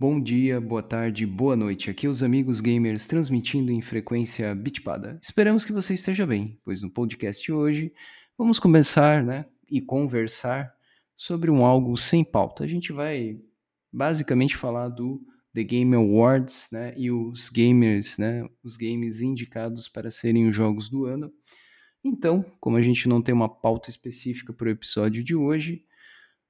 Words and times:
Bom 0.00 0.20
dia, 0.20 0.60
boa 0.60 0.80
tarde, 0.80 1.26
boa 1.26 1.56
noite. 1.56 1.90
Aqui 1.90 2.06
é 2.06 2.08
os 2.08 2.22
amigos 2.22 2.60
gamers 2.60 3.08
transmitindo 3.08 3.72
em 3.72 3.82
frequência 3.82 4.54
bitpada. 4.54 5.18
Esperamos 5.20 5.64
que 5.64 5.72
você 5.72 5.92
esteja 5.92 6.24
bem, 6.24 6.56
pois 6.64 6.82
no 6.82 6.88
podcast 6.88 7.44
de 7.44 7.50
hoje 7.50 7.92
vamos 8.38 8.60
começar, 8.60 9.24
né, 9.24 9.46
e 9.68 9.80
conversar 9.80 10.72
sobre 11.16 11.50
um 11.50 11.66
algo 11.66 11.96
sem 11.96 12.24
pauta. 12.24 12.62
A 12.62 12.66
gente 12.68 12.92
vai 12.92 13.40
basicamente 13.92 14.56
falar 14.56 14.88
do 14.88 15.20
The 15.52 15.64
Game 15.64 15.96
Awards, 15.96 16.68
né, 16.70 16.94
e 16.96 17.10
os 17.10 17.48
gamers, 17.48 18.18
né, 18.18 18.48
os 18.62 18.76
games 18.76 19.20
indicados 19.20 19.88
para 19.88 20.12
serem 20.12 20.46
os 20.48 20.54
jogos 20.54 20.88
do 20.88 21.06
ano. 21.06 21.32
Então, 22.04 22.44
como 22.60 22.76
a 22.76 22.80
gente 22.80 23.08
não 23.08 23.20
tem 23.20 23.34
uma 23.34 23.48
pauta 23.48 23.90
específica 23.90 24.52
para 24.52 24.68
o 24.68 24.70
episódio 24.70 25.24
de 25.24 25.34
hoje, 25.34 25.82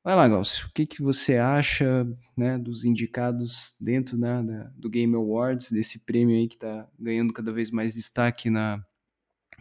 vai 0.09 0.17
lá, 0.17 0.27
Galcio, 0.27 0.69
o 0.69 0.73
que, 0.73 0.87
que 0.87 1.03
você 1.03 1.37
acha 1.37 2.07
né, 2.35 2.57
dos 2.57 2.87
indicados 2.87 3.77
dentro 3.79 4.17
né, 4.17 4.43
da, 4.43 4.65
do 4.75 4.89
Game 4.89 5.15
Awards, 5.15 5.71
desse 5.71 6.07
prêmio 6.07 6.35
aí 6.35 6.49
que 6.49 6.55
está 6.55 6.89
ganhando 6.99 7.31
cada 7.31 7.53
vez 7.53 7.71
mais 7.71 7.93
destaque 7.93 8.49
na, 8.49 8.83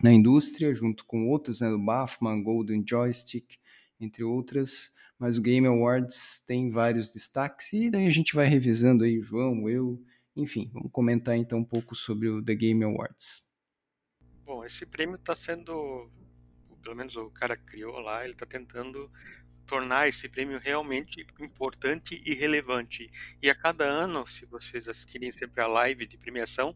na 0.01 0.13
indústria, 0.13 0.73
junto 0.73 1.03
com 1.03 1.27
outros, 1.27 1.59
né, 1.59 1.69
do 1.69 1.77
BAFTA, 1.77 2.33
Golden 2.41 2.81
Joystick, 2.87 3.57
entre 3.99 4.23
outras 4.23 4.95
mas 5.19 5.37
o 5.37 5.41
Game 5.41 5.67
Awards 5.67 6.43
tem 6.45 6.69
vários 6.69 7.11
destaques 7.11 7.73
e 7.73 7.89
daí 7.89 8.07
a 8.07 8.11
gente 8.11 8.33
vai 8.33 8.45
revisando 8.45 9.03
aí, 9.03 9.19
João, 9.19 9.67
eu, 9.67 10.01
enfim, 10.33 10.69
vamos 10.73 10.91
comentar 10.93 11.35
então 11.35 11.59
um 11.59 11.65
pouco 11.65 11.93
sobre 11.93 12.29
o 12.29 12.41
The 12.41 12.55
Game 12.55 12.83
Awards. 12.85 13.41
Bom, 14.45 14.63
esse 14.63 14.85
prêmio 14.85 15.15
está 15.15 15.35
sendo, 15.35 16.09
pelo 16.83 16.95
menos 16.95 17.17
o 17.17 17.31
cara 17.31 17.55
criou 17.55 17.99
lá, 17.99 18.23
ele 18.23 18.33
está 18.33 18.45
tentando 18.45 19.11
tornar 19.67 20.07
esse 20.07 20.27
prêmio 20.29 20.57
realmente 20.57 21.27
importante 21.39 22.21
e 22.25 22.33
relevante. 22.33 23.11
E 23.41 23.49
a 23.49 23.55
cada 23.55 23.83
ano, 23.83 24.25
se 24.25 24.45
vocês 24.45 24.87
assistirem 24.87 25.31
sempre 25.31 25.61
a 25.61 25.67
live 25.67 26.07
de 26.07 26.17
premiação, 26.17 26.75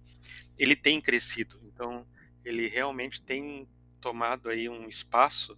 ele 0.57 0.75
tem 0.75 1.01
crescido. 1.01 1.59
Então, 1.63 2.05
ele 2.43 2.67
realmente 2.67 3.21
tem 3.21 3.67
tomado 4.01 4.49
aí 4.49 4.67
um 4.67 4.87
espaço 4.87 5.57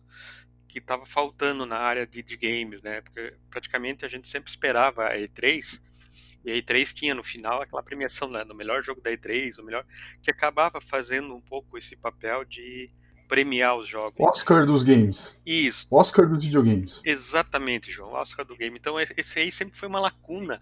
que 0.67 0.79
estava 0.79 1.05
faltando 1.05 1.65
na 1.65 1.77
área 1.77 2.05
de, 2.05 2.21
de, 2.21 2.37
games, 2.37 2.81
né? 2.81 3.01
Porque 3.01 3.35
praticamente 3.49 4.05
a 4.05 4.07
gente 4.07 4.27
sempre 4.27 4.49
esperava 4.49 5.07
a 5.07 5.17
E3 5.17 5.81
e 6.43 6.51
a 6.51 6.55
E3 6.55 6.93
tinha 6.93 7.15
no 7.15 7.23
final 7.23 7.61
aquela 7.61 7.81
premiação 7.81 8.29
né, 8.29 8.43
do 8.43 8.53
melhor 8.53 8.83
jogo 8.83 9.01
da 9.01 9.11
E3, 9.11 9.59
o 9.59 9.63
melhor 9.63 9.85
que 10.21 10.29
acabava 10.29 10.81
fazendo 10.81 11.33
um 11.35 11.41
pouco 11.41 11.77
esse 11.77 11.95
papel 11.95 12.43
de 12.43 12.91
premiar 13.33 13.75
os 13.75 13.87
jogos. 13.87 14.19
Oscar 14.19 14.63
dos 14.63 14.83
games. 14.83 15.35
Isso. 15.43 15.87
Oscar 15.89 16.29
dos 16.29 16.45
videogames. 16.45 17.01
Exatamente, 17.03 17.91
João. 17.91 18.11
Oscar 18.11 18.45
do 18.45 18.55
game. 18.55 18.77
Então 18.77 18.99
esse 18.99 19.39
aí 19.39 19.51
sempre 19.51 19.75
foi 19.75 19.87
uma 19.87 19.99
lacuna 19.99 20.61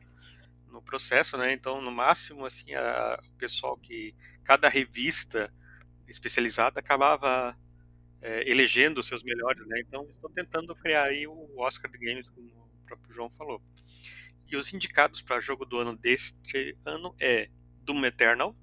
no 0.71 0.81
processo, 0.81 1.35
né? 1.35 1.51
Então 1.51 1.81
no 1.81 1.91
máximo 1.91 2.45
assim 2.45 2.73
a, 2.73 3.19
o 3.29 3.37
pessoal 3.37 3.75
que 3.75 4.15
cada 4.45 4.69
revista 4.69 5.53
especializada 6.07 6.79
acabava 6.79 7.57
é, 8.21 8.49
elegendo 8.49 9.01
os 9.01 9.05
seus 9.05 9.21
melhores, 9.21 9.67
né? 9.67 9.81
Então 9.81 10.07
estão 10.09 10.31
tentando 10.31 10.73
criar 10.73 11.07
aí 11.07 11.27
o 11.27 11.59
Oscar 11.59 11.91
de 11.91 11.97
Games, 11.97 12.29
como 12.29 12.47
o 12.47 12.85
próprio 12.87 13.13
João 13.13 13.29
falou. 13.31 13.61
E 14.47 14.55
os 14.55 14.73
indicados 14.73 15.21
para 15.21 15.41
jogo 15.41 15.65
do 15.65 15.77
ano 15.77 15.97
deste 15.97 16.77
ano 16.85 17.13
é 17.19 17.49
Doom 17.83 18.05
Eternal, 18.05 18.55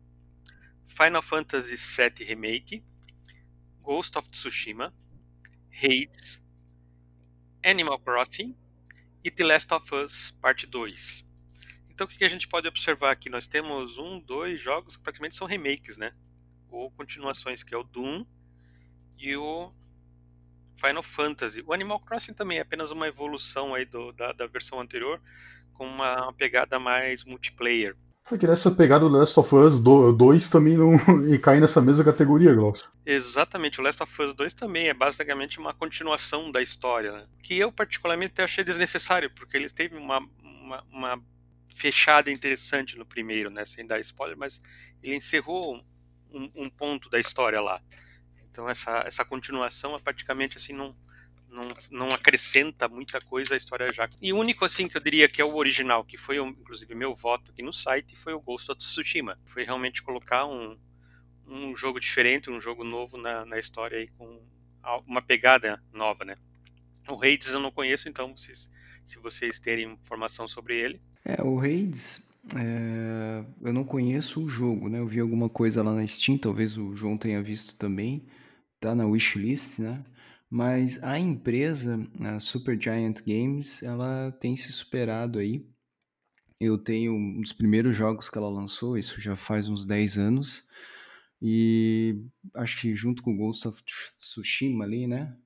Final 0.87 1.23
Fantasy 1.23 1.77
VII 1.77 2.25
Remake, 2.25 2.83
Ghost 3.89 4.19
of 4.19 4.29
Tsushima, 4.29 4.93
Hades, 5.73 6.43
Animal 7.65 7.99
Crossing 7.99 8.55
e 9.25 9.31
The 9.31 9.45
Last 9.45 9.73
of 9.73 9.95
Us 9.95 10.31
Parte 10.43 10.67
2. 10.67 11.25
Então 11.89 12.07
o 12.07 12.11
que 12.11 12.23
a 12.23 12.29
gente 12.29 12.47
pode 12.47 12.69
observar 12.69 13.13
aqui? 13.13 13.31
Nós 13.31 13.47
temos 13.47 13.97
um, 13.97 14.21
dois 14.21 14.61
jogos 14.61 14.95
que 14.95 15.03
praticamente 15.03 15.37
são 15.37 15.47
remakes, 15.47 15.97
né? 15.97 16.13
Ou 16.69 16.91
continuações, 16.91 17.63
que 17.63 17.75
é 17.75 17.79
o 17.79 17.83
Doom 17.83 18.27
e 19.17 19.35
o 19.35 19.73
Final 20.77 21.03
Fantasy. 21.03 21.65
O 21.67 21.73
Animal 21.73 22.01
Crossing 22.01 22.35
também 22.35 22.59
é 22.59 22.61
apenas 22.61 22.91
uma 22.91 23.09
evolução 23.09 23.75
aí 23.75 23.87
do, 23.87 24.13
da, 24.13 24.33
da 24.33 24.47
versão 24.47 24.79
anterior, 24.79 25.19
com 25.73 25.87
uma 25.87 26.31
pegada 26.35 26.79
mais 26.79 27.25
multiplayer. 27.25 27.97
Porque 28.29 28.47
nessa 28.47 28.71
pegada 28.71 29.09
do 29.09 29.17
Last 29.17 29.41
of 29.41 29.55
Us 29.55 29.81
2 29.81 30.51
também 30.51 30.77
não 30.77 30.95
e 31.33 31.39
cai 31.39 31.59
nessa 31.61 31.81
mesma 31.81 32.05
categoria, 32.05 32.55
Glaucio. 32.55 32.87
Exatamente, 33.07 33.81
o 33.81 33.83
Last 33.83 34.03
of 34.03 34.23
Us 34.23 34.35
2 34.35 34.53
também 34.53 34.89
é 34.89 34.95
basicamente 34.95 35.59
uma 35.59 35.73
continuação 35.73 36.51
da 36.51 36.61
história, 36.61 37.13
né? 37.13 37.27
que 37.43 37.59
eu 37.59 37.73
particularmente 37.73 38.41
achei 38.43 38.63
desnecessário, 38.63 39.31
porque 39.31 39.57
ele 39.57 39.71
teve 39.71 39.97
uma, 39.97 40.19
uma, 40.43 40.85
uma, 40.93 41.25
fechada 41.75 42.31
interessante 42.31 42.99
no 42.99 43.07
primeiro, 43.07 43.51
né? 43.51 43.65
sem 43.65 43.87
dar 43.87 44.01
spoiler, 44.01 44.37
mas 44.37 44.61
ele 45.03 45.17
encerrou 45.17 45.83
um, 46.31 46.51
um 46.55 46.69
ponto 46.69 47.09
da 47.09 47.19
história 47.19 47.61
lá. 47.61 47.81
Então 48.51 48.69
essa, 48.69 49.05
essa 49.07 49.25
continuação 49.25 49.95
é 49.95 50.01
praticamente 50.01 50.59
assim 50.59 50.73
não, 50.73 50.95
não, 51.51 51.69
não 51.91 52.09
acrescenta 52.09 52.89
muita 52.89 53.21
coisa 53.21 53.55
à 53.55 53.57
história 53.57 53.93
já. 53.93 54.09
E 54.21 54.33
o 54.33 54.37
único 54.37 54.65
assim 54.65 54.89
que 54.89 54.97
eu 54.97 55.03
diria 55.03 55.29
que 55.29 55.41
é 55.41 55.45
o 55.45 55.57
original, 55.57 56.05
que 56.05 56.17
foi 56.17 56.39
inclusive 56.39 56.95
meu 56.95 57.15
voto 57.15 57.51
aqui 57.51 57.63
no 57.63 57.73
site, 57.73 58.17
foi 58.17 58.33
o 58.33 58.41
Ghost 58.41 58.71
of 58.71 58.79
Tsushima. 58.79 59.39
Foi 59.47 59.65
realmente 59.65 60.03
colocar 60.03 60.47
um, 60.47 60.79
um 61.47 61.75
jogo 61.75 61.99
diferente, 61.99 62.51
um 62.51 62.61
jogo 62.61 62.85
novo 62.85 63.17
na, 63.17 63.45
na 63.45 63.59
história 63.59 63.99
aí 63.99 64.09
com 64.09 64.41
uma 65.07 65.21
pegada 65.21 65.83
nova, 65.93 66.25
né? 66.25 66.37
O 67.09 67.17
Hades 67.17 67.49
eu 67.49 67.61
não 67.61 67.71
conheço, 67.71 68.09
então 68.09 68.37
vocês, 68.37 68.71
se 69.05 69.19
vocês 69.19 69.59
terem 69.59 69.93
informação 69.93 70.47
sobre 70.47 70.79
ele. 70.79 71.01
É, 71.25 71.43
o 71.43 71.59
Hades, 71.59 72.31
é, 72.55 73.45
eu 73.63 73.73
não 73.73 73.85
conheço 73.85 74.43
o 74.43 74.49
jogo, 74.49 74.89
né? 74.89 74.99
Eu 74.99 75.07
vi 75.07 75.21
alguma 75.21 75.49
coisa 75.49 75.83
lá 75.83 75.93
na 75.93 76.07
Steam, 76.07 76.39
talvez 76.39 76.77
o 76.77 76.95
João 76.95 77.19
tenha 77.19 77.43
visto 77.43 77.77
também 77.77 78.27
tá 78.81 78.95
na 78.95 79.07
wishlist, 79.07 79.81
né? 79.81 80.05
Mas 80.51 81.03
a 81.03 81.19
empresa, 81.19 81.99
a 82.21 82.41
Supergiant 82.41 83.21
Games, 83.27 83.83
ela 83.83 84.33
tem 84.41 84.57
se 84.57 84.73
superado 84.73 85.39
aí. 85.39 85.67
Eu 86.59 86.79
tenho 86.79 87.13
um 87.13 87.41
dos 87.41 87.53
primeiros 87.53 87.95
jogos 87.95 88.29
que 88.29 88.39
ela 88.39 88.49
lançou, 88.49 88.99
isso 88.99 89.21
já 89.21 89.37
faz 89.37 89.69
uns 89.69 89.85
10 89.85 90.19
anos. 90.19 90.67
E 91.41 92.25
acho 92.55 92.81
que 92.81 92.95
junto 92.97 93.23
com 93.23 93.37
Ghost 93.37 93.69
of 93.69 93.83
Tsushima 93.85 94.85
ali, 94.85 95.07
né? 95.07 95.37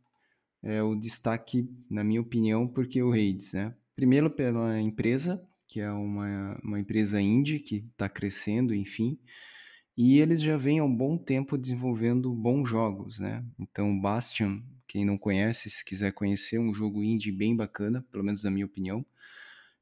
É 0.63 0.83
o 0.83 0.95
destaque, 0.95 1.69
na 1.91 2.05
minha 2.05 2.21
opinião, 2.21 2.67
porque 2.67 3.03
o 3.03 3.13
Hades, 3.13 3.53
né? 3.53 3.75
Primeiro 3.97 4.31
pela 4.31 4.81
empresa, 4.81 5.47
que 5.69 5.81
é 5.81 5.91
uma, 5.91 6.59
uma 6.63 6.81
empresa 6.81 7.21
indie 7.21 7.59
que 7.59 7.85
está 7.93 8.09
crescendo, 8.09 8.75
enfim. 8.75 9.19
E 9.97 10.21
eles 10.21 10.41
já 10.41 10.57
vêm 10.57 10.79
há 10.79 10.85
um 10.85 10.97
bom 10.97 11.19
tempo 11.19 11.59
desenvolvendo 11.59 12.33
bons 12.33 12.69
jogos, 12.69 13.19
né? 13.19 13.45
Então, 13.59 13.99
Bastion, 14.01 14.63
quem 14.93 15.07
não 15.07 15.17
conhece, 15.17 15.71
se 15.71 15.83
quiser 15.83 16.13
conhecer, 16.13 16.57
é 16.57 16.61
um 16.61 16.75
jogo 16.75 17.03
indie 17.03 17.33
bem 17.33 17.57
bacana, 17.57 18.05
pelo 18.13 18.23
menos 18.23 18.45
na 18.45 18.51
minha 18.51 18.67
opinião. 18.67 19.03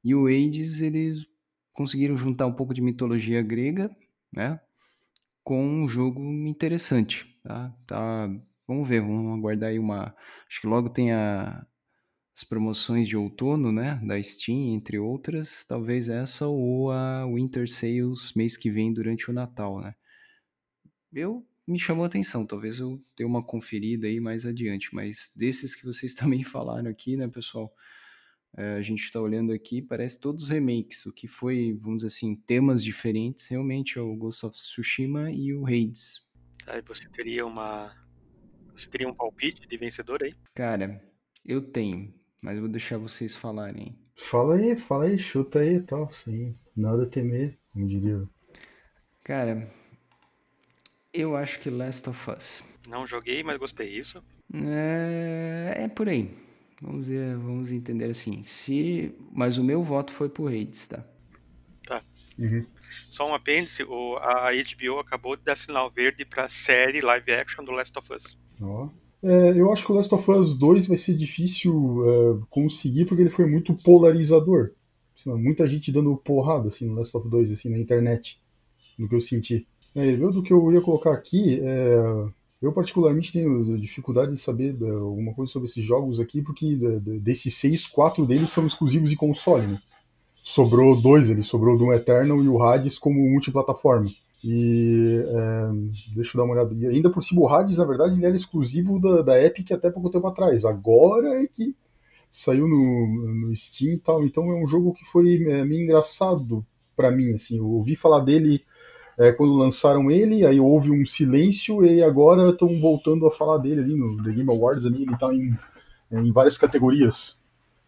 E 0.01 0.15
o 0.15 0.25
Hades, 0.25 0.79
eles 0.79 1.27
conseguiram 1.73 2.15
juntar 2.15 2.47
um 2.47 2.53
pouco 2.53 2.73
de 2.73 2.81
mitologia 2.81 3.41
grega, 3.41 3.93
né? 4.31 4.57
Com 5.43 5.83
um 5.83 5.85
jogo 5.85 6.21
interessante, 6.47 7.37
tá? 7.43 7.75
tá 7.85 8.29
vamos 8.65 8.87
ver, 8.87 9.01
vamos 9.01 9.37
aguardar 9.37 9.71
aí 9.71 9.79
uma... 9.79 10.15
Acho 10.47 10.61
que 10.61 10.67
logo 10.67 10.89
tem 10.89 11.11
a, 11.11 11.67
as 12.33 12.45
promoções 12.45 13.05
de 13.05 13.17
outono, 13.17 13.69
né, 13.69 13.99
da 14.05 14.21
Steam, 14.23 14.73
entre 14.73 14.97
outras, 14.97 15.65
talvez 15.65 16.07
essa 16.07 16.47
ou 16.47 16.89
a 16.89 17.25
Winter 17.25 17.69
Sales 17.69 18.31
mês 18.33 18.55
que 18.55 18.69
vem 18.69 18.93
durante 18.93 19.29
o 19.29 19.33
Natal, 19.33 19.81
né? 19.81 19.93
eu 21.13 21.45
me 21.71 21.79
chamou 21.79 22.03
a 22.03 22.07
atenção. 22.07 22.45
Talvez 22.45 22.79
eu 22.79 23.01
dê 23.17 23.23
uma 23.23 23.43
conferida 23.43 24.07
aí 24.07 24.19
mais 24.19 24.45
adiante, 24.45 24.93
mas 24.93 25.31
desses 25.35 25.73
que 25.73 25.85
vocês 25.85 26.13
também 26.15 26.43
falaram 26.43 26.89
aqui, 26.89 27.15
né, 27.15 27.27
pessoal? 27.27 27.73
É, 28.57 28.75
a 28.75 28.81
gente 28.81 29.03
está 29.03 29.19
olhando 29.19 29.53
aqui, 29.53 29.81
parece 29.81 30.19
todos 30.19 30.49
remakes. 30.49 31.05
O 31.05 31.13
que 31.13 31.27
foi, 31.27 31.77
vamos 31.81 32.03
dizer 32.03 32.07
assim, 32.07 32.35
temas 32.35 32.83
diferentes, 32.83 33.47
realmente 33.47 33.97
é 33.97 34.01
o 34.01 34.15
Ghost 34.15 34.45
of 34.45 34.55
Tsushima 34.55 35.31
e 35.31 35.53
o 35.53 35.65
Hades. 35.65 36.29
Aí 36.67 36.81
você 36.81 37.07
teria 37.09 37.45
uma. 37.45 37.95
Você 38.75 38.89
teria 38.89 39.07
um 39.07 39.13
palpite 39.13 39.67
de 39.67 39.77
vencedor 39.77 40.21
aí? 40.21 40.35
Cara, 40.53 41.01
eu 41.45 41.61
tenho, 41.61 42.13
mas 42.41 42.55
eu 42.55 42.61
vou 42.61 42.69
deixar 42.69 42.97
vocês 42.97 43.35
falarem. 43.35 43.97
Fala 44.15 44.55
aí, 44.55 44.75
fala 44.75 45.05
aí, 45.05 45.17
chuta 45.17 45.59
aí 45.59 45.75
e 45.75 45.81
tal, 45.81 46.11
sim. 46.11 46.55
Nada 46.75 47.03
a 47.03 47.05
temer, 47.05 47.57
como 47.71 47.87
diria. 47.87 48.27
Cara, 49.23 49.67
eu 51.13 51.35
acho 51.35 51.59
que 51.59 51.69
Last 51.69 52.09
of 52.09 52.31
Us. 52.31 52.63
Não 52.87 53.05
joguei, 53.05 53.43
mas 53.43 53.57
gostei 53.57 53.89
isso. 53.89 54.23
É, 54.53 55.83
é 55.83 55.87
por 55.87 56.09
aí. 56.09 56.31
Vamos, 56.81 57.07
ver, 57.07 57.37
vamos 57.37 57.71
entender 57.71 58.05
assim. 58.05 58.41
Se, 58.43 59.13
mas 59.31 59.57
o 59.57 59.63
meu 59.63 59.83
voto 59.83 60.11
foi 60.11 60.29
pro 60.29 60.47
Hades, 60.47 60.87
tá? 60.87 61.05
Tá. 61.85 62.03
Uhum. 62.39 62.65
Só 63.07 63.29
um 63.29 63.35
apêndice, 63.35 63.83
o, 63.83 64.17
a 64.17 64.49
HBO 64.51 64.99
acabou 64.99 65.35
de 65.35 65.43
dar 65.43 65.55
sinal 65.55 65.91
verde 65.91 66.25
pra 66.25 66.49
série 66.49 67.01
live 67.01 67.31
action 67.33 67.63
do 67.63 67.71
Last 67.71 67.97
of 67.97 68.13
Us. 68.13 68.37
Ó. 68.59 68.89
É, 69.23 69.51
eu 69.55 69.71
acho 69.71 69.85
que 69.85 69.91
o 69.91 69.95
Last 69.95 70.13
of 70.15 70.31
Us 70.31 70.55
2 70.57 70.87
vai 70.87 70.97
ser 70.97 71.13
difícil 71.15 72.03
é, 72.05 72.45
conseguir 72.49 73.05
porque 73.05 73.21
ele 73.21 73.29
foi 73.29 73.45
muito 73.45 73.75
polarizador. 73.75 74.71
assim, 75.15 75.31
muita 75.35 75.67
gente 75.67 75.91
dando 75.91 76.15
porrada 76.17 76.69
assim, 76.69 76.87
no 76.87 76.95
Last 76.95 77.15
of 77.15 77.29
2 77.29 77.51
assim, 77.51 77.69
na 77.69 77.77
internet, 77.77 78.41
do 78.97 79.07
que 79.07 79.13
eu 79.13 79.21
senti. 79.21 79.67
É, 79.95 80.15
do 80.15 80.41
que 80.41 80.53
eu 80.53 80.71
ia 80.71 80.81
colocar 80.81 81.11
aqui, 81.11 81.59
é, 81.61 82.25
eu 82.61 82.71
particularmente 82.71 83.33
tenho 83.33 83.77
dificuldade 83.77 84.31
de 84.31 84.39
saber 84.39 84.75
é, 84.81 84.89
alguma 84.89 85.33
coisa 85.33 85.51
sobre 85.51 85.67
esses 85.67 85.83
jogos 85.83 86.19
aqui, 86.19 86.41
porque 86.41 86.75
desses 87.21 87.55
seis, 87.55 87.87
quatro 87.87 88.25
deles 88.25 88.49
são 88.49 88.65
exclusivos 88.65 89.09
de 89.09 89.15
console. 89.15 89.67
Né? 89.67 89.79
Sobrou 90.43 90.99
dois 90.99 91.29
ali, 91.29 91.43
sobrou 91.43 91.75
o 91.75 91.77
Doom 91.77 91.93
Eternal 91.93 92.41
e 92.41 92.47
o 92.47 92.61
Hades 92.63 92.97
como 92.97 93.19
multiplataforma. 93.29 94.09
E 94.43 95.23
é, 95.27 96.13
deixa 96.15 96.35
eu 96.35 96.39
dar 96.39 96.45
uma 96.45 96.55
olhada. 96.55 96.73
E 96.73 96.87
ainda 96.87 97.09
por 97.09 97.21
cima, 97.21 97.41
o 97.41 97.47
Hades, 97.47 97.77
na 97.77 97.85
verdade, 97.85 98.15
ele 98.15 98.25
era 98.25 98.35
exclusivo 98.35 98.99
da, 98.99 99.21
da 99.21 99.43
Epic 99.43 99.71
até 99.71 99.91
pouco 99.91 100.09
tempo 100.09 100.27
atrás. 100.27 100.65
Agora 100.65 101.43
é 101.43 101.47
que 101.47 101.75
saiu 102.31 102.67
no, 102.67 103.47
no 103.47 103.55
Steam 103.55 103.93
e 103.93 103.99
tal. 103.99 104.23
Então 104.23 104.49
é 104.49 104.55
um 104.55 104.67
jogo 104.67 104.93
que 104.93 105.05
foi 105.05 105.43
é, 105.43 105.63
meio 105.63 105.83
engraçado 105.83 106.65
para 106.95 107.11
mim. 107.11 107.33
Assim, 107.33 107.57
eu 107.57 107.67
ouvi 107.67 107.95
falar 107.95 108.21
dele 108.21 108.63
é, 109.21 109.31
quando 109.31 109.53
lançaram 109.53 110.09
ele, 110.09 110.43
aí 110.47 110.59
houve 110.59 110.89
um 110.89 111.05
silêncio 111.05 111.85
e 111.85 112.01
agora 112.01 112.49
estão 112.49 112.67
voltando 112.79 113.27
a 113.27 113.31
falar 113.31 113.59
dele 113.59 113.81
ali 113.81 113.95
no 113.95 114.17
The 114.23 114.31
Game 114.31 114.49
Awards. 114.49 114.83
Ali, 114.83 115.03
ele 115.03 115.13
está 115.13 115.31
em, 115.31 115.55
em 116.11 116.31
várias 116.31 116.57
categorias 116.57 117.37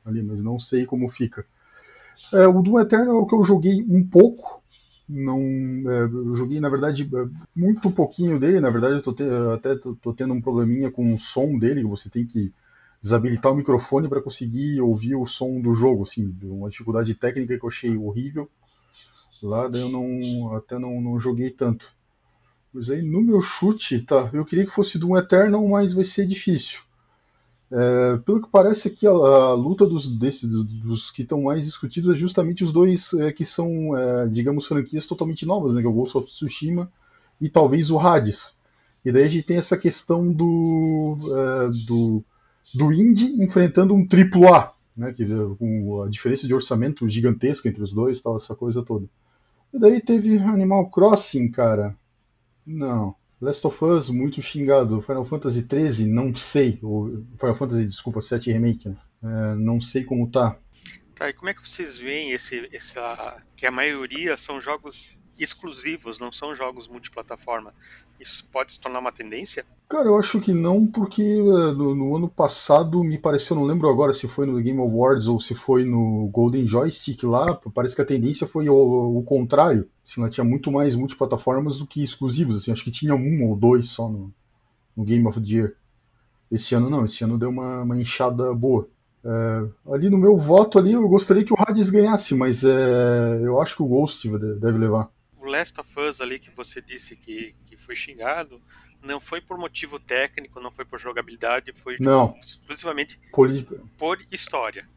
ali, 0.06 0.22
mas 0.22 0.44
não 0.44 0.60
sei 0.60 0.86
como 0.86 1.10
fica. 1.10 1.44
É, 2.32 2.46
o 2.46 2.62
Doom 2.62 2.80
Eternal 2.82 3.16
é 3.16 3.20
o 3.20 3.26
que 3.26 3.34
eu 3.34 3.44
joguei 3.44 3.84
um 3.90 4.08
pouco, 4.08 4.62
não 5.10 5.40
é, 5.40 6.04
eu 6.04 6.36
joguei 6.36 6.60
na 6.60 6.70
verdade 6.70 7.10
muito 7.56 7.90
pouquinho 7.90 8.40
dele 8.40 8.60
na 8.60 8.70
verdade 8.70 8.94
eu 8.94 9.02
tô 9.02 9.12
te, 9.12 9.24
até 9.54 9.76
tô, 9.76 10.14
tendo 10.14 10.34
um 10.34 10.42
probleminha 10.42 10.90
com 10.90 11.14
o 11.14 11.20
som 11.20 11.58
dele 11.58 11.84
você 11.84 12.10
tem 12.10 12.26
que 12.26 12.54
desabilitar 13.02 13.52
o 13.52 13.56
microfone 13.56 14.08
para 14.08 14.22
conseguir 14.22 14.80
ouvir 14.80 15.16
o 15.16 15.26
som 15.26 15.60
do 15.60 15.74
jogo 15.74 16.04
assim 16.04 16.34
uma 16.44 16.70
dificuldade 16.70 17.14
técnica 17.16 17.58
que 17.58 17.66
eu 17.66 17.70
achei 17.70 17.98
horrível 17.98 18.50
lá 19.46 19.68
daí 19.68 19.82
eu 19.82 19.90
não 19.90 20.56
até 20.56 20.78
não, 20.80 21.02
não 21.02 21.20
joguei 21.20 21.50
tanto 21.50 21.94
mas 22.74 22.90
aí 22.90 23.02
no 23.02 23.22
meu 23.22 23.42
chute 23.42 24.02
tá 24.02 24.30
eu 24.34 24.46
queria 24.46 24.66
que 24.66 24.72
fosse 24.72 24.98
do 24.98 25.10
um 25.10 25.18
Eternal 25.18 25.68
mas 25.68 25.94
vai 25.94 26.06
ser 26.06 26.26
difícil 26.26 26.82
é, 27.76 28.18
pelo 28.20 28.40
que 28.40 28.50
parece 28.52 28.88
aqui, 28.88 29.08
a, 29.08 29.10
a 29.10 29.54
luta 29.54 29.84
dos, 29.84 30.08
desses, 30.08 30.64
dos 30.64 31.10
que 31.10 31.24
estão 31.24 31.42
mais 31.42 31.66
discutidos 31.66 32.16
é 32.16 32.20
justamente 32.20 32.64
os 32.64 32.72
dois 32.72 33.14
é, 33.16 33.32
que 33.32 33.44
são, 33.44 33.98
é, 33.98 34.28
digamos, 34.28 34.68
franquias 34.68 35.08
totalmente 35.08 35.44
novas, 35.44 35.74
né, 35.74 35.82
que 35.82 35.88
é 35.88 35.90
o 35.90 35.94
Ghost 35.94 36.16
of 36.16 36.28
Tsushima 36.28 36.92
e 37.42 37.50
talvez 37.50 37.90
o 37.90 37.98
Hades. 37.98 38.60
E 39.04 39.12
daí 39.12 39.24
a 39.24 39.28
gente 39.28 39.46
tem 39.46 39.58
essa 39.58 39.76
questão 39.76 40.32
do, 40.32 41.18
é, 41.36 41.70
do, 41.88 42.24
do 42.76 42.94
indie 42.94 43.42
enfrentando 43.44 43.96
um 43.96 44.08
AAA, 44.08 44.72
né, 44.96 45.12
que, 45.12 45.26
com 45.58 46.04
a 46.04 46.10
diferença 46.10 46.46
de 46.46 46.54
orçamento 46.54 47.10
gigantesca 47.10 47.68
entre 47.68 47.82
os 47.82 47.92
dois, 47.92 48.22
tal, 48.22 48.38
essa 48.38 48.54
coisa 48.54 48.84
toda. 48.84 49.08
E 49.74 49.80
daí 49.80 50.00
teve 50.02 50.38
Animal 50.38 50.90
Crossing, 50.90 51.50
cara. 51.50 51.98
Não. 52.66 53.16
Last 53.42 53.66
of 53.68 53.84
Us, 53.84 54.10
muito 54.10 54.42
xingado. 54.42 55.02
Final 55.02 55.26
Fantasy 55.26 55.64
13, 55.64 56.06
não 56.06 56.34
sei. 56.34 56.80
Ou 56.82 57.26
Final 57.38 57.56
Fantasy, 57.56 57.86
desculpa, 57.86 58.22
7 58.22 58.52
Remake, 58.52 58.88
né? 58.88 58.98
é, 59.24 59.56
não 59.56 59.82
sei 59.82 60.04
como 60.04 60.30
tá. 60.30 60.58
Tá, 61.16 61.30
e 61.30 61.34
como 61.34 61.50
é 61.50 61.54
que 61.54 61.68
vocês 61.68 61.98
veem 61.98 62.32
esse, 62.32 62.70
essa, 62.74 63.44
que 63.56 63.66
a 63.66 63.72
maioria 63.72 64.38
são 64.38 64.60
jogos 64.62 65.16
exclusivos, 65.38 66.20
não 66.20 66.32
são 66.32 66.54
jogos 66.56 66.88
multiplataforma? 66.88 67.74
Isso 68.20 68.46
pode 68.52 68.74
se 68.74 68.80
tornar 68.80 69.00
uma 69.00 69.12
tendência? 69.12 69.66
Cara, 69.90 70.08
eu 70.08 70.18
acho 70.18 70.40
que 70.40 70.54
não, 70.54 70.88
porque 70.88 71.42
uh, 71.42 71.74
no, 71.74 71.94
no, 71.94 72.16
ano 72.16 72.30
passado 72.30 73.04
me 73.04 73.18
pareceu, 73.18 73.56
não 73.56 73.66
lembro 73.66 73.90
agora 73.90 74.14
se 74.14 74.28
foi 74.28 74.46
no 74.46 74.62
Game 74.62 74.80
Awards 74.80 75.28
ou 75.28 75.40
se 75.40 75.54
foi 75.54 75.84
no 75.84 76.28
Golden 76.32 76.66
Joystick 76.66 77.24
lá, 77.24 77.54
parece 77.74 77.96
que 77.96 78.02
a 78.02 78.06
tendência 78.06 78.48
foi 78.48 78.70
o, 78.70 79.18
o 79.18 79.24
contrário. 79.24 79.90
Assim, 80.06 80.22
ela 80.22 80.30
tinha 80.30 80.44
muito 80.44 80.72
mais 80.72 80.96
multiplataformas 80.96 81.80
do 81.80 81.88
que 81.88 82.04
exclusivos. 82.04 82.58
Assim, 82.58 82.72
acho 82.72 82.84
que 82.84 82.92
tinha 82.92 83.16
um 83.16 83.48
ou 83.50 83.56
dois 83.56 83.90
só 83.90 84.10
no, 84.10 84.34
no 84.96 85.04
Game 85.04 85.26
of 85.28 85.40
the 85.40 85.54
Year. 85.54 85.74
Esse 86.52 86.76
ano 86.76 86.90
não, 86.90 87.06
esse 87.06 87.24
ano 87.24 87.38
deu 87.38 87.50
uma, 87.50 87.82
uma 87.82 88.00
inchada 88.00 88.54
boa. 88.54 88.88
É, 89.26 89.66
ali 89.94 90.10
no 90.10 90.18
meu 90.18 90.38
voto 90.38 90.78
ali, 90.78 90.92
eu 90.92 91.08
gostaria 91.08 91.44
que 91.44 91.54
o 91.54 91.58
Hades 91.58 91.90
ganhasse, 91.90 92.36
mas 92.36 92.64
é, 92.64 93.40
eu 93.42 93.60
acho 93.62 93.76
que 93.78 93.84
o 93.84 93.88
Ghost 93.88 94.28
deve 94.60 94.78
levar. 94.78 95.10
Last 95.54 95.80
of 95.80 96.00
Us 96.00 96.20
ali 96.20 96.40
que 96.40 96.50
você 96.50 96.82
disse 96.82 97.16
que, 97.16 97.56
que 97.66 97.78
foi 97.78 97.96
xingado, 97.96 98.62
não 99.02 99.20
foi 99.20 99.42
por 99.42 99.58
motivo 99.58 100.00
técnico, 100.00 100.60
não 100.60 100.72
foi 100.72 100.86
por 100.86 101.00
jogabilidade, 101.00 101.72
foi 101.74 101.98
não. 102.00 102.38
exclusivamente 102.42 103.20
por 103.98 104.20
história. 104.32 104.88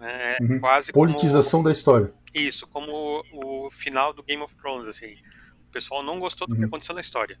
É 0.00 0.36
uhum. 0.40 0.60
quase 0.60 0.92
Politização 0.92 1.58
como... 1.58 1.64
da 1.64 1.72
história. 1.72 2.12
Isso, 2.32 2.66
como 2.68 2.92
o, 3.32 3.66
o, 3.66 3.70
final 3.70 4.12
do 4.12 4.22
Game 4.22 4.42
of 4.42 4.54
Thrones, 4.56 4.88
assim. 4.88 5.16
O 5.68 5.72
pessoal 5.72 6.02
não 6.02 6.20
gostou 6.20 6.46
do 6.46 6.54
uhum. 6.54 6.60
que 6.60 6.64
aconteceu 6.66 6.94
na 6.94 7.00
história. 7.00 7.38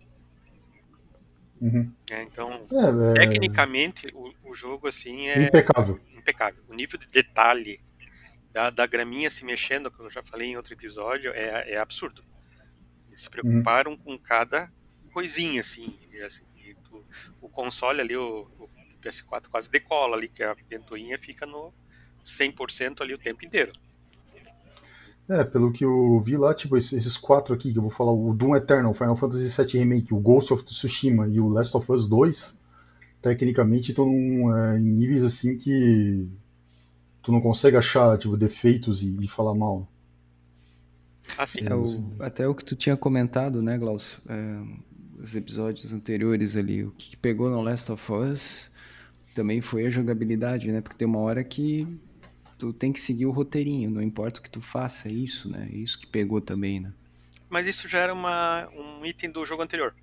Uhum. 1.60 1.92
É, 2.10 2.22
então, 2.22 2.66
é, 2.72 3.10
é... 3.10 3.14
tecnicamente, 3.14 4.08
o, 4.12 4.32
o, 4.44 4.54
jogo, 4.54 4.88
assim, 4.88 5.28
é... 5.28 5.44
Impecável. 5.44 6.00
Impecável. 6.16 6.62
O 6.68 6.74
nível 6.74 6.98
de 6.98 7.06
detalhe 7.08 7.80
da, 8.58 8.70
da 8.70 8.86
graminha 8.86 9.30
se 9.30 9.44
mexendo, 9.44 9.88
que 9.88 10.00
eu 10.00 10.10
já 10.10 10.20
falei 10.20 10.48
em 10.48 10.56
outro 10.56 10.74
episódio, 10.74 11.30
é, 11.32 11.74
é 11.74 11.78
absurdo. 11.78 12.24
Eles 13.06 13.22
se 13.22 13.30
preocuparam 13.30 13.92
uhum. 13.92 13.98
com 13.98 14.18
cada 14.18 14.68
coisinha, 15.12 15.60
assim. 15.60 15.96
E, 16.12 16.20
assim 16.20 16.42
e 16.56 16.74
tu, 16.82 17.04
o 17.40 17.48
console 17.48 18.00
ali, 18.00 18.16
o, 18.16 18.48
o 18.58 18.68
PS4 19.00 19.46
quase 19.48 19.70
decola 19.70 20.16
ali, 20.16 20.28
que 20.28 20.42
a 20.42 20.56
ventoinha 20.68 21.16
fica 21.20 21.46
no 21.46 21.72
100% 22.26 23.00
ali 23.00 23.14
o 23.14 23.18
tempo 23.18 23.46
inteiro. 23.46 23.70
É, 25.28 25.44
pelo 25.44 25.70
que 25.70 25.84
eu 25.84 26.20
vi 26.20 26.36
lá, 26.36 26.52
tipo, 26.52 26.76
esses 26.76 27.16
quatro 27.16 27.54
aqui, 27.54 27.70
que 27.70 27.78
eu 27.78 27.82
vou 27.82 27.92
falar, 27.92 28.12
o 28.12 28.34
Doom 28.34 28.56
Eternal, 28.56 28.92
Final 28.92 29.14
Fantasy 29.14 29.62
VII 29.62 29.84
Remake, 29.84 30.12
o 30.12 30.18
Ghost 30.18 30.52
of 30.52 30.64
Tsushima 30.64 31.28
e 31.28 31.38
o 31.38 31.48
Last 31.48 31.76
of 31.76 31.92
Us 31.92 32.08
2, 32.08 32.58
tecnicamente 33.22 33.90
estão 33.92 34.08
é, 34.56 34.78
em 34.78 34.82
níveis 34.82 35.22
assim 35.22 35.56
que 35.56 36.26
tu 37.28 37.32
não 37.32 37.42
consegue 37.42 37.76
achar, 37.76 38.16
tipo, 38.16 38.38
defeitos 38.38 39.02
e, 39.02 39.14
e 39.20 39.28
falar 39.28 39.54
mal. 39.54 39.86
Assim, 41.36 41.58
é, 41.62 41.74
o, 41.74 42.16
até 42.20 42.48
o 42.48 42.54
que 42.54 42.64
tu 42.64 42.74
tinha 42.74 42.96
comentado, 42.96 43.60
né, 43.60 43.76
Glaucio, 43.76 44.18
é, 44.26 45.22
os 45.22 45.36
episódios 45.36 45.92
anteriores 45.92 46.56
ali, 46.56 46.84
o 46.84 46.90
que 46.92 47.18
pegou 47.18 47.50
no 47.50 47.60
Last 47.60 47.92
of 47.92 48.10
Us 48.10 48.70
também 49.34 49.60
foi 49.60 49.84
a 49.84 49.90
jogabilidade, 49.90 50.72
né, 50.72 50.80
porque 50.80 50.96
tem 50.96 51.06
uma 51.06 51.18
hora 51.18 51.44
que 51.44 51.86
tu 52.56 52.72
tem 52.72 52.94
que 52.94 52.98
seguir 52.98 53.26
o 53.26 53.30
roteirinho, 53.30 53.90
não 53.90 54.00
importa 54.00 54.40
o 54.40 54.42
que 54.42 54.48
tu 54.48 54.62
faça, 54.62 55.10
é 55.10 55.12
isso, 55.12 55.50
né? 55.50 55.68
É 55.70 55.76
isso 55.76 56.00
que 56.00 56.06
pegou 56.06 56.40
também, 56.40 56.80
né? 56.80 56.94
Mas 57.50 57.66
isso 57.66 57.86
já 57.86 57.98
era 57.98 58.14
uma, 58.14 58.70
um 58.70 59.04
item 59.04 59.30
do 59.30 59.44
jogo 59.44 59.62
anterior. 59.62 59.94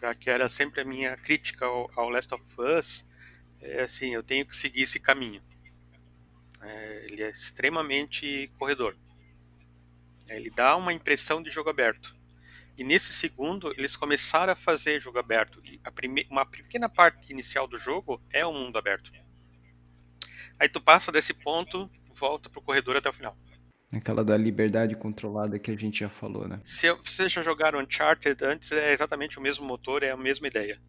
Já 0.00 0.14
que 0.14 0.30
era 0.30 0.48
sempre 0.48 0.82
a 0.82 0.84
minha 0.84 1.16
crítica 1.16 1.66
ao, 1.66 1.90
ao 1.96 2.08
Last 2.08 2.32
of 2.32 2.44
Us. 2.58 3.04
É 3.60 3.82
assim, 3.82 4.14
eu 4.14 4.22
tenho 4.22 4.46
que 4.46 4.56
seguir 4.56 4.82
esse 4.82 5.00
caminho. 5.00 5.42
É, 6.62 7.06
ele 7.06 7.22
é 7.22 7.30
extremamente 7.30 8.50
corredor. 8.58 8.96
Ele 10.28 10.50
dá 10.50 10.76
uma 10.76 10.92
impressão 10.92 11.42
de 11.42 11.50
jogo 11.50 11.70
aberto. 11.70 12.14
E 12.76 12.84
nesse 12.84 13.12
segundo, 13.12 13.72
eles 13.76 13.96
começaram 13.96 14.52
a 14.52 14.56
fazer 14.56 15.00
jogo 15.00 15.18
aberto. 15.18 15.60
E 15.64 15.80
a 15.84 15.90
prime... 15.90 16.26
uma 16.30 16.46
pequena 16.46 16.88
parte 16.88 17.32
inicial 17.32 17.66
do 17.66 17.78
jogo 17.78 18.20
é 18.32 18.46
o 18.46 18.52
mundo 18.52 18.78
aberto. 18.78 19.12
Aí 20.58 20.68
tu 20.68 20.80
passa 20.80 21.12
desse 21.12 21.34
ponto, 21.34 21.90
volta 22.14 22.48
pro 22.48 22.62
corredor 22.62 22.96
até 22.96 23.08
o 23.08 23.12
final. 23.12 23.36
Aquela 23.92 24.24
da 24.24 24.36
liberdade 24.38 24.96
controlada 24.96 25.58
que 25.58 25.70
a 25.70 25.76
gente 25.76 26.00
já 26.00 26.08
falou, 26.08 26.48
né? 26.48 26.60
Se 26.64 26.90
vocês 26.94 27.30
já 27.30 27.42
jogaram 27.42 27.78
Uncharted 27.80 28.42
antes, 28.42 28.72
é 28.72 28.92
exatamente 28.92 29.38
o 29.38 29.42
mesmo 29.42 29.66
motor, 29.66 30.02
é 30.02 30.10
a 30.10 30.16
mesma 30.16 30.46
ideia. 30.46 30.80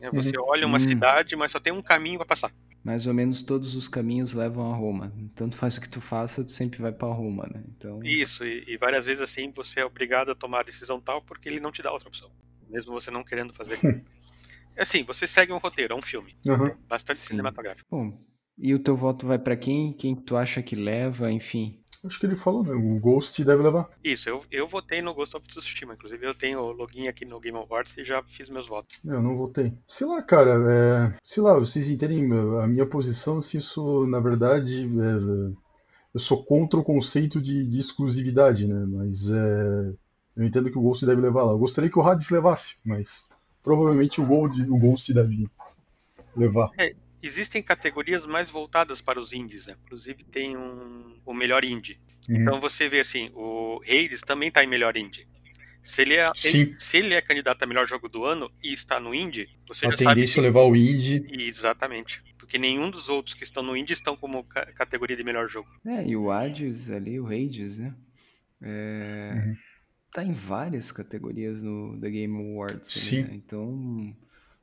É, 0.00 0.10
você 0.10 0.36
uhum. 0.36 0.44
olha 0.46 0.66
uma 0.66 0.76
hum. 0.76 0.80
cidade, 0.80 1.34
mas 1.34 1.50
só 1.50 1.58
tem 1.58 1.72
um 1.72 1.82
caminho 1.82 2.18
para 2.18 2.26
passar. 2.26 2.52
Mais 2.84 3.06
ou 3.06 3.14
menos 3.14 3.42
todos 3.42 3.76
os 3.76 3.86
caminhos 3.86 4.32
levam 4.32 4.72
a 4.72 4.76
Roma. 4.76 5.12
Tanto 5.34 5.56
faz 5.56 5.76
o 5.76 5.80
que 5.80 5.88
tu 5.88 6.00
faça, 6.00 6.44
tu 6.44 6.50
sempre 6.50 6.80
vai 6.80 6.92
para 6.92 7.12
Roma, 7.12 7.48
né? 7.52 7.62
Então... 7.68 8.02
Isso, 8.02 8.44
e, 8.44 8.64
e, 8.66 8.76
várias 8.76 9.04
vezes 9.04 9.22
assim 9.22 9.52
você 9.54 9.80
é 9.80 9.84
obrigado 9.84 10.30
a 10.30 10.34
tomar 10.34 10.60
a 10.60 10.64
decisão 10.64 11.00
tal 11.00 11.22
porque 11.22 11.48
ele 11.48 11.60
não 11.60 11.70
te 11.70 11.82
dá 11.82 11.92
outra 11.92 12.08
opção. 12.08 12.30
Mesmo 12.68 12.92
você 12.92 13.10
não 13.10 13.22
querendo 13.22 13.52
fazer. 13.52 13.78
assim, 14.76 15.04
você 15.04 15.26
segue 15.26 15.52
um 15.52 15.58
roteiro, 15.58 15.94
é 15.94 15.96
um 15.96 16.02
filme. 16.02 16.34
Uhum. 16.44 16.74
Bastante 16.88 17.18
Sim. 17.18 17.28
cinematográfico. 17.28 17.86
Bom, 17.90 18.18
e 18.58 18.74
o 18.74 18.78
teu 18.78 18.96
voto 18.96 19.26
vai 19.26 19.38
para 19.38 19.56
quem? 19.56 19.92
Quem 19.92 20.14
tu 20.14 20.36
acha 20.36 20.62
que 20.62 20.76
leva, 20.76 21.30
enfim? 21.30 21.81
Acho 22.04 22.18
que 22.18 22.26
ele 22.26 22.36
falou, 22.36 22.64
né? 22.64 22.72
O 22.72 22.98
Ghost 22.98 23.44
deve 23.44 23.62
levar. 23.62 23.88
Isso, 24.02 24.28
eu, 24.28 24.42
eu 24.50 24.66
votei 24.66 25.00
no 25.00 25.14
Ghost 25.14 25.36
of 25.36 25.46
Tsushima. 25.46 25.94
Inclusive, 25.94 26.26
eu 26.26 26.34
tenho 26.34 26.58
o 26.58 26.72
login 26.72 27.06
aqui 27.06 27.24
no 27.24 27.38
Game 27.38 27.56
Awards 27.56 27.96
e 27.96 28.04
já 28.04 28.22
fiz 28.24 28.50
meus 28.50 28.66
votos. 28.66 28.98
Eu 29.04 29.22
não 29.22 29.36
votei. 29.36 29.72
Sei 29.86 30.06
lá, 30.06 30.20
cara, 30.20 30.52
é... 30.52 31.18
sei 31.22 31.42
lá, 31.42 31.58
vocês 31.58 31.88
entendem 31.88 32.28
a 32.60 32.66
minha 32.66 32.86
posição, 32.86 33.40
se 33.40 33.58
isso, 33.58 34.06
na 34.08 34.18
verdade, 34.18 34.84
é... 34.84 35.52
eu 36.14 36.20
sou 36.20 36.44
contra 36.44 36.80
o 36.80 36.84
conceito 36.84 37.40
de, 37.40 37.68
de 37.68 37.78
exclusividade, 37.78 38.66
né? 38.66 38.84
Mas 38.88 39.30
é... 39.30 39.94
eu 40.36 40.44
entendo 40.44 40.70
que 40.70 40.78
o 40.78 40.82
Ghost 40.82 41.06
deve 41.06 41.20
levar 41.20 41.44
lá. 41.44 41.52
Eu 41.52 41.58
gostaria 41.58 41.90
que 41.90 41.98
o 41.98 42.02
Hades 42.02 42.30
levasse, 42.30 42.76
mas 42.84 43.24
provavelmente 43.62 44.20
o, 44.20 44.26
Gold, 44.26 44.60
o 44.62 44.76
Ghost 44.76 45.14
deve 45.14 45.48
levar. 46.36 46.70
É, 46.78 46.94
existem 47.22 47.62
categorias 47.62 48.26
mais 48.26 48.50
voltadas 48.50 49.00
para 49.00 49.20
os 49.20 49.32
indies, 49.32 49.66
né? 49.66 49.76
Inclusive 49.84 50.24
tem 50.24 50.56
um, 50.56 51.20
o 51.24 51.32
melhor 51.32 51.64
indie. 51.64 52.00
Uhum. 52.28 52.36
Então 52.36 52.60
você 52.60 52.88
vê 52.88 53.00
assim, 53.00 53.30
o 53.34 53.80
Hades 53.82 54.20
também 54.22 54.48
está 54.48 54.62
em 54.64 54.66
melhor 54.66 54.96
indie. 54.96 55.26
Se 55.82 56.02
ele, 56.02 56.14
é, 56.14 56.30
ele, 56.44 56.74
se 56.78 56.96
ele 56.98 57.14
é 57.14 57.20
candidato 57.20 57.62
a 57.62 57.66
melhor 57.66 57.88
jogo 57.88 58.08
do 58.08 58.24
ano 58.24 58.48
e 58.62 58.72
está 58.72 59.00
no 59.00 59.12
indie, 59.12 59.48
você 59.66 59.86
a 59.86 59.90
já 59.90 59.96
tendência 59.96 60.38
é 60.38 60.42
levar 60.42 60.62
o 60.62 60.76
indie. 60.76 61.26
Exatamente. 61.28 62.22
Porque 62.38 62.56
nenhum 62.56 62.88
dos 62.88 63.08
outros 63.08 63.34
que 63.34 63.42
estão 63.42 63.64
no 63.64 63.76
indie 63.76 63.92
estão 63.92 64.16
como 64.16 64.44
categoria 64.44 65.16
de 65.16 65.24
melhor 65.24 65.48
jogo. 65.48 65.68
É, 65.84 66.06
e 66.06 66.16
o 66.16 66.30
Hades 66.30 66.88
ali, 66.88 67.18
o 67.18 67.26
Hades, 67.26 67.78
né? 67.78 67.94
É... 68.62 69.32
Uhum. 69.34 69.56
Tá 70.12 70.22
em 70.22 70.32
várias 70.32 70.92
categorias 70.92 71.62
no 71.62 71.98
The 71.98 72.10
Game 72.10 72.36
Awards. 72.36 72.92
Sim. 72.92 73.22
Ali, 73.22 73.28
né? 73.28 73.34
Então, 73.34 74.16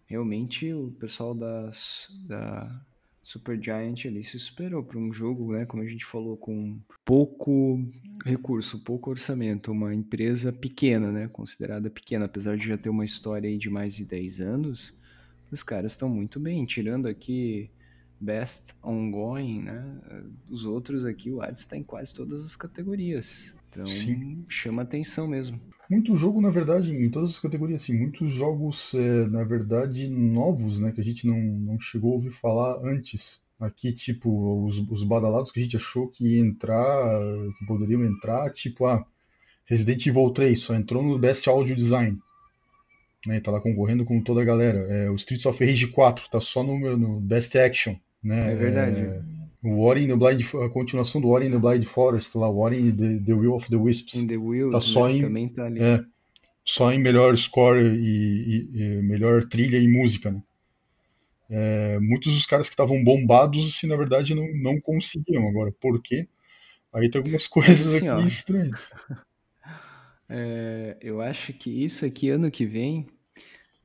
realmente 0.10 0.74
o 0.74 0.92
pessoal 1.00 1.36
das, 1.36 2.08
da 2.28 2.84
Supergiant 3.22 4.06
ali 4.06 4.24
se 4.24 4.40
superou 4.40 4.84
para 4.84 4.98
um 4.98 5.14
jogo, 5.14 5.54
né, 5.54 5.66
como 5.66 5.84
a 5.84 5.86
gente 5.86 6.04
falou, 6.04 6.36
com 6.36 6.80
pouco 7.06 7.80
recurso, 8.26 8.84
pouco 8.84 9.12
orçamento, 9.12 9.72
uma 9.72 9.94
empresa 9.94 10.52
pequena, 10.52 11.12
né, 11.12 11.28
considerada 11.28 11.90
pequena, 11.92 12.26
apesar 12.26 12.58
de 12.58 12.68
já 12.68 12.78
ter 12.78 12.90
uma 12.90 13.06
história 13.06 13.56
de 13.56 13.70
mais 13.70 13.96
de 13.96 14.06
10 14.06 14.42
anos, 14.42 14.98
os 15.52 15.62
caras 15.62 15.92
estão 15.92 16.10
muito 16.10 16.40
bem, 16.40 16.66
tirando 16.66 17.08
aqui 17.08 17.70
Best 18.20 18.74
Ongoing, 18.84 19.64
né, 19.64 20.02
os 20.50 20.66
outros 20.66 21.06
aqui, 21.06 21.32
o 21.32 21.42
Hades 21.42 21.62
está 21.62 21.78
em 21.78 21.84
quase 21.84 22.14
todas 22.14 22.44
as 22.44 22.56
categorias, 22.56 23.56
então 23.70 23.88
Sim. 23.88 24.44
chama 24.48 24.82
atenção 24.82 25.28
mesmo. 25.28 25.60
Muito 25.90 26.16
jogo, 26.16 26.40
na 26.40 26.52
verdade, 26.52 26.94
em 26.94 27.10
todas 27.10 27.32
as 27.32 27.40
categorias, 27.40 27.82
assim, 27.82 27.98
muitos 27.98 28.30
jogos, 28.30 28.94
é, 28.94 29.26
na 29.28 29.44
verdade, 29.44 30.08
novos, 30.08 30.80
né, 30.80 30.92
que 30.92 31.02
a 31.02 31.04
gente 31.04 31.26
não, 31.26 31.40
não 31.40 31.80
chegou 31.80 32.12
a 32.12 32.16
ouvir 32.16 32.32
falar 32.32 32.80
antes. 32.84 33.42
Aqui, 33.60 33.92
tipo, 33.92 34.64
os, 34.66 34.78
os 34.90 35.04
badalados 35.04 35.52
que 35.52 35.60
a 35.60 35.64
gente 35.64 35.76
achou 35.76 36.08
que 36.08 36.26
ia 36.26 36.40
entrar, 36.40 37.20
que 37.58 37.66
poderiam 37.66 38.06
entrar, 38.06 38.54
tipo, 38.54 38.86
ah, 38.86 39.06
Resident 39.66 40.06
Evil 40.06 40.30
3 40.30 40.62
só 40.62 40.76
entrou 40.76 41.04
no 41.04 41.18
Best 41.18 41.50
Audio 41.50 41.76
Design. 41.76 42.18
Né, 43.26 43.40
tá 43.40 43.52
lá 43.52 43.60
concorrendo 43.60 44.06
com 44.06 44.22
toda 44.22 44.42
a 44.42 44.46
galera. 44.46 44.80
É, 44.80 45.10
o 45.10 45.16
Streets 45.16 45.46
of 45.46 45.64
Rage 45.64 45.88
4 45.88 46.30
tá 46.30 46.40
só 46.40 46.64
no, 46.64 46.98
no 46.98 47.20
Best 47.20 47.58
Action. 47.58 47.96
Né, 48.24 48.52
é 48.52 48.56
verdade. 48.56 49.02
É, 49.02 49.22
o 49.64 49.84
War 49.84 49.98
in 49.98 50.08
the 50.08 50.16
Blind, 50.16 50.42
a 50.66 50.70
continuação 50.70 51.22
do 51.22 51.30
War 51.30 51.44
in 51.44 51.52
the 51.52 51.58
Blind 51.58 51.84
Forest, 51.84 52.38
lá, 52.38 52.50
War 52.50 52.74
in 52.74 52.96
the, 52.96 53.20
the 53.26 53.34
Will 53.34 53.56
of 53.56 53.70
the 53.70 53.76
Wisps. 53.76 54.16
In 54.16 54.28
the 54.28 54.38
Will, 54.38 54.70
tá 54.72 54.82
só 54.82 55.08
né? 55.08 55.16
em, 55.16 55.20
também 55.20 55.50
tá 55.50 55.66
ali. 55.66 55.82
É, 55.82 56.04
só 56.64 56.92
em 56.92 57.00
melhor 57.00 57.36
score 57.36 57.80
e, 57.80 58.68
e, 58.74 58.82
e 58.82 59.02
melhor 59.02 59.44
trilha 59.44 59.78
e 59.78 59.88
música, 59.88 60.32
né? 60.32 60.42
É, 61.50 62.00
muitos 62.00 62.36
dos 62.36 62.46
caras 62.46 62.68
que 62.68 62.74
estavam 62.74 63.04
bombados, 63.04 63.68
assim, 63.68 63.88
na 63.88 63.98
verdade, 63.98 64.36
não, 64.36 64.48
não 64.62 64.80
conseguiram. 64.80 65.48
Agora, 65.48 65.72
por 65.72 66.00
quê? 66.02 66.28
Aí 66.94 67.10
tem 67.10 67.20
algumas 67.20 67.48
coisas 67.48 67.96
assim, 67.96 68.08
aqui 68.08 68.24
ó, 68.24 68.26
estranhas. 68.26 68.94
É, 70.32 70.96
eu 71.02 71.22
acho 71.22 71.52
que 71.54 71.84
isso 71.84 72.06
aqui, 72.06 72.30
ano 72.30 72.52
que 72.52 72.64
vem, 72.64 73.08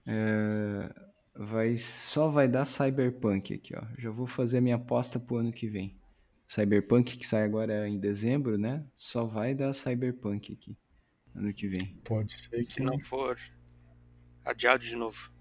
é, 0.07 0.95
vai 1.35 1.77
só 1.77 2.29
vai 2.31 2.49
dar 2.49 2.65
Cyberpunk 2.65 3.55
aqui, 3.55 3.75
ó. 3.77 3.83
Já 3.99 4.11
vou 4.11 4.27
fazer 4.27 4.59
a 4.59 4.61
minha 4.61 4.77
aposta 4.77 5.19
pro 5.19 5.37
ano 5.37 5.53
que 5.53 5.69
vem. 5.69 5.99
Cyberpunk 6.47 7.17
que 7.17 7.27
sai 7.27 7.45
agora 7.45 7.89
em 7.89 7.99
dezembro, 7.99 8.59
né? 8.59 8.85
Só 8.95 9.25
vai 9.25 9.55
dar 9.55 9.73
Cyberpunk 9.73 10.53
aqui 10.53 10.77
ano 11.35 11.53
que 11.53 11.67
vem. 11.69 11.99
Pode 12.05 12.33
ser 12.35 12.65
que 12.65 12.75
Se 12.75 12.81
não 12.81 12.99
for 13.01 13.39
adiado 14.45 14.85
de 14.85 14.97
novo. 14.97 15.33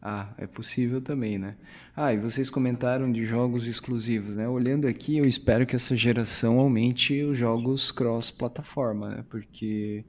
Ah, 0.00 0.32
é 0.38 0.46
possível 0.46 1.00
também, 1.00 1.38
né? 1.38 1.56
Ah, 1.94 2.12
e 2.12 2.18
vocês 2.18 2.48
comentaram 2.48 3.10
de 3.10 3.24
jogos 3.24 3.66
exclusivos, 3.66 4.36
né? 4.36 4.48
Olhando 4.48 4.86
aqui, 4.86 5.16
eu 5.16 5.26
espero 5.26 5.66
que 5.66 5.74
essa 5.74 5.96
geração 5.96 6.60
aumente 6.60 7.22
os 7.24 7.36
jogos 7.36 7.90
cross-plataforma, 7.90 9.08
né? 9.08 9.24
Porque 9.28 10.04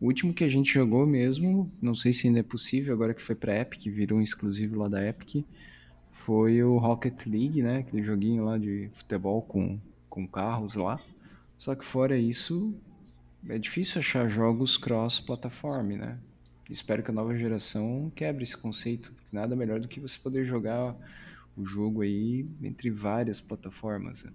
o 0.00 0.06
último 0.06 0.32
que 0.32 0.44
a 0.44 0.48
gente 0.48 0.72
jogou 0.72 1.06
mesmo, 1.06 1.70
não 1.80 1.94
sei 1.94 2.12
se 2.12 2.26
ainda 2.26 2.40
é 2.40 2.42
possível, 2.42 2.94
agora 2.94 3.12
que 3.12 3.20
foi 3.20 3.34
pra 3.34 3.60
Epic, 3.60 3.84
virou 3.86 4.18
um 4.18 4.22
exclusivo 4.22 4.78
lá 4.78 4.88
da 4.88 5.06
Epic, 5.06 5.44
foi 6.10 6.62
o 6.62 6.78
Rocket 6.78 7.26
League, 7.26 7.62
né? 7.62 7.78
Aquele 7.78 8.02
joguinho 8.02 8.44
lá 8.44 8.56
de 8.56 8.88
futebol 8.92 9.42
com, 9.42 9.78
com 10.08 10.26
carros 10.26 10.74
lá. 10.74 10.98
Só 11.58 11.74
que 11.74 11.84
fora 11.84 12.16
isso, 12.16 12.74
é 13.46 13.58
difícil 13.58 13.98
achar 13.98 14.28
jogos 14.28 14.78
cross-plataforma, 14.78 15.96
né? 15.96 16.18
Espero 16.70 17.02
que 17.02 17.10
a 17.10 17.14
nova 17.14 17.36
geração 17.36 18.10
quebre 18.14 18.44
esse 18.44 18.56
conceito, 18.56 19.12
nada 19.30 19.54
melhor 19.54 19.80
do 19.80 19.88
que 19.88 20.00
você 20.00 20.18
poder 20.18 20.44
jogar 20.44 20.96
o 21.56 21.64
jogo 21.64 22.00
aí 22.00 22.46
entre 22.62 22.90
várias 22.90 23.40
plataformas. 23.40 24.24
Né? 24.24 24.32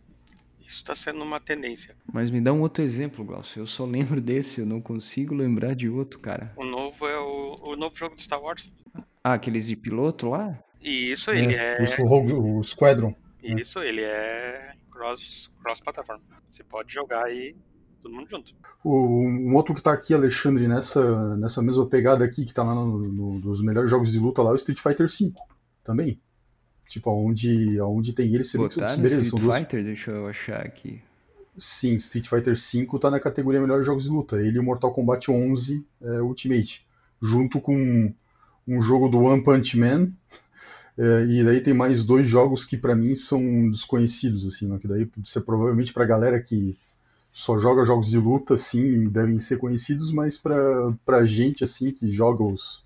Isso 0.65 0.77
está 0.77 0.95
sendo 0.95 1.24
uma 1.24 1.39
tendência. 1.39 1.95
Mas 2.12 2.31
me 2.31 2.41
dá 2.41 2.51
um 2.51 2.62
outro 2.62 2.84
exemplo, 2.84 3.24
Glaucio. 3.24 3.62
Eu 3.62 3.67
só 3.67 3.86
lembro 3.86 4.19
desse, 4.19 4.62
eu 4.62 4.65
não 4.65 4.81
consigo 4.81 5.36
lembrar 5.36 5.75
de 5.75 5.88
outro, 5.88 6.19
cara. 6.19 6.51
O 6.55 6.65
novo 6.65 7.07
é 7.07 7.19
o, 7.19 7.60
o 7.62 7.75
novo 7.75 7.95
jogo 7.95 8.15
de 8.15 8.24
Star 8.24 8.41
Wars. 8.41 8.72
Ah, 9.24 9.34
aqueles 9.34 9.67
de 9.67 9.75
piloto 9.75 10.29
lá? 10.29 10.57
Isso, 10.81 11.31
ele 11.31 11.53
é. 11.53 11.77
é... 11.84 12.01
O, 12.01 12.07
Rogue, 12.07 12.34
o 12.34 12.63
Squadron. 12.63 13.13
Isso, 13.41 13.79
ele 13.79 14.01
é 14.01 14.74
cross, 14.91 15.50
cross 15.62 15.79
plataforma. 15.79 16.24
Você 16.50 16.63
pode 16.63 16.93
jogar 16.93 17.25
aí 17.25 17.55
todo 18.01 18.13
mundo 18.13 18.29
junto. 18.29 18.53
O, 18.84 19.19
um 19.19 19.55
outro 19.55 19.74
que 19.74 19.81
tá 19.81 19.93
aqui, 19.93 20.13
Alexandre, 20.13 20.67
nessa, 20.67 21.36
nessa 21.38 21.62
mesma 21.62 21.88
pegada 21.88 22.24
aqui, 22.24 22.45
que 22.45 22.53
tá 22.53 22.63
lá 22.63 22.74
no, 22.74 23.00
no, 23.00 23.39
nos 23.39 23.62
melhores 23.62 23.89
jogos 23.89 24.12
de 24.12 24.19
luta 24.19 24.41
lá, 24.41 24.51
é 24.51 24.53
o 24.53 24.55
Street 24.55 24.79
Fighter 24.79 25.07
V 25.07 25.34
também. 25.84 26.19
Tipo, 26.87 27.11
onde, 27.11 27.79
onde 27.81 28.13
tem 28.13 28.33
ele, 28.33 28.43
você 28.43 28.57
Botaram 28.57 29.01
beleza, 29.01 29.21
Street 29.23 29.43
duas... 29.43 29.57
Fighter, 29.57 29.83
deixa 29.83 30.11
eu 30.11 30.27
achar 30.27 30.61
aqui. 30.61 31.01
Sim, 31.57 31.95
Street 31.95 32.27
Fighter 32.27 32.55
V 32.55 32.99
tá 32.99 33.09
na 33.09 33.19
categoria 33.19 33.61
Melhores 33.61 33.85
Jogos 33.85 34.03
de 34.03 34.09
Luta. 34.09 34.37
Ele 34.37 34.57
e 34.57 34.59
o 34.59 34.63
Mortal 34.63 34.93
Kombat 34.93 35.31
11 35.31 35.85
é, 36.01 36.21
Ultimate. 36.21 36.85
Junto 37.21 37.59
com 37.61 38.13
um 38.67 38.81
jogo 38.81 39.07
do 39.07 39.19
One 39.19 39.43
Punch 39.43 39.77
Man. 39.77 40.09
É, 40.97 41.25
e 41.25 41.43
daí 41.43 41.59
tem 41.59 41.73
mais 41.73 42.05
dois 42.05 42.25
jogos 42.25 42.63
que 42.63 42.77
para 42.77 42.95
mim 42.95 43.17
são 43.17 43.69
desconhecidos, 43.69 44.47
assim, 44.47 44.65
né? 44.65 44.79
que 44.79 44.87
daí 44.87 45.05
ser 45.25 45.41
provavelmente 45.41 45.91
pra 45.91 46.05
galera 46.05 46.41
que 46.41 46.73
só 47.33 47.59
joga 47.59 47.83
jogos 47.83 48.07
de 48.07 48.17
luta, 48.17 48.57
sim, 48.57 49.09
devem 49.09 49.37
ser 49.41 49.57
conhecidos, 49.57 50.09
mas 50.13 50.37
pra, 50.37 50.55
pra 51.05 51.25
gente, 51.25 51.65
assim, 51.65 51.91
que 51.91 52.09
joga 52.09 52.45
os, 52.45 52.81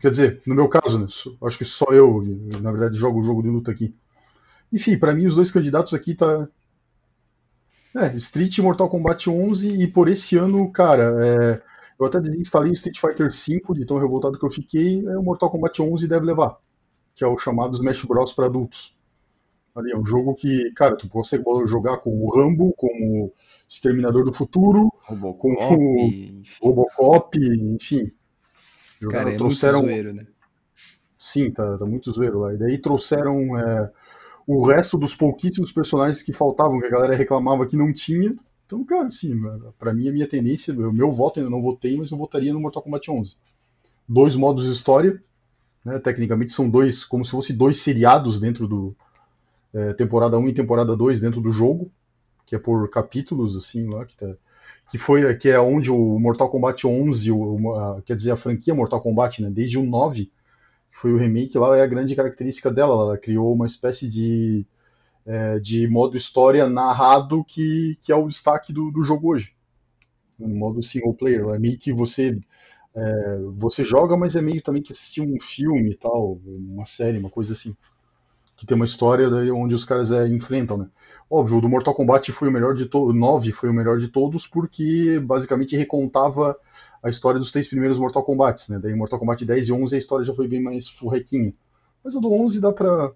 quer 0.00 0.10
dizer, 0.10 0.42
no 0.46 0.54
meu 0.54 0.68
caso, 0.68 0.98
né, 0.98 1.06
acho 1.46 1.58
que 1.58 1.64
só 1.64 1.86
eu, 1.92 2.22
na 2.60 2.70
verdade, 2.70 2.96
jogo 2.96 3.20
o 3.20 3.22
jogo 3.22 3.42
de 3.42 3.48
luta 3.48 3.70
aqui. 3.70 3.94
Enfim, 4.72 4.98
para 4.98 5.14
mim 5.14 5.26
os 5.26 5.34
dois 5.34 5.50
candidatos 5.50 5.94
aqui 5.94 6.14
tá 6.14 6.48
é, 7.94 8.14
Street 8.14 8.56
e 8.56 8.62
Mortal 8.62 8.88
Kombat 8.88 9.28
11 9.28 9.68
e 9.68 9.86
por 9.86 10.08
esse 10.08 10.36
ano, 10.36 10.70
cara, 10.70 11.14
é, 11.24 11.62
eu 11.98 12.06
até 12.06 12.20
desinstalei 12.20 12.70
o 12.70 12.74
Street 12.74 12.98
Fighter 12.98 13.28
V 13.28 13.74
de 13.74 13.84
tão 13.84 13.98
revoltado 13.98 14.38
que 14.38 14.44
eu 14.44 14.50
fiquei, 14.50 15.04
é, 15.06 15.18
o 15.18 15.22
Mortal 15.22 15.50
Kombat 15.50 15.82
11 15.82 16.06
deve 16.06 16.24
levar, 16.24 16.56
que 17.14 17.24
é 17.24 17.26
o 17.26 17.36
chamado 17.36 17.74
Smash 17.74 18.04
Bros 18.04 18.32
para 18.32 18.46
adultos. 18.46 18.96
Ali 19.74 19.92
é 19.92 19.96
um 19.96 20.04
jogo 20.04 20.34
que, 20.34 20.72
cara, 20.72 20.96
tu 20.96 21.08
consegue 21.08 21.44
jogar 21.66 21.98
com 21.98 22.10
o 22.10 22.30
Rambo, 22.30 22.72
com 22.76 22.86
o 22.86 23.32
Exterminador 23.68 24.24
do 24.24 24.32
Futuro, 24.32 24.92
Robocop, 25.02 25.56
com 25.56 25.74
o. 25.74 26.42
Robocop, 26.60 27.38
enfim. 27.38 28.10
Cara, 29.08 29.32
é 29.32 29.36
trouxeram... 29.36 29.80
muito 29.80 29.92
zoeiro, 29.92 30.12
né? 30.12 30.26
Sim, 31.18 31.50
tá, 31.50 31.78
tá 31.78 31.84
muito 31.84 32.10
zoeiro 32.10 32.40
lá. 32.40 32.54
E 32.54 32.56
daí 32.56 32.78
trouxeram 32.78 33.58
é, 33.58 33.90
o 34.46 34.66
resto 34.66 34.98
dos 34.98 35.14
pouquíssimos 35.14 35.70
personagens 35.70 36.22
que 36.22 36.32
faltavam, 36.32 36.80
que 36.80 36.86
a 36.86 36.90
galera 36.90 37.14
reclamava 37.14 37.66
que 37.66 37.76
não 37.76 37.92
tinha. 37.92 38.34
Então, 38.66 38.84
cara, 38.84 39.06
assim, 39.06 39.38
pra 39.78 39.92
mim 39.92 40.08
a 40.08 40.12
minha 40.12 40.26
tendência, 40.26 40.72
o 40.72 40.92
meu 40.92 41.12
voto 41.12 41.38
ainda 41.38 41.50
não 41.50 41.62
votei, 41.62 41.96
mas 41.96 42.10
eu 42.10 42.18
votaria 42.18 42.52
no 42.52 42.60
Mortal 42.60 42.82
Kombat 42.82 43.10
11. 43.10 43.36
Dois 44.08 44.36
modos 44.36 44.64
de 44.64 44.72
história, 44.72 45.22
né, 45.84 45.98
tecnicamente 45.98 46.52
são 46.52 46.68
dois, 46.68 47.04
como 47.04 47.24
se 47.24 47.30
fossem 47.30 47.56
dois 47.56 47.80
seriados 47.80 48.40
dentro 48.40 48.66
do 48.66 48.96
é, 49.72 49.92
temporada 49.92 50.38
1 50.38 50.48
e 50.48 50.54
temporada 50.54 50.96
2 50.96 51.20
dentro 51.20 51.40
do 51.40 51.50
jogo, 51.50 51.90
que 52.46 52.54
é 52.54 52.58
por 52.58 52.88
capítulos, 52.90 53.56
assim, 53.56 53.88
lá, 53.88 54.04
que 54.04 54.16
tá, 54.16 54.34
que 54.90 54.98
foi 54.98 55.34
que 55.36 55.48
é 55.48 55.60
onde 55.60 55.90
o 55.90 56.18
Mortal 56.18 56.50
Kombat 56.50 56.86
11, 56.86 57.30
o, 57.30 57.74
a, 57.74 58.02
quer 58.02 58.16
dizer, 58.16 58.32
a 58.32 58.36
franquia 58.36 58.74
Mortal 58.74 59.00
Kombat, 59.00 59.42
né, 59.42 59.50
desde 59.50 59.78
o 59.78 59.84
9, 59.84 60.26
que 60.26 60.98
foi 60.98 61.12
o 61.12 61.16
remake 61.16 61.56
lá, 61.56 61.76
é 61.76 61.82
a 61.82 61.86
grande 61.86 62.16
característica 62.16 62.70
dela, 62.70 62.94
ela 62.94 63.18
criou 63.18 63.54
uma 63.54 63.66
espécie 63.66 64.08
de, 64.08 64.66
é, 65.24 65.58
de 65.60 65.86
modo 65.86 66.16
história 66.16 66.68
narrado 66.68 67.44
que, 67.44 67.96
que 68.02 68.10
é 68.10 68.16
o 68.16 68.26
destaque 68.26 68.72
do, 68.72 68.90
do 68.90 69.02
jogo 69.04 69.32
hoje, 69.32 69.54
no 70.38 70.48
modo 70.48 70.82
single 70.82 71.14
player, 71.14 71.48
é 71.50 71.58
meio 71.58 71.78
que 71.78 71.92
você 71.92 72.38
é, 72.92 73.38
você 73.56 73.84
joga, 73.84 74.16
mas 74.16 74.34
é 74.34 74.42
meio 74.42 74.60
também 74.60 74.82
que 74.82 74.92
assistir 74.92 75.20
um 75.20 75.38
filme 75.40 75.92
e 75.92 75.96
tal, 75.96 76.40
uma 76.44 76.84
série, 76.84 77.18
uma 77.18 77.30
coisa 77.30 77.52
assim 77.52 77.76
que 78.60 78.66
tem 78.66 78.76
uma 78.76 78.84
história 78.84 79.30
daí 79.30 79.50
onde 79.50 79.74
os 79.74 79.86
caras 79.86 80.12
é, 80.12 80.28
enfrentam, 80.28 80.76
né? 80.76 80.86
Óbvio, 81.30 81.58
o 81.58 81.60
do 81.60 81.68
Mortal 81.68 81.94
Kombat 81.94 82.32
foi 82.32 82.48
o 82.48 82.50
melhor 82.50 82.74
de 82.74 82.86
todos, 82.86 83.14
9 83.14 83.52
foi 83.52 83.68
o 83.70 83.72
melhor 83.72 83.98
de 84.00 84.08
todos, 84.08 84.48
porque 84.48 85.20
basicamente 85.20 85.76
recontava 85.76 86.58
a 87.00 87.08
história 87.08 87.38
dos 87.38 87.52
três 87.52 87.68
primeiros 87.68 87.98
Mortal 87.98 88.24
Kombats, 88.24 88.68
né? 88.68 88.80
Daí 88.80 88.92
Mortal 88.94 89.20
Kombat 89.20 89.44
10 89.44 89.68
e 89.68 89.72
11 89.72 89.94
a 89.94 89.98
história 89.98 90.26
já 90.26 90.34
foi 90.34 90.48
bem 90.48 90.60
mais 90.60 90.88
furrequinha. 90.88 91.54
Mas 92.02 92.16
a 92.16 92.20
do 92.20 92.32
11 92.32 92.60
dá 92.60 92.72
pra, 92.72 93.12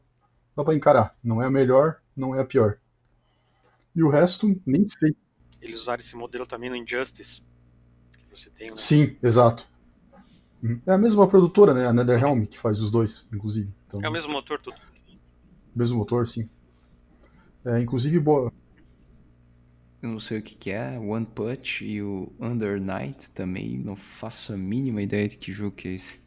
dá 0.57 0.63
pra 0.63 0.75
encarar. 0.75 1.17
Não 1.25 1.43
é 1.43 1.47
a 1.47 1.51
melhor, 1.51 1.97
não 2.17 2.37
é 2.37 2.41
a 2.41 2.45
pior. 2.45 2.79
E 3.97 4.03
o 4.03 4.09
resto, 4.09 4.61
nem 4.65 4.87
sei. 4.87 5.17
Eles 5.61 5.81
usaram 5.81 6.01
esse 6.01 6.15
modelo 6.15 6.47
também 6.47 6.71
no 6.71 6.77
Injustice. 6.77 7.43
Você 8.31 8.49
tem, 8.49 8.71
né? 8.71 8.77
Sim, 8.77 9.17
exato. 9.23 9.67
Uhum. 10.63 10.81
É 10.87 10.93
a 10.93 10.99
mesma 10.99 11.27
produtora, 11.27 11.75
né? 11.75 11.87
A 11.87 11.93
NetherRealm, 11.93 12.45
que 12.45 12.59
faz 12.59 12.81
os 12.81 12.91
dois, 12.93 13.29
inclusive. 13.33 13.69
Então, 13.89 14.01
É 14.03 14.09
o 14.09 14.13
mesmo 14.13 14.33
motor, 14.33 14.61
tudo. 14.61 14.77
mesmo 15.75 15.99
motor, 15.99 16.29
sim. 16.29 16.49
É, 17.65 17.81
inclusive, 17.81 18.19
boa. 18.21 18.53
Eu 20.01 20.09
não 20.11 20.21
sei 20.21 20.39
o 20.39 20.43
que, 20.43 20.55
que 20.55 20.71
é, 20.71 20.99
One 21.01 21.27
Punch 21.27 21.85
e 21.85 22.01
o 22.01 22.33
Under 22.39 22.81
Night 22.81 23.31
também, 23.33 23.77
não 23.77 23.97
faço 23.97 24.53
a 24.53 24.57
mínima 24.57 25.03
ideia 25.03 25.29
de 25.29 25.37
que 25.37 25.51
jogo 25.53 25.75
que 25.75 25.89
é 25.89 25.95
esse. 25.95 26.21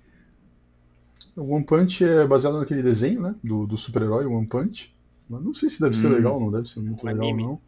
O 1.38 1.54
One 1.54 1.64
Punch 1.66 2.04
é 2.04 2.26
baseado 2.28 2.60
naquele 2.60 2.84
desenho, 2.84 3.22
né? 3.22 3.36
Do, 3.44 3.66
do 3.66 3.78
super-herói 3.78 4.26
One 4.26 4.46
Punch. 4.48 4.94
Mas 5.30 5.42
não 5.44 5.54
sei 5.54 5.70
se 5.70 5.80
deve 5.80 5.96
ser 5.96 6.08
Hum. 6.08 6.14
legal, 6.14 6.40
não 6.40 6.52
deve 6.52 6.68
ser 6.70 6.80
muito 6.82 7.04
Um 7.04 7.08
legal, 7.08 7.30
anime. 7.30 7.44
não. 7.44 7.62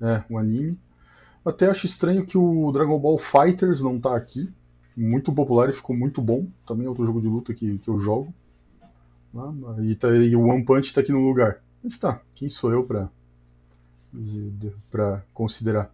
É, 0.00 0.24
um 0.30 0.38
anime. 0.38 0.78
Até 1.44 1.66
acho 1.70 1.86
estranho 1.86 2.26
que 2.26 2.38
o 2.38 2.72
Dragon 2.72 2.98
Ball 2.98 3.18
Fighters 3.18 3.82
não 3.82 4.00
tá 4.00 4.16
aqui. 4.16 4.50
Muito 4.96 5.32
popular 5.32 5.70
e 5.70 5.74
ficou 5.74 5.96
muito 5.96 6.22
bom. 6.22 6.48
Também 6.66 6.86
é 6.86 6.88
outro 6.88 7.06
jogo 7.06 7.20
de 7.20 7.28
luta 7.28 7.54
que, 7.54 7.78
que 7.78 7.88
eu 7.88 7.98
jogo. 7.98 8.34
Ah, 9.34 9.52
e, 9.82 9.94
tá, 9.94 10.08
e 10.14 10.34
o 10.36 10.42
One 10.46 10.64
Punch 10.64 10.92
tá 10.94 11.00
aqui 11.00 11.12
no 11.12 11.26
lugar. 11.26 11.62
Mas 11.82 11.98
tá, 11.98 12.20
quem 12.34 12.50
sou 12.50 12.72
eu 12.72 12.84
pra, 12.84 13.08
pra 14.90 15.22
considerar? 15.32 15.92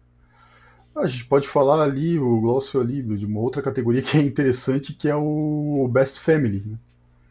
Ah, 0.95 1.01
a 1.01 1.07
gente 1.07 1.27
pode 1.27 1.47
falar 1.47 1.83
ali, 1.83 2.19
o 2.19 2.41
ali, 2.81 3.03
de 3.03 3.27
uma 3.27 3.41
outra 3.41 3.61
categoria 3.63 4.03
que 4.03 4.17
é 4.17 4.23
interessante, 4.23 4.95
que 4.95 5.09
é 5.09 5.15
o 5.15 5.89
Best 5.93 6.21
Family. 6.21 6.63
Né? 6.67 6.79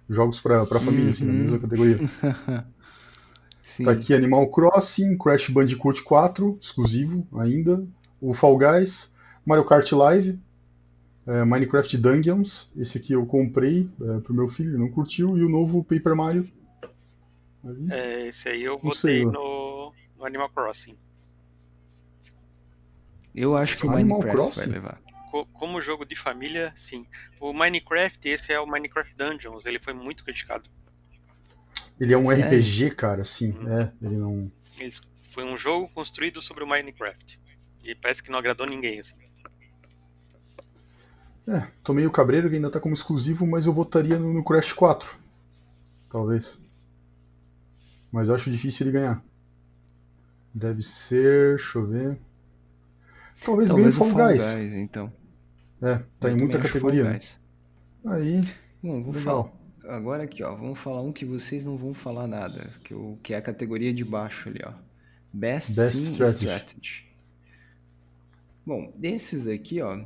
Jogos 0.09 0.39
pra 0.39 0.65
família, 0.65 1.09
assim, 1.09 1.25
na 1.25 1.33
Uhum. 1.33 1.39
mesma 1.39 1.59
categoria. 1.59 1.99
Sim. 3.63 3.85
Tá 3.85 3.91
aqui 3.91 4.13
Animal 4.13 4.47
Crossing, 4.51 5.17
Crash 5.17 5.49
Bandicoot 5.49 6.03
4, 6.03 6.57
exclusivo 6.61 7.27
ainda, 7.39 7.83
o 8.21 8.31
Fall 8.33 8.57
Guys, 8.57 9.11
Mario 9.43 9.65
Kart 9.65 9.91
Live, 9.91 10.39
é, 11.25 11.43
Minecraft 11.43 11.97
Dungeons, 11.97 12.69
esse 12.77 12.99
aqui 12.99 13.13
eu 13.13 13.25
comprei 13.25 13.89
é, 13.99 14.19
pro 14.19 14.35
meu 14.35 14.47
filho, 14.47 14.69
ele 14.69 14.77
não 14.77 14.89
curtiu, 14.89 15.35
e 15.35 15.43
o 15.43 15.49
novo 15.49 15.83
Paper 15.83 16.15
Mario. 16.15 16.47
Ali. 17.65 17.91
É, 17.91 18.27
esse 18.27 18.47
aí 18.49 18.63
eu 18.63 18.77
votei 18.77 19.25
no, 19.25 19.93
no 20.17 20.25
Animal 20.25 20.49
Crossing. 20.49 20.97
Eu 23.33 23.55
acho 23.55 23.77
que 23.77 23.85
o 23.85 23.89
Animal 23.91 24.19
Minecraft 24.19 24.55
vai 24.55 24.67
Crossing? 24.67 24.69
levar. 24.69 25.01
Co- 25.31 25.45
como 25.47 25.81
jogo 25.81 26.05
de 26.05 26.15
família, 26.15 26.73
sim. 26.77 27.05
O 27.39 27.53
Minecraft, 27.53 28.27
esse 28.29 28.51
é 28.53 28.59
o 28.59 28.65
Minecraft 28.67 29.13
Dungeons, 29.15 29.65
ele 29.65 29.79
foi 29.79 29.93
muito 29.93 30.23
criticado. 30.23 30.69
Ele 31.99 32.13
é 32.13 32.17
um 32.17 32.25
Sério? 32.25 32.45
RPG, 32.45 32.91
cara, 32.91 33.21
assim, 33.21 33.51
Hum. 33.51 33.69
é, 33.69 33.91
ele 34.01 34.15
não... 34.17 34.51
Eles- 34.77 35.01
foi 35.29 35.43
um 35.43 35.57
jogo 35.57 35.89
construído 35.93 36.41
sobre 36.41 36.63
o 36.63 36.67
Minecraft. 36.67 37.39
E 37.83 37.93
parece 37.95 38.23
que 38.23 38.31
não 38.31 38.39
agradou 38.39 38.65
ninguém, 38.65 38.99
assim. 38.99 39.15
É, 41.47 41.67
tô 41.83 41.93
meio 41.93 42.09
cabreiro 42.09 42.49
que 42.49 42.55
ainda 42.55 42.71
tá 42.71 42.79
como 42.79 42.93
exclusivo, 42.95 43.45
mas 43.45 43.67
eu 43.67 43.73
votaria 43.73 44.17
no, 44.17 44.33
no 44.33 44.43
Crash 44.43 44.73
4. 44.73 45.15
Talvez. 46.09 46.57
Mas 48.15 48.29
eu 48.29 48.35
acho 48.35 48.49
difícil 48.49 48.85
ele 48.87 48.93
ganhar. 48.93 49.21
Deve 50.53 50.81
ser, 50.81 51.57
deixa 51.57 51.77
eu 51.77 51.85
ver. 51.85 52.17
Talvez, 53.43 53.69
ganhe 53.69 53.91
Talvez 53.91 53.95
o 53.95 53.97
Fall 53.97 54.09
Fall 54.11 54.27
Guys. 54.29 54.41
Guys, 54.45 54.73
então. 54.73 55.11
É, 55.81 55.95
tá 56.17 56.29
Eu 56.29 56.37
em 56.37 56.39
muita 56.39 56.59
categoria. 56.59 57.03
né? 57.03 57.19
Aí, 58.05 58.41
Bom, 58.81 59.03
vou 59.03 59.13
legal. 59.13 59.53
falar. 59.83 59.97
Agora 59.97 60.23
aqui, 60.23 60.41
ó. 60.43 60.55
Vamos 60.55 60.79
falar 60.79 61.01
um 61.01 61.11
que 61.11 61.25
vocês 61.25 61.65
não 61.65 61.75
vão 61.75 61.93
falar 61.93 62.25
nada. 62.25 62.69
Que, 62.85 62.93
o, 62.93 63.19
que 63.21 63.33
é 63.33 63.37
a 63.37 63.41
categoria 63.41 63.93
de 63.93 64.05
baixo 64.05 64.47
ali, 64.47 64.61
ó. 64.65 64.71
Best, 65.33 65.75
Best 65.75 65.97
Sim 65.97 66.05
Strategy. 66.05 66.45
Strategy. 66.45 67.05
Bom, 68.65 68.93
desses 68.97 69.45
aqui, 69.45 69.81
ó. 69.81 69.99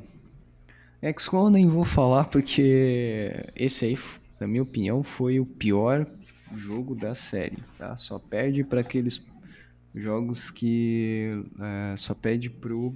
XCOM 1.16 1.44
eu 1.44 1.50
nem 1.50 1.68
vou 1.68 1.84
falar 1.84 2.24
porque 2.24 3.32
esse 3.54 3.84
aí, 3.84 3.98
na 4.40 4.48
minha 4.48 4.64
opinião, 4.64 5.00
foi 5.04 5.38
o 5.38 5.46
pior 5.46 6.04
jogo 6.54 6.94
da 6.94 7.14
série, 7.14 7.58
tá? 7.78 7.96
Só 7.96 8.18
perde 8.18 8.64
para 8.64 8.80
aqueles 8.80 9.24
jogos 9.94 10.50
que 10.50 11.42
é, 11.58 11.96
só 11.96 12.14
pede 12.14 12.48
pro 12.48 12.94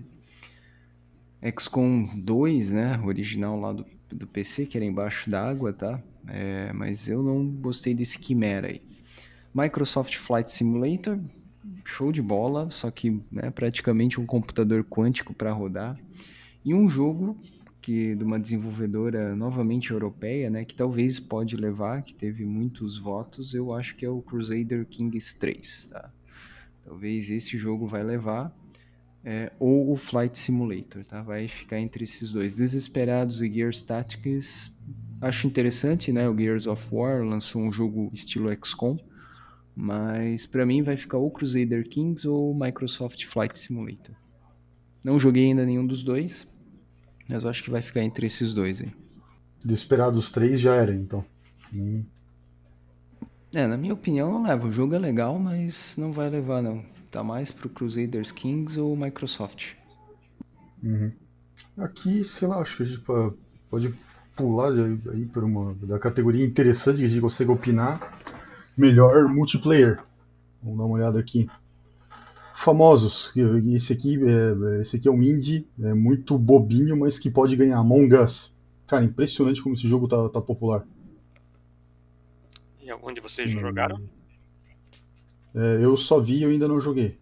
XCOM 1.58 2.08
2, 2.16 2.72
né? 2.72 2.98
O 3.02 3.06
original 3.06 3.58
lá 3.58 3.72
do, 3.72 3.86
do 4.10 4.26
PC, 4.26 4.66
que 4.66 4.78
era 4.78 4.84
embaixo 4.84 5.28
d'água, 5.28 5.72
tá? 5.72 6.02
É, 6.26 6.72
mas 6.72 7.08
eu 7.08 7.22
não 7.22 7.46
gostei 7.46 7.94
desse 7.94 8.18
Quimera 8.18 8.68
aí. 8.68 8.82
Microsoft 9.54 10.16
Flight 10.16 10.50
Simulator, 10.50 11.18
show 11.84 12.10
de 12.10 12.22
bola, 12.22 12.70
só 12.70 12.90
que 12.90 13.20
né, 13.30 13.50
praticamente 13.50 14.20
um 14.20 14.26
computador 14.26 14.84
quântico 14.84 15.34
para 15.34 15.52
rodar. 15.52 15.98
E 16.64 16.74
um 16.74 16.88
jogo 16.88 17.38
que 17.84 18.14
de 18.14 18.24
uma 18.24 18.40
desenvolvedora 18.40 19.36
novamente 19.36 19.90
europeia, 19.90 20.48
né, 20.48 20.64
que 20.64 20.74
talvez 20.74 21.20
pode 21.20 21.54
levar, 21.54 22.00
que 22.00 22.14
teve 22.14 22.42
muitos 22.42 22.96
votos, 22.96 23.52
eu 23.52 23.74
acho 23.74 23.94
que 23.94 24.06
é 24.06 24.08
o 24.08 24.22
Crusader 24.22 24.86
Kings 24.86 25.38
3, 25.38 25.90
tá? 25.92 26.10
Talvez 26.82 27.30
esse 27.30 27.58
jogo 27.58 27.86
vai 27.86 28.02
levar, 28.02 28.56
é, 29.22 29.52
ou 29.60 29.92
o 29.92 29.96
Flight 29.96 30.38
Simulator, 30.38 31.04
tá? 31.04 31.20
Vai 31.20 31.46
ficar 31.46 31.78
entre 31.78 32.04
esses 32.04 32.30
dois. 32.30 32.54
Desesperados 32.54 33.42
e 33.42 33.52
Gears 33.52 33.82
Tactics, 33.82 34.74
acho 35.20 35.46
interessante, 35.46 36.10
né? 36.10 36.26
O 36.26 36.34
Gears 36.34 36.66
of 36.66 36.88
War 36.90 37.22
lançou 37.22 37.60
um 37.60 37.70
jogo 37.70 38.10
estilo 38.14 38.48
XCOM, 38.64 38.96
mas 39.76 40.46
pra 40.46 40.64
mim 40.64 40.82
vai 40.82 40.96
ficar 40.96 41.18
ou 41.18 41.30
Crusader 41.30 41.86
Kings 41.86 42.26
ou 42.26 42.54
Microsoft 42.54 43.22
Flight 43.26 43.58
Simulator. 43.58 44.14
Não 45.04 45.18
joguei 45.18 45.44
ainda 45.44 45.66
nenhum 45.66 45.86
dos 45.86 46.02
dois, 46.02 46.50
mas 47.28 47.44
eu 47.44 47.50
acho 47.50 47.62
que 47.62 47.70
vai 47.70 47.82
ficar 47.82 48.02
entre 48.02 48.26
esses 48.26 48.54
dois 48.54 48.80
aí. 48.80 48.92
Desperados 49.64 50.30
3 50.30 50.60
já 50.60 50.76
era, 50.76 50.94
então. 50.94 51.24
Hum, 51.72 52.04
É, 53.54 53.66
na 53.66 53.78
minha 53.78 53.94
opinião 53.94 54.30
não 54.30 54.42
leva. 54.42 54.66
O 54.66 54.72
jogo 54.72 54.94
é 54.94 54.98
legal, 54.98 55.38
mas 55.38 55.96
não 55.96 56.12
vai 56.12 56.28
levar 56.28 56.60
não. 56.62 56.84
Tá 57.10 57.22
mais 57.24 57.50
pro 57.50 57.70
Crusaders 57.70 58.30
Kings 58.30 58.78
ou 58.78 58.94
Microsoft. 58.96 59.74
uhum. 60.82 61.12
Aqui, 61.78 62.24
sei 62.24 62.48
lá, 62.48 62.60
acho 62.60 62.76
que 62.78 62.82
a 62.84 62.86
gente 62.86 63.02
pode 63.70 63.94
pular 64.36 64.72
aí, 64.72 65.26
por 65.26 65.44
uma 65.44 65.74
da 65.74 65.98
categoria 65.98 66.44
interessante 66.44 66.98
que 66.98 67.04
a 67.04 67.08
gente 67.08 67.20
consegue 67.20 67.50
opinar. 67.50 68.02
Melhor 68.76 69.28
multiplayer. 69.28 70.04
Vamos 70.62 70.78
dar 70.78 70.84
uma 70.84 70.96
olhada 70.96 71.20
aqui. 71.20 71.52
Famosos. 72.56 73.32
Esse 73.74 73.92
aqui 73.92 74.16
é, 74.24 74.80
esse 74.80 74.96
aqui 74.96 75.08
é 75.08 75.10
um 75.10 75.20
indie, 75.22 75.66
é 75.82 75.92
muito 75.92 76.38
bobinho, 76.38 76.96
mas 76.96 77.18
que 77.18 77.28
pode 77.28 77.56
ganhar. 77.56 77.78
Among 77.78 78.14
Us. 78.14 78.54
Cara, 78.86 79.04
impressionante 79.04 79.60
como 79.60 79.74
esse 79.74 79.88
jogo 79.88 80.06
tá, 80.06 80.28
tá 80.28 80.40
popular. 80.40 80.86
E 82.80 82.92
onde 83.02 83.20
vocês 83.20 83.50
Sim. 83.50 83.60
jogaram? 83.60 84.00
É, 85.54 85.78
eu 85.82 85.96
só 85.96 86.20
vi 86.20 86.38
e 86.38 86.42
eu 86.44 86.50
ainda 86.50 86.68
não 86.68 86.80
joguei. 86.80 87.18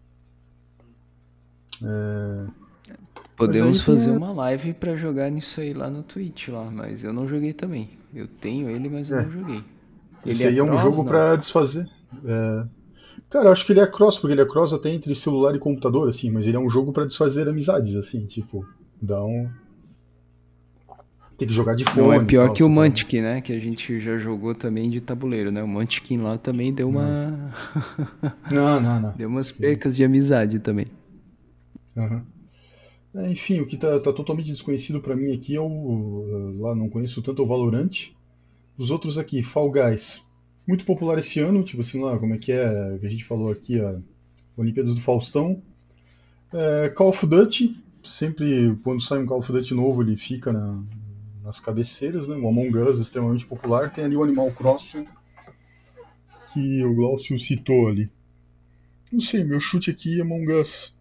Podemos 3.35 3.79
aí 3.79 3.85
tem 3.85 3.95
fazer 3.95 4.09
a- 4.11 4.13
uma 4.13 4.31
live 4.31 4.73
pra 4.73 4.95
jogar 4.95 5.29
nisso 5.29 5.59
aí 5.59 5.73
lá 5.73 5.89
no 5.89 6.03
Twitch 6.03 6.49
lá, 6.49 6.69
mas 6.69 7.03
eu 7.03 7.11
não 7.11 7.27
joguei 7.27 7.53
também. 7.53 7.89
Eu 8.13 8.27
tenho 8.27 8.69
ele, 8.69 8.87
mas 8.87 9.09
eu 9.09 9.17
É. 9.19 9.23
não 9.23 9.31
joguei. 9.31 9.63
Esse 10.25 10.45
aí 10.45 10.57
é 10.57 10.63
um 10.63 10.67
cross, 10.67 10.81
jogo 10.83 11.03
pra 11.05 11.35
desfazer. 11.35 11.89
É, 12.23 12.65
Cara, 13.29 13.47
eu 13.47 13.51
acho 13.51 13.65
que 13.65 13.73
ele 13.73 13.79
é 13.79 13.87
cross, 13.87 14.19
porque 14.19 14.33
ele 14.33 14.41
é 14.41 14.45
cross 14.45 14.73
até 14.73 14.89
entre 14.89 15.15
celular 15.15 15.55
e 15.55 15.59
computador, 15.59 16.07
assim, 16.07 16.29
mas 16.29 16.45
ele 16.45 16.57
é 16.57 16.59
um 16.59 16.69
jogo 16.69 16.93
pra 16.93 17.05
desfazer 17.05 17.47
amizades, 17.47 17.95
assim, 17.95 18.25
tipo, 18.25 18.65
dá 19.01 19.23
um. 19.23 19.49
Tem 21.37 21.47
que 21.47 21.53
jogar 21.53 21.75
de 21.75 21.83
fone. 21.83 21.97
Não 21.97 22.13
é 22.13 22.23
pior 22.23 22.45
tal, 22.45 22.53
que 22.53 22.63
o 22.63 22.67
assim, 22.67 22.75
Munchkin, 22.75 23.21
né? 23.21 23.41
Que 23.41 23.53
a 23.53 23.59
gente 23.59 23.99
já 23.99 24.17
jogou 24.17 24.53
também 24.53 24.89
de 24.89 25.01
tabuleiro, 25.01 25.51
né? 25.51 25.63
O 25.63 25.67
Munchkin 25.67 26.17
lá 26.17 26.37
também 26.37 26.71
deu 26.71 26.87
uma. 26.89 27.51
Não, 28.51 28.79
não, 28.79 29.01
não. 29.01 29.11
deu 29.17 29.27
umas 29.27 29.51
percas 29.51 29.95
de 29.95 30.03
amizade 30.03 30.59
também. 30.59 30.87
Aham. 31.97 32.23
É, 33.15 33.31
enfim, 33.31 33.59
o 33.59 33.67
que 33.67 33.77
tá, 33.77 33.99
tá 33.99 34.11
totalmente 34.11 34.47
desconhecido 34.47 34.99
pra 34.99 35.15
mim 35.15 35.33
aqui 35.33 35.55
é 35.55 35.61
o. 35.61 36.55
Lá 36.59 36.75
não 36.75 36.89
conheço 36.89 37.21
tanto 37.21 37.43
o 37.43 37.47
Valorant. 37.47 38.11
Os 38.77 38.89
outros 38.89 39.17
aqui, 39.17 39.43
Fall 39.43 39.71
Guys. 39.71 40.23
Muito 40.65 40.85
popular 40.85 41.17
esse 41.19 41.39
ano, 41.39 41.63
tipo 41.63 41.81
assim, 41.81 42.01
lá, 42.01 42.17
como 42.17 42.35
é 42.35 42.37
que 42.37 42.51
é, 42.51 42.97
que 42.99 43.05
a 43.05 43.09
gente 43.09 43.25
falou 43.25 43.51
aqui, 43.51 43.79
a 43.81 43.99
Olimpíadas 44.55 44.95
do 44.95 45.01
Faustão. 45.01 45.61
É, 46.53 46.89
Call 46.89 47.09
of 47.09 47.25
Duty, 47.25 47.75
sempre 48.03 48.75
quando 48.83 49.01
sai 49.01 49.19
um 49.19 49.25
Call 49.25 49.39
of 49.39 49.51
Duty 49.51 49.73
novo 49.73 50.01
ele 50.01 50.15
fica 50.15 50.53
na- 50.53 50.81
nas 51.43 51.59
cabeceiras, 51.59 52.27
né? 52.27 52.35
O 52.37 52.47
Among 52.47 52.77
Us 52.77 52.99
extremamente 52.99 53.45
popular. 53.45 53.91
Tem 53.91 54.05
ali 54.05 54.15
o 54.15 54.23
Animal 54.23 54.51
Crossing, 54.51 55.05
que 56.53 56.83
o 56.85 56.95
Glaucio 56.95 57.37
citou 57.39 57.87
ali. 57.89 58.09
Não 59.11 59.19
sei, 59.19 59.43
meu 59.43 59.59
chute 59.59 59.91
aqui 59.91 60.19
é 60.19 60.21
Among 60.21 60.51
Us, 60.53 60.95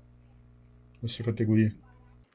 nessa 1.01 1.22
categoria. 1.22 1.72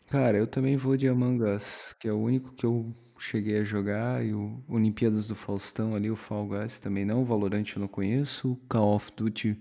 Cara, 0.09 0.37
eu 0.37 0.47
também 0.47 0.77
vou 0.77 0.95
de 0.95 1.07
Among 1.07 1.43
Us, 1.43 1.93
que 1.99 2.07
é 2.07 2.13
o 2.13 2.19
único 2.21 2.53
que 2.53 2.65
eu 2.65 2.95
cheguei 3.19 3.59
a 3.59 3.63
jogar, 3.63 4.25
e 4.25 4.33
o 4.33 4.63
Olimpíadas 4.67 5.27
do 5.27 5.35
Faustão 5.35 5.95
ali, 5.95 6.09
o 6.09 6.15
Fall 6.15 6.47
Guys 6.47 6.79
também 6.79 7.05
não, 7.05 7.21
o 7.21 7.25
Valorant 7.25 7.65
eu 7.75 7.79
não 7.79 7.87
conheço, 7.87 8.53
o 8.53 8.55
Call 8.67 8.95
of 8.95 9.11
Duty 9.15 9.57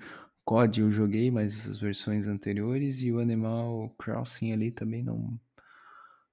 COD 0.46 0.80
eu 0.80 0.92
joguei, 0.92 1.28
mas 1.28 1.66
as 1.66 1.76
versões 1.76 2.28
anteriores, 2.28 3.02
e 3.02 3.10
o 3.10 3.18
Animal 3.18 3.92
Crossing 3.98 4.52
ali 4.52 4.70
também 4.70 5.02
não... 5.02 5.38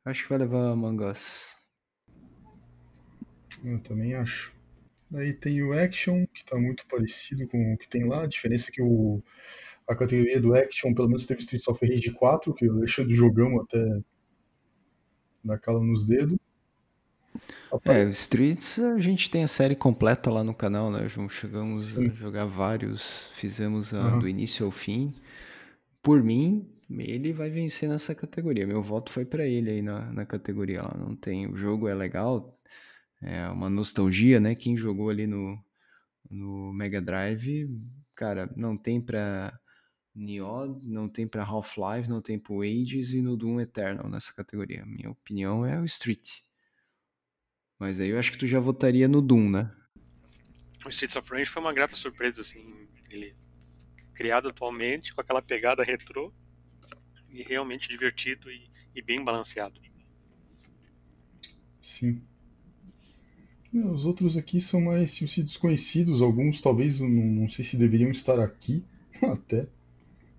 Acho 0.05 0.23
que 0.23 0.29
vai 0.29 0.37
levar 0.37 0.71
Among 0.71 1.03
Us. 1.03 1.55
Eu 3.63 3.79
também 3.79 4.13
acho. 4.13 4.53
Aí 5.15 5.33
tem 5.33 5.63
o 5.63 5.73
Action, 5.73 6.27
que 6.27 6.45
tá 6.45 6.57
muito 6.57 6.85
parecido 6.87 7.47
com 7.47 7.73
o 7.73 7.77
que 7.77 7.89
tem 7.89 8.07
lá, 8.07 8.23
a 8.23 8.27
diferença 8.27 8.69
é 8.69 8.71
que 8.71 8.83
o, 8.83 9.23
a 9.87 9.95
categoria 9.95 10.39
do 10.39 10.53
Action, 10.53 10.93
pelo 10.93 11.07
menos 11.07 11.25
teve 11.25 11.41
Streets 11.41 11.67
of 11.67 11.83
Rage 11.83 12.11
4, 12.11 12.53
que 12.53 12.69
o 12.69 12.77
Alexandre 12.77 13.15
jogamos 13.15 13.63
até 13.63 13.99
dar 15.43 15.57
cala 15.57 15.83
nos 15.83 16.05
dedos. 16.05 16.37
É, 17.85 18.05
o 18.05 18.09
Streets 18.09 18.79
a 18.79 18.99
gente 18.99 19.29
tem 19.29 19.43
a 19.43 19.47
série 19.47 19.75
completa 19.75 20.29
lá 20.29 20.43
no 20.43 20.53
canal, 20.53 20.91
né, 20.91 21.07
João? 21.07 21.27
Chegamos 21.27 21.93
Sim. 21.93 22.07
a 22.07 22.09
jogar 22.09 22.45
vários, 22.45 23.29
fizemos 23.33 23.93
a, 23.93 24.13
uhum. 24.13 24.19
do 24.19 24.27
início 24.27 24.65
ao 24.65 24.71
fim. 24.71 25.13
Por 26.01 26.23
mim, 26.23 26.69
ele 26.89 27.33
vai 27.33 27.49
vencer 27.49 27.89
nessa 27.89 28.13
categoria. 28.13 28.67
Meu 28.67 28.83
voto 28.83 29.11
foi 29.11 29.25
para 29.25 29.45
ele 29.45 29.71
aí 29.71 29.81
na, 29.81 30.11
na 30.11 30.25
categoria. 30.25 30.83
Lá. 30.83 30.95
Não 30.97 31.15
tem, 31.15 31.47
o 31.47 31.55
jogo 31.55 31.87
é 31.87 31.95
legal, 31.95 32.57
é 33.21 33.47
uma 33.49 33.69
nostalgia, 33.69 34.39
né? 34.39 34.53
Quem 34.53 34.75
jogou 34.75 35.09
ali 35.09 35.25
no, 35.25 35.57
no 36.29 36.73
Mega 36.73 37.01
Drive, 37.01 37.69
cara, 38.15 38.51
não 38.55 38.77
tem 38.77 39.01
para 39.01 39.57
Nioh, 40.15 40.79
não 40.83 41.09
tem 41.09 41.27
para 41.27 41.43
Half-Life, 41.43 42.09
não 42.09 42.21
tem 42.21 42.37
para 42.37 42.55
Ages 42.55 43.13
e 43.13 43.21
no 43.21 43.35
Doom 43.35 43.61
Eternal 43.61 44.09
nessa 44.09 44.33
categoria. 44.33 44.85
Minha 44.85 45.09
opinião 45.09 45.65
é 45.65 45.79
o 45.79 45.85
Street. 45.85 46.29
Mas 47.79 47.99
aí 47.99 48.09
eu 48.09 48.19
acho 48.19 48.31
que 48.31 48.37
tu 48.37 48.47
já 48.47 48.59
votaria 48.59 49.07
no 49.07 49.21
Doom, 49.21 49.49
né? 49.49 49.71
O 50.85 50.89
Streets 50.89 51.15
of 51.15 51.29
Rage 51.29 51.49
foi 51.49 51.61
uma 51.61 51.73
grata 51.73 51.95
surpresa, 51.95 52.41
assim. 52.41 52.87
Ele 53.11 53.35
criado 54.13 54.47
atualmente 54.47 55.13
com 55.13 55.21
aquela 55.21 55.41
pegada 55.41 55.83
retrô 55.83 56.31
e 57.29 57.41
realmente 57.41 57.89
divertido 57.89 58.49
e, 58.51 58.69
e 58.95 59.01
bem 59.01 59.23
balanceado. 59.23 59.81
Sim. 61.81 62.21
Os 63.73 64.05
outros 64.05 64.37
aqui 64.37 64.61
são 64.61 64.79
mais 64.79 65.15
tipo, 65.15 65.41
desconhecidos, 65.41 66.21
alguns 66.21 66.61
talvez 66.61 66.99
não, 66.99 67.09
não 67.09 67.49
sei 67.49 67.65
se 67.65 67.75
deveriam 67.75 68.11
estar 68.11 68.39
aqui 68.39 68.85
até. 69.21 69.67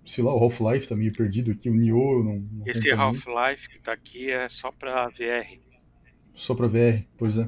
Sei 0.05 0.23
lá, 0.23 0.33
o 0.33 0.37
Half-Life 0.37 0.87
tá 0.87 0.95
meio 0.95 1.13
perdido 1.13 1.51
aqui, 1.51 1.69
o 1.69 1.73
Nioh 1.73 2.23
não. 2.23 2.39
não 2.39 2.67
Esse 2.67 2.91
Half-Life 2.91 3.69
que 3.69 3.79
tá 3.79 3.91
aqui 3.91 4.31
é 4.31 4.47
só 4.47 4.71
pra 4.71 5.09
VR. 5.09 5.59
Só 6.35 6.53
pra 6.53 6.67
VR, 6.67 7.03
pois 7.17 7.37
é. 7.37 7.47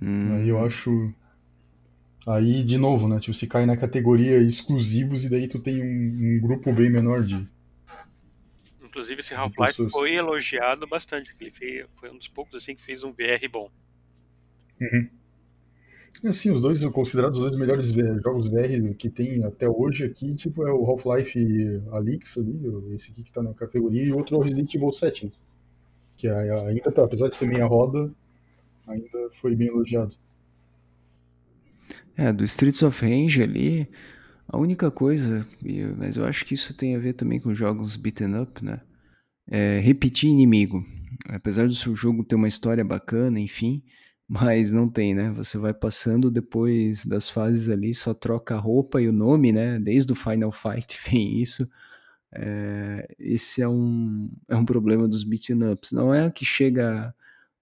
Hum. 0.00 0.36
Aí 0.36 0.48
eu 0.48 0.58
acho. 0.64 1.12
Aí, 2.26 2.64
de 2.64 2.76
novo, 2.76 3.08
né? 3.08 3.18
Tipo, 3.20 3.34
se 3.34 3.46
cai 3.46 3.64
na 3.66 3.76
categoria 3.76 4.38
exclusivos 4.42 5.24
e 5.24 5.30
daí 5.30 5.48
tu 5.48 5.58
tem 5.60 5.82
um, 5.82 6.36
um 6.36 6.40
grupo 6.40 6.72
bem 6.72 6.90
menor 6.90 7.22
de. 7.22 7.48
Inclusive 8.82 9.20
esse 9.20 9.34
Half-Life 9.34 9.90
foi 9.90 10.14
elogiado 10.14 10.86
bastante. 10.86 11.34
Ele 11.40 11.50
fez, 11.50 11.86
foi 11.94 12.10
um 12.10 12.18
dos 12.18 12.28
poucos 12.28 12.54
assim 12.54 12.74
que 12.74 12.82
fez 12.82 13.04
um 13.04 13.12
VR 13.12 13.48
bom. 13.50 13.70
Uhum. 14.80 15.08
Assim, 16.24 16.50
os 16.50 16.60
dois, 16.60 16.82
considerados 16.86 17.38
os 17.38 17.44
dois 17.44 17.56
melhores 17.56 17.88
jogos 18.22 18.48
VR 18.48 18.94
que 18.96 19.10
tem 19.10 19.44
até 19.44 19.68
hoje 19.68 20.04
aqui, 20.04 20.34
tipo, 20.34 20.66
é 20.66 20.72
o 20.72 20.84
Half-Life 20.86 21.82
Alyx 21.92 22.38
ali, 22.38 22.94
esse 22.94 23.10
aqui 23.10 23.22
que 23.22 23.30
tá 23.30 23.42
na 23.42 23.52
categoria, 23.52 24.02
e 24.02 24.12
outro 24.12 24.36
é 24.36 24.38
o 24.38 24.42
Resident 24.42 24.74
Evil 24.74 24.92
7, 24.92 25.26
né? 25.26 25.32
que 26.16 26.28
ainda 26.28 26.90
tá, 26.90 27.04
apesar 27.04 27.28
de 27.28 27.34
ser 27.34 27.46
meia 27.46 27.66
roda, 27.66 28.10
ainda 28.86 29.30
foi 29.40 29.54
bem 29.54 29.68
elogiado. 29.68 30.16
É, 32.16 32.32
do 32.32 32.44
Streets 32.44 32.82
of 32.82 33.04
Rage 33.04 33.42
ali, 33.42 33.88
a 34.48 34.58
única 34.58 34.90
coisa, 34.90 35.46
mas 35.98 36.16
eu 36.16 36.24
acho 36.24 36.44
que 36.44 36.54
isso 36.54 36.72
tem 36.74 36.96
a 36.96 36.98
ver 36.98 37.12
também 37.12 37.40
com 37.40 37.52
jogos 37.52 37.96
beaten 37.96 38.40
up, 38.40 38.64
né? 38.64 38.80
É 39.48 39.80
repetir 39.80 40.30
inimigo. 40.30 40.84
Apesar 41.28 41.66
do 41.66 41.74
seu 41.74 41.94
jogo 41.94 42.24
ter 42.24 42.36
uma 42.36 42.48
história 42.48 42.84
bacana, 42.84 43.40
enfim, 43.40 43.82
mas 44.28 44.72
não 44.72 44.88
tem, 44.88 45.14
né? 45.14 45.30
Você 45.32 45.58
vai 45.58 45.74
passando 45.74 46.30
depois 46.30 47.04
das 47.04 47.28
fases 47.28 47.68
ali, 47.68 47.94
só 47.94 48.14
troca 48.14 48.54
a 48.54 48.58
roupa 48.58 49.00
e 49.00 49.08
o 49.08 49.12
nome, 49.12 49.52
né? 49.52 49.78
Desde 49.78 50.12
o 50.12 50.16
Final 50.16 50.52
Fight 50.52 50.98
vem 51.10 51.40
isso. 51.40 51.68
É, 52.32 53.14
esse 53.18 53.62
é 53.62 53.68
um, 53.68 54.30
é 54.48 54.56
um 54.56 54.64
problema 54.64 55.08
dos 55.08 55.24
beaten 55.24 55.58
ups. 55.72 55.92
Não 55.92 56.14
é 56.14 56.30
que 56.30 56.44
chega 56.44 57.14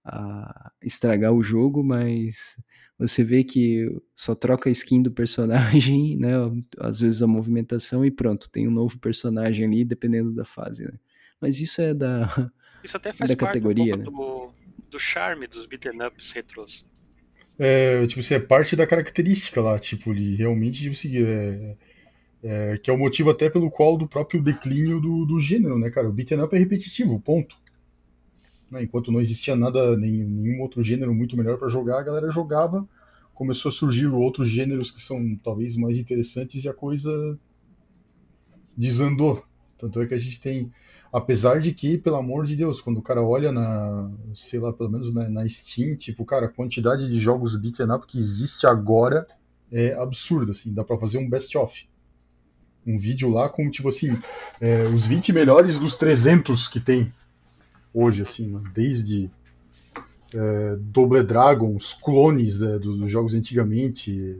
a 0.05 0.71
estragar 0.83 1.33
o 1.33 1.43
jogo, 1.43 1.83
mas 1.83 2.57
você 2.99 3.25
vê 3.25 3.43
que 3.43 3.91
só 4.15 4.35
troca 4.35 4.69
a 4.69 4.73
skin 4.73 5.03
do 5.03 5.11
personagem, 5.11 6.17
né? 6.21 6.33
Às 6.79 7.01
vezes 7.01 7.23
a 7.23 7.27
movimentação 7.27 8.05
e 8.05 8.11
pronto, 8.11 8.51
tem 8.51 8.69
um 8.69 8.71
novo 8.71 8.99
personagem 8.99 9.67
ali, 9.67 9.85
dependendo 9.85 10.33
da 10.33 10.45
fase, 10.45 10.85
né? 10.85 10.93
Mas 11.41 11.61
isso 11.61 11.81
é 11.81 11.93
da, 11.93 12.51
isso 12.85 12.97
até 12.97 13.13
faz 13.13 13.31
da 13.31 13.37
categoria, 13.37 13.95
um 13.95 13.99
né? 13.99 14.05
do, 14.05 14.51
do 14.91 14.99
charme 14.99 15.47
dos 15.47 15.67
beaten 15.67 16.03
ups 16.07 16.33
retros. 16.33 16.87
É, 17.59 18.07
tipo 18.07 18.21
assim, 18.21 18.35
é 18.35 18.41
parte 18.41 18.75
da 18.75 18.87
característica 18.87 19.61
lá, 19.61 19.79
tipo, 19.79 20.11
ele 20.11 20.35
realmente, 20.35 20.81
tipo 20.81 20.93
assim, 20.93 21.25
é, 21.25 21.77
é, 22.43 22.79
que 22.79 22.91
é 22.91 22.93
o 22.93 22.99
motivo 22.99 23.31
até 23.31 23.49
pelo 23.49 23.71
qual 23.71 23.97
do 23.97 24.09
próprio 24.09 24.43
declínio 24.43 25.01
do, 25.01 25.25
do 25.25 25.41
gênero, 25.41 25.79
né, 25.79 25.91
cara? 25.91 26.09
O 26.09 26.13
beaten 26.13 26.41
up 26.43 26.55
é 26.55 26.59
repetitivo, 26.59 27.21
ponto. 27.21 27.57
Né? 28.75 28.83
Enquanto 28.83 29.13
não 29.13 29.21
existia 29.21 29.55
nada, 29.55 29.97
nenhum, 29.97 30.29
nenhum 30.29 30.61
outro 30.61 30.83
gênero 30.83 31.15
muito 31.15 31.37
melhor 31.37 31.57
para 31.57 31.69
jogar, 31.69 32.01
a 32.01 32.03
galera 32.03 32.29
jogava, 32.29 32.87
começou 33.33 33.69
a 33.69 33.73
surgir 33.73 34.09
outros 34.09 34.49
gêneros 34.49 34.91
que 34.91 35.01
são 35.01 35.39
talvez 35.43 35.77
mais 35.77 35.97
interessantes 35.97 36.65
e 36.65 36.69
a 36.69 36.75
coisa 36.75 37.39
desandou. 38.77 39.45
Tanto 39.79 40.01
é 40.01 40.07
que 40.07 40.15
a 40.15 40.19
gente 40.19 40.41
tem, 40.41 40.73
apesar 41.13 41.61
de 41.61 41.73
que, 41.73 41.97
pelo 41.97 42.17
amor 42.17 42.47
de 42.47 42.57
Deus, 42.57 42.81
quando 42.81 42.99
o 42.99 43.03
cara 43.03 43.23
olha 43.23 43.53
na, 43.53 44.11
sei 44.35 44.59
lá, 44.59 44.73
pelo 44.73 44.91
menos 44.91 45.15
na, 45.15 45.29
na 45.29 45.49
Steam, 45.49 45.97
tipo, 45.97 46.25
cara, 46.25 46.47
a 46.47 46.51
quantidade 46.51 47.09
de 47.09 47.19
jogos 47.21 47.55
beat'em 47.55 47.93
up 47.93 48.07
que 48.07 48.19
existe 48.19 48.67
agora 48.67 49.27
é 49.71 49.95
absurda, 49.95 50.51
assim, 50.51 50.73
dá 50.73 50.83
para 50.83 50.99
fazer 50.99 51.19
um 51.19 51.29
best-of. 51.29 51.89
Um 52.87 52.99
vídeo 52.99 53.31
lá 53.31 53.49
com, 53.49 53.71
tipo 53.71 53.89
assim, 53.89 54.19
é, 54.61 54.83
os 54.85 55.07
20 55.07 55.33
melhores 55.33 55.79
dos 55.79 55.97
300 55.97 56.69
que 56.69 56.81
tem 56.81 57.13
hoje, 57.95 58.23
assim, 58.23 58.49
né? 58.49 58.61
desde 58.75 59.31
é, 60.35 60.77
Double 60.79 61.23
Dragons, 61.23 61.95
clones 61.95 62.61
é, 62.61 62.79
dos 62.79 63.09
jogos 63.09 63.35
antigamente, 63.35 64.37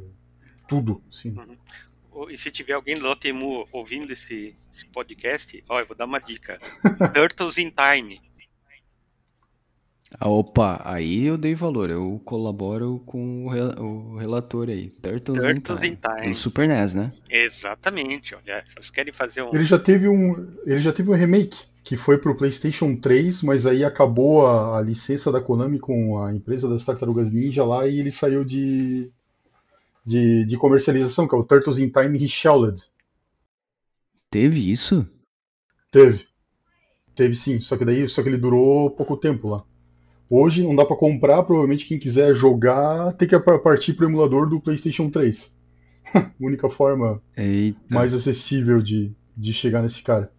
tudo, 0.69 1.01
assim. 1.11 1.35
Uhum. 1.39 2.31
E 2.31 2.37
se 2.37 2.51
tiver 2.51 2.73
alguém 2.73 2.95
do 2.95 3.03
Dotemu 3.03 3.67
ouvindo 3.73 4.13
esse, 4.13 4.55
esse 4.73 4.87
podcast, 4.87 5.63
ó, 5.69 5.81
eu 5.81 5.87
vou 5.87 5.97
dar 5.97 6.05
uma 6.05 6.19
dica. 6.19 6.59
Turtles 7.15 7.59
in 7.59 7.71
Time. 7.71 8.21
Ah, 10.19 10.29
opa, 10.29 10.81
aí 10.85 11.25
eu 11.25 11.37
dei 11.37 11.57
valor, 11.57 11.91
eu 11.91 12.21
colaboro 12.25 13.01
com 13.05 13.47
o, 13.47 14.17
relator 14.17 14.69
aí. 14.69 14.91
Turtles, 14.91 15.43
Turtles 15.43 15.83
in, 15.83 15.97
Time. 15.97 15.97
in 15.97 15.97
Time. 15.97 16.29
No 16.29 16.35
Super 16.37 16.69
NES, 16.69 16.95
né? 16.95 17.13
Exatamente, 17.29 18.33
olha, 18.37 18.65
vocês 18.75 18.91
querem 18.91 19.13
fazer 19.13 19.43
um... 19.43 19.53
Ele 19.53 19.65
já 19.65 19.79
teve 19.79 20.09
um, 20.09 20.57
ele 20.65 20.79
já 20.79 20.93
teve 20.93 21.11
um 21.11 21.15
remake 21.15 21.59
que 21.85 21.99
foi 21.99 22.17
para 22.17 22.33
o 22.33 22.37
PlayStation 22.37 22.97
3, 22.97 23.43
mas 23.43 23.67
aí 23.67 23.85
acabou 23.85 24.47
a, 24.47 24.79
a, 24.79 24.81
licença 24.81 25.31
da 25.31 25.41
Konami 25.41 25.79
com 25.79 26.19
a 26.19 26.35
empresa 26.35 26.67
das 26.67 26.83
Tartarugas 26.83 27.31
Ninja 27.31 27.63
lá 27.63 27.87
e 27.87 28.01
ele 28.01 28.11
saiu 28.11 28.43
de, 28.43 29.13
de, 30.05 30.47
de 30.47 30.57
comercialização, 30.57 31.29
que 31.29 31.35
é 31.35 31.39
o 31.39 31.45
Turtles 31.45 31.79
in 31.79 31.91
Time 31.91 32.17
Reshelled. 32.17 32.83
Teve 34.31 34.73
isso? 34.73 35.07
Teve. 35.93 36.27
Teve 37.15 37.35
sim, 37.35 37.61
só 37.61 37.77
que 37.77 37.85
daí 37.85 38.09
só 38.09 38.23
que 38.23 38.31
ele 38.31 38.39
durou 38.39 38.91
pouco 38.91 39.15
tempo 39.15 39.49
lá. 39.49 39.63
Hoje 40.29 40.63
não 40.63 40.75
dá 40.75 40.87
para 40.87 40.97
comprar, 40.97 41.43
provavelmente 41.43 41.87
quem 41.87 41.99
quiser 41.99 42.35
jogar 42.35 43.13
tem 43.13 43.29
que 43.29 43.39
partir 43.39 43.93
para 43.93 44.07
o 44.07 44.09
emulador 44.09 44.49
do 44.49 44.59
PlayStation 44.59 45.11
3. 45.11 45.55
única 46.41 46.71
forma 46.71 47.23
Eita. 47.37 47.95
mais 47.95 48.15
acessível 48.15 48.81
de, 48.81 49.15
de 49.37 49.53
chegar 49.53 49.83
nesse 49.83 50.03
cara. 50.03 50.33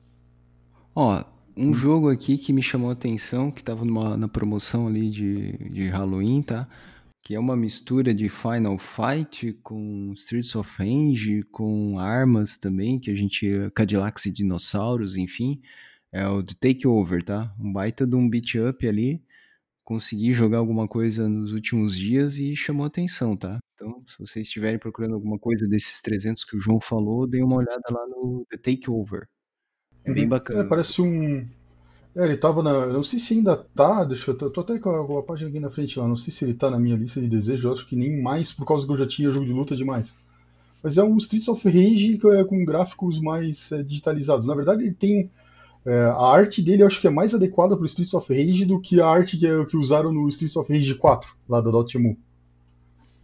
Ó, 0.96 1.24
um 1.58 1.74
jogo 1.74 2.10
aqui 2.10 2.38
que 2.38 2.52
me 2.52 2.62
chamou 2.62 2.90
a 2.90 2.94
atenção, 2.94 3.52
que 3.52 3.62
estava 3.62 3.86
na 4.18 4.28
promoção 4.28 4.88
ali 4.88 5.10
de, 5.10 5.58
de 5.70 5.88
Halloween, 5.88 6.42
tá? 6.42 6.68
Que 7.24 7.36
é 7.36 7.40
uma 7.40 7.56
mistura 7.56 8.14
de 8.14 8.30
Final 8.30 8.78
Fight 8.78 9.54
com 9.64 10.14
Streets 10.14 10.56
of 10.56 10.70
Rage, 10.78 11.44
com 11.52 11.98
armas 11.98 12.58
também, 12.58 13.00
que 13.00 13.10
a 13.10 13.16
gente. 13.16 13.48
Cadillacs 13.74 14.26
e 14.28 14.32
dinossauros, 14.32 15.16
enfim. 15.18 15.62
É 16.12 16.28
o 16.28 16.44
The 16.44 16.54
Takeover, 16.60 17.24
tá? 17.24 17.54
Um 17.60 17.74
baita 17.74 18.06
de 18.06 18.16
um 18.16 18.30
beat 18.30 18.56
up 18.56 18.88
ali. 18.88 19.24
Consegui 19.84 20.34
jogar 20.34 20.60
alguma 20.60 20.88
coisa 20.88 21.30
nos 21.30 21.54
últimos 21.54 21.96
dias 21.98 22.38
e 22.40 22.56
chamou 22.56 22.86
atenção, 22.86 23.38
tá? 23.38 23.60
Então, 23.76 24.04
se 24.08 24.18
vocês 24.20 24.48
estiverem 24.48 24.80
procurando 24.80 25.16
alguma 25.16 25.38
coisa 25.40 25.68
desses 25.68 26.02
300 26.02 26.44
que 26.46 26.58
o 26.58 26.60
João 26.60 26.80
falou, 26.82 27.28
deem 27.28 27.44
uma 27.44 27.58
olhada 27.58 27.84
lá 27.92 28.08
no 28.08 28.46
The 28.50 28.58
Takeover. 28.58 29.28
É 30.06 30.14
bem 30.14 30.24
uhum. 30.24 30.30
bacana. 30.30 30.62
É, 30.62 30.64
parece 30.64 31.02
um 31.02 31.46
É, 32.16 32.26
ele 32.26 32.38
tava 32.38 32.64
na. 32.64 32.70
eu 32.72 32.94
Não 32.94 33.04
sei 33.04 33.20
se 33.20 33.34
ainda 33.34 33.56
tá. 33.58 34.04
Deixa 34.04 34.32
eu. 34.32 34.52
Tô 34.52 34.62
até 34.62 34.80
com 34.80 35.18
a, 35.18 35.24
página 35.24 35.50
aqui 35.50 35.60
na 35.60 35.70
frente 35.72 36.00
lá. 36.00 36.08
Não 36.08 36.18
sei 36.18 36.32
se 36.34 36.46
ele 36.46 36.54
tá 36.54 36.70
na 36.70 36.80
minha 36.80 36.96
lista 36.96 37.20
de 37.22 37.28
desejos. 37.28 37.66
Eu 37.66 37.74
acho 37.74 37.88
que 37.88 37.96
nem 37.96 38.22
mais 38.22 38.52
por 38.54 38.66
causa 38.66 38.86
que 38.86 38.92
eu 38.94 38.98
já 38.98 39.08
tinha 39.08 39.32
jogo 39.32 39.46
de 39.46 39.54
luta 39.54 39.76
demais. 39.76 40.16
Mas 40.84 40.98
é 40.98 41.04
um 41.04 41.18
Streets 41.18 41.48
of 41.48 41.68
Rage 41.68 42.20
é, 42.32 42.44
com 42.44 42.64
gráficos 42.64 43.20
mais 43.20 43.72
é, 43.72 43.82
digitalizados. 43.84 44.48
Na 44.48 44.56
verdade, 44.56 44.84
ele 44.84 44.94
tem. 44.94 45.32
é, 45.86 46.04
a 46.06 46.28
arte 46.32 46.62
dele 46.62 46.84
eu 46.84 46.88
acho 46.88 47.02
que 47.02 47.08
é 47.08 47.10
mais 47.10 47.34
adequada 47.36 47.76
pro 47.76 47.86
Streets 47.86 48.14
of 48.14 48.32
Rage 48.34 48.66
do 48.66 48.80
que 48.80 49.02
a 49.02 49.08
arte 49.08 49.38
que, 49.38 49.66
que 49.66 49.78
usaram 49.78 50.12
no 50.14 50.30
Streets 50.30 50.56
of 50.56 50.72
Rage 50.72 50.96
4, 50.96 51.36
lá 51.50 51.60
da 51.62 51.72
Dotemu. 51.72 52.18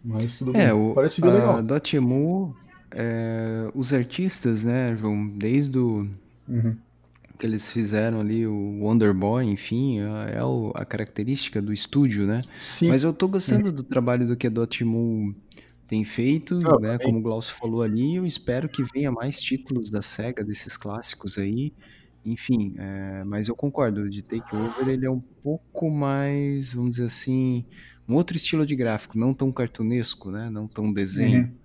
Mas 0.04 0.38
tudo 0.38 0.56
É, 0.56 0.72
bem. 0.72 0.72
o, 0.72 0.94
Parece 0.94 1.20
bem 1.20 1.30
a 1.30 1.34
legal. 1.34 1.62
Dotemu, 1.62 2.54
é, 2.90 3.70
os 3.74 3.92
artistas, 3.92 4.64
né, 4.64 4.96
João, 4.96 5.28
desde 5.28 5.78
o, 5.78 6.08
Uhum. 6.52 6.76
que 7.38 7.46
eles 7.46 7.70
fizeram 7.72 8.20
ali 8.20 8.46
o 8.46 8.54
Wonder 8.84 9.12
Boy, 9.14 9.44
enfim, 9.46 10.00
é, 10.00 10.38
é 10.38 10.44
o- 10.44 10.72
a 10.74 10.84
característica 10.84 11.60
do 11.60 11.72
estúdio, 11.72 12.26
né? 12.26 12.40
Sim. 12.60 12.88
Mas 12.88 13.02
eu 13.04 13.12
tô 13.12 13.26
Uhum. 13.26 13.32
gostando 13.32 13.72
do 13.72 13.82
trabalho 13.82 14.26
do 14.26 14.36
que 14.36 14.46
a 14.46 14.50
Dotemu 14.50 15.34
tem 15.86 16.04
feito, 16.04 16.60
Ah, 16.64 16.78
né? 16.78 16.98
Como 16.98 17.18
o 17.18 17.22
Glaucio 17.22 17.54
falou 17.54 17.82
ali, 17.82 18.16
eu 18.16 18.24
espero 18.26 18.68
que 18.68 18.82
venha 18.94 19.10
mais 19.12 19.40
títulos 19.40 19.90
da 19.90 20.00
SEGA, 20.02 20.44
desses 20.44 20.76
clássicos 20.76 21.36
aí. 21.38 21.74
Enfim, 22.24 22.74
é, 22.78 23.24
mas 23.24 23.48
eu 23.48 23.56
concordo, 23.56 24.08
de 24.08 24.22
Takeover 24.22 24.88
ele 24.88 25.06
é 25.06 25.10
um 25.10 25.20
pouco 25.42 25.90
mais, 25.90 26.72
vamos 26.72 26.92
dizer 26.92 27.06
assim, 27.06 27.66
um 28.08 28.14
outro 28.14 28.36
estilo 28.36 28.64
de 28.66 28.76
gráfico, 28.76 29.18
não 29.18 29.34
tão 29.34 29.52
cartunesco, 29.52 30.30
né? 30.30 30.48
Não 30.50 30.68
tão 30.68 30.92
desenho. 30.92 31.48
Uhum. 31.48 31.58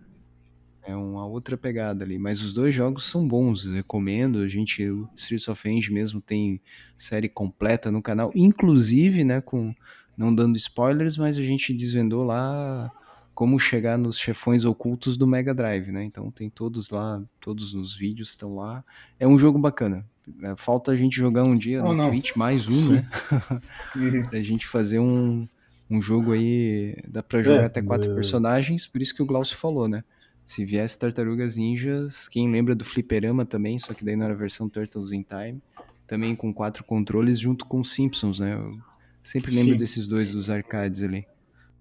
É 0.88 0.96
uma 0.96 1.26
outra 1.28 1.58
pegada 1.58 2.06
ali, 2.06 2.18
mas 2.18 2.42
os 2.42 2.54
dois 2.54 2.74
jogos 2.74 3.06
são 3.10 3.28
bons, 3.28 3.66
recomendo. 3.66 4.40
A 4.40 4.48
gente, 4.48 4.88
o 4.90 5.10
Streets 5.16 5.48
of 5.50 5.68
Rage 5.70 5.92
mesmo 5.92 6.22
tem 6.22 6.62
série 6.98 7.28
completa 7.28 7.92
no 7.92 8.02
canal, 8.02 8.32
inclusive, 8.34 9.26
né, 9.26 9.42
com 9.42 9.76
não 10.18 10.34
dando 10.34 10.56
spoilers, 10.56 11.18
mas 11.18 11.38
a 11.38 11.42
gente 11.44 11.74
desvendou 11.74 12.24
lá 12.24 12.90
como 13.36 13.60
chegar 13.60 13.98
nos 13.98 14.18
chefões 14.18 14.66
ocultos 14.66 15.18
do 15.18 15.28
Mega 15.28 15.54
Drive, 15.54 15.92
né? 15.92 16.04
Então 16.04 16.32
tem 16.32 16.50
todos 16.50 16.90
lá, 16.90 17.22
todos 17.40 17.76
os 17.76 17.96
vídeos 17.96 18.30
estão 18.30 18.56
lá. 18.56 18.84
É 19.20 19.28
um 19.28 19.38
jogo 19.38 19.60
bacana. 19.60 20.04
É, 20.42 20.56
Falta 20.56 20.92
a 20.92 20.96
gente 20.96 21.16
jogar 21.16 21.44
um 21.44 21.56
dia 21.56 21.82
Ah, 21.82 21.84
no 21.84 21.94
não. 21.94 22.10
Twitch 22.10 22.36
mais 22.36 22.68
um, 22.68 22.74
Sim. 22.76 22.94
né? 22.94 23.10
Pra 24.30 24.42
gente 24.42 24.66
fazer 24.66 25.00
um, 25.00 25.48
um 25.90 26.02
jogo 26.02 26.32
aí, 26.32 26.98
dá 27.08 27.22
pra 27.22 27.44
jogar 27.44 27.62
É, 27.62 27.66
até 27.66 27.82
quatro 27.82 28.12
é, 28.12 28.16
personagens, 28.16 28.88
por 28.88 29.02
isso 29.02 29.14
que 29.14 29.22
o 29.22 29.26
Glaucio 29.26 29.56
falou, 29.56 29.88
né? 29.88 30.04
Se 30.48 30.64
viesse 30.64 30.98
Tartarugas 30.98 31.58
Ninjas, 31.58 32.30
quem 32.30 32.50
lembra 32.50 32.74
do 32.74 32.86
Fliperama 32.86 33.46
também, 33.46 33.78
só 33.78 33.94
que 33.94 34.06
daí 34.06 34.16
não 34.16 34.24
era 34.24 34.34
a 34.34 34.38
versão 34.38 34.70
Turtles 34.70 35.12
in 35.12 35.22
Time, 35.22 35.62
também 36.08 36.34
com 36.38 36.54
quatro 36.54 36.86
controles 36.86 37.38
junto 37.38 37.66
com 37.66 37.82
os 37.82 37.92
Simpsons, 37.92 38.40
né? 38.40 38.54
Eu 38.56 38.80
sempre 39.22 39.54
lembro 39.54 39.74
sim. 39.74 39.78
desses 39.78 40.08
dois 40.08 40.32
dos 40.32 40.50
arcades 40.50 41.04
ali. 41.04 41.28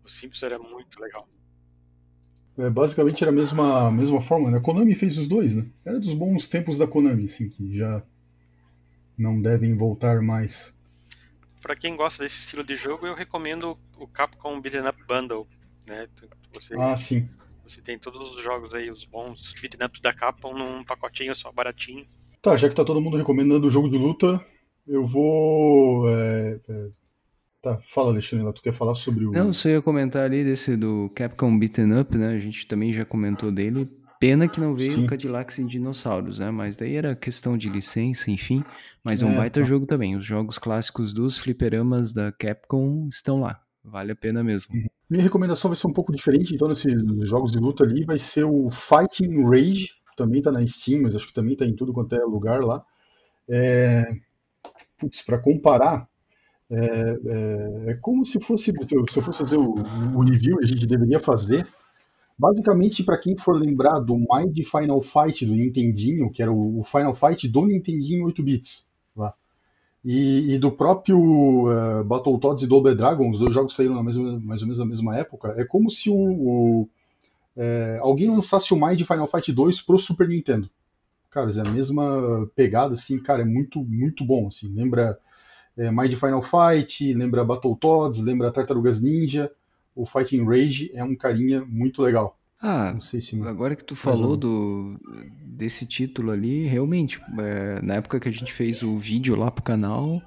O 0.05 0.09
Simpsons 0.09 0.42
era 0.42 0.59
muito 0.59 1.00
legal. 1.00 1.29
É, 2.59 2.68
basicamente 2.68 3.22
era 3.22 3.31
a 3.31 3.35
mesma, 3.35 3.88
mesma 3.92 4.20
forma, 4.20 4.50
né? 4.50 4.59
A 4.59 4.61
Konami 4.61 4.96
fez 4.96 5.16
os 5.16 5.29
dois, 5.29 5.55
né? 5.55 5.64
Era 5.85 6.00
dos 6.00 6.12
bons 6.12 6.48
tempos 6.48 6.79
da 6.79 6.88
Konami, 6.88 7.26
assim, 7.26 7.48
que 7.48 7.76
já 7.76 8.02
não 9.16 9.40
devem 9.40 9.76
voltar 9.76 10.20
mais. 10.22 10.74
Pra 11.62 11.76
quem 11.76 11.94
gosta 11.94 12.24
desse 12.24 12.40
estilo 12.40 12.64
de 12.64 12.74
jogo, 12.74 13.07
eu 13.07 13.14
recomendo 13.14 13.79
o 13.96 14.09
Capcom 14.09 14.61
Beat'em 14.61 14.88
Up 14.88 15.05
Bundle, 15.07 15.46
né? 15.87 16.09
Você, 16.52 16.74
Ah, 16.76 16.96
sim. 16.96 17.29
Você 17.66 17.81
tem 17.81 17.98
todos 17.98 18.37
os 18.37 18.42
jogos 18.42 18.72
aí, 18.74 18.90
os 18.90 19.05
bons 19.05 19.55
beat'em 19.61 19.87
ups 19.87 20.00
da 20.00 20.12
Capcom 20.12 20.57
num 20.57 20.85
pacotinho 20.85 21.35
só 21.35 21.50
baratinho. 21.52 22.07
Tá, 22.40 22.57
já 22.57 22.68
que 22.68 22.74
tá 22.74 22.85
todo 22.85 23.00
mundo 23.00 23.16
recomendando 23.16 23.66
o 23.66 23.70
jogo 23.70 23.90
de 23.90 23.98
luta, 23.98 24.44
eu 24.87 25.07
vou. 25.07 26.09
é, 26.09 26.61
é, 26.68 26.88
Tá, 27.66 27.81
fala, 27.88 28.11
Alexandre, 28.11 28.44
lá, 28.46 28.52
tu 28.52 28.62
quer 28.62 28.72
falar 28.72 28.94
sobre 28.94 29.24
o. 29.24 29.33
Não, 29.33 29.52
só 29.52 29.68
ia 29.68 29.83
comentar 29.83 30.22
ali 30.24 30.44
desse 30.44 30.76
do 30.76 31.11
Capcom 31.16 31.59
Beaten 31.59 31.98
Up, 31.98 32.16
né? 32.16 32.29
A 32.29 32.38
gente 32.38 32.64
também 32.68 32.92
já 32.92 33.05
comentou 33.05 33.50
dele. 33.50 33.90
Pena 34.20 34.46
que 34.46 34.61
não 34.61 34.76
veio 34.76 34.92
Sim. 34.94 35.05
o 35.05 35.07
Cadillacs 35.09 35.59
em 35.59 35.66
Dinossauros, 35.66 36.38
né? 36.38 36.48
Mas 36.52 36.76
daí 36.76 36.94
era 36.94 37.16
questão 37.16 37.59
de 37.59 37.68
licença, 37.68 38.31
enfim. 38.31 38.62
Mas 39.05 39.20
é 39.20 39.26
um 39.26 39.33
É, 39.33 39.37
baita 39.37 39.61
tá. 39.61 39.66
jogo 39.66 39.85
também. 39.85 40.14
Os 40.14 40.24
jogos 40.24 40.59
clássicos 40.59 41.12
dos 41.12 41.38
fliperamas 41.38 42.12
da 42.12 42.31
Capcom 42.31 43.09
estão 43.09 43.40
lá. 43.40 43.61
Vale 43.87 44.12
a 44.12 44.16
pena 44.16 44.42
mesmo. 44.42 44.75
Minha 45.09 45.22
recomendação 45.22 45.70
vai 45.70 45.77
ser 45.77 45.87
um 45.87 45.92
pouco 45.92 46.12
diferente, 46.12 46.55
então, 46.55 46.68
nesses 46.68 46.92
jogos 47.29 47.53
de 47.53 47.59
luta 47.59 47.85
ali, 47.85 48.05
vai 48.05 48.18
ser 48.18 48.44
o 48.44 48.68
Fighting 48.70 49.44
Rage, 49.49 49.90
também 50.16 50.42
tá 50.42 50.51
na 50.51 50.66
Steam, 50.66 51.03
mas 51.03 51.14
acho 51.14 51.29
que 51.29 51.33
também 51.35 51.57
tá 51.57 51.64
em 51.64 51.75
tudo 51.77 51.92
quanto 51.92 52.14
é 52.14 52.18
lugar 52.25 52.62
lá. 52.64 52.85
É... 53.49 54.05
Putz, 54.99 55.22
pra 55.22 55.38
comparar, 55.38 56.09
é, 56.70 56.77
é- 57.27 57.90
é 57.92 57.94
como 57.96 58.25
se 58.27 58.40
fosse, 58.40 58.72
se 58.85 58.96
eu, 58.96 59.05
se 59.09 59.18
eu 59.18 59.22
fosse 59.22 59.38
fazer 59.40 59.57
o, 59.59 59.75
o 60.16 60.20
review, 60.25 60.59
a 60.62 60.66
gente 60.66 60.87
deveria 60.87 61.20
fazer, 61.20 61.66
basicamente, 62.38 63.05
para 63.05 63.18
quem 63.18 63.37
for 63.38 63.57
lembrar 63.57 64.01
do 64.01 64.16
Mind 64.16 64.59
Final 64.70 65.03
Fight 65.03 65.46
do 65.46 65.55
Nintendinho, 65.55 66.31
que 66.31 66.42
era 66.42 66.53
o, 66.53 66.85
Final 66.85 67.14
Fight 67.14 67.49
do 67.49 67.66
Nintendinho 67.66 68.27
8 68.27 68.42
bits. 68.42 68.88
E, 70.08 70.54
e 70.54 70.58
do 70.58 70.70
próprio 70.70 71.18
uh, 71.18 72.04
Battletoads 72.04 72.62
e 72.62 72.66
Double 72.68 72.94
Dragon, 72.94 73.28
os 73.28 73.40
dois 73.40 73.52
jogos 73.52 73.74
saíram 73.74 73.96
na 73.96 74.04
mesma, 74.04 74.38
mais 74.38 74.62
ou 74.62 74.68
menos 74.68 74.78
na 74.78 74.86
mesma 74.86 75.16
época, 75.16 75.52
é 75.56 75.64
como 75.64 75.90
se 75.90 76.08
o, 76.08 76.14
o, 76.14 76.88
é, 77.56 77.98
alguém 78.00 78.30
lançasse 78.30 78.72
o 78.72 78.76
Mind 78.76 79.02
Final 79.02 79.26
Fight 79.26 79.52
2 79.52 79.82
pro 79.82 79.98
Super 79.98 80.28
Nintendo. 80.28 80.70
Cara, 81.28 81.50
é 81.50 81.60
a 81.60 81.72
mesma 81.72 82.48
pegada, 82.54 82.94
assim, 82.94 83.18
cara, 83.18 83.42
é 83.42 83.44
muito, 83.44 83.82
muito 83.82 84.24
bom, 84.24 84.46
assim, 84.46 84.72
lembra 84.72 85.18
é, 85.76 85.90
Mind 85.90 86.14
Final 86.14 86.40
Fight, 86.40 87.12
lembra 87.12 87.44
Battletoads, 87.44 88.22
lembra 88.22 88.52
Tartarugas 88.52 89.02
Ninja, 89.02 89.50
o 89.92 90.06
Fighting 90.06 90.44
Rage 90.44 90.88
é 90.94 91.02
um 91.02 91.16
carinha 91.16 91.64
muito 91.64 92.00
legal. 92.00 92.38
Ah, 92.60 92.94
Não 92.94 93.00
sei 93.00 93.20
se 93.20 93.36
agora 93.46 93.76
que 93.76 93.84
tu 93.84 93.94
falou 93.94 94.36
do, 94.36 94.98
desse 95.44 95.86
título 95.86 96.30
ali, 96.30 96.66
realmente, 96.66 97.20
é, 97.38 97.82
na 97.82 97.94
época 97.94 98.18
que 98.18 98.28
a 98.28 98.32
gente 98.32 98.52
fez 98.52 98.82
o 98.82 98.96
vídeo 98.96 99.36
lá 99.36 99.50
pro 99.50 99.62
canal, 99.62 100.22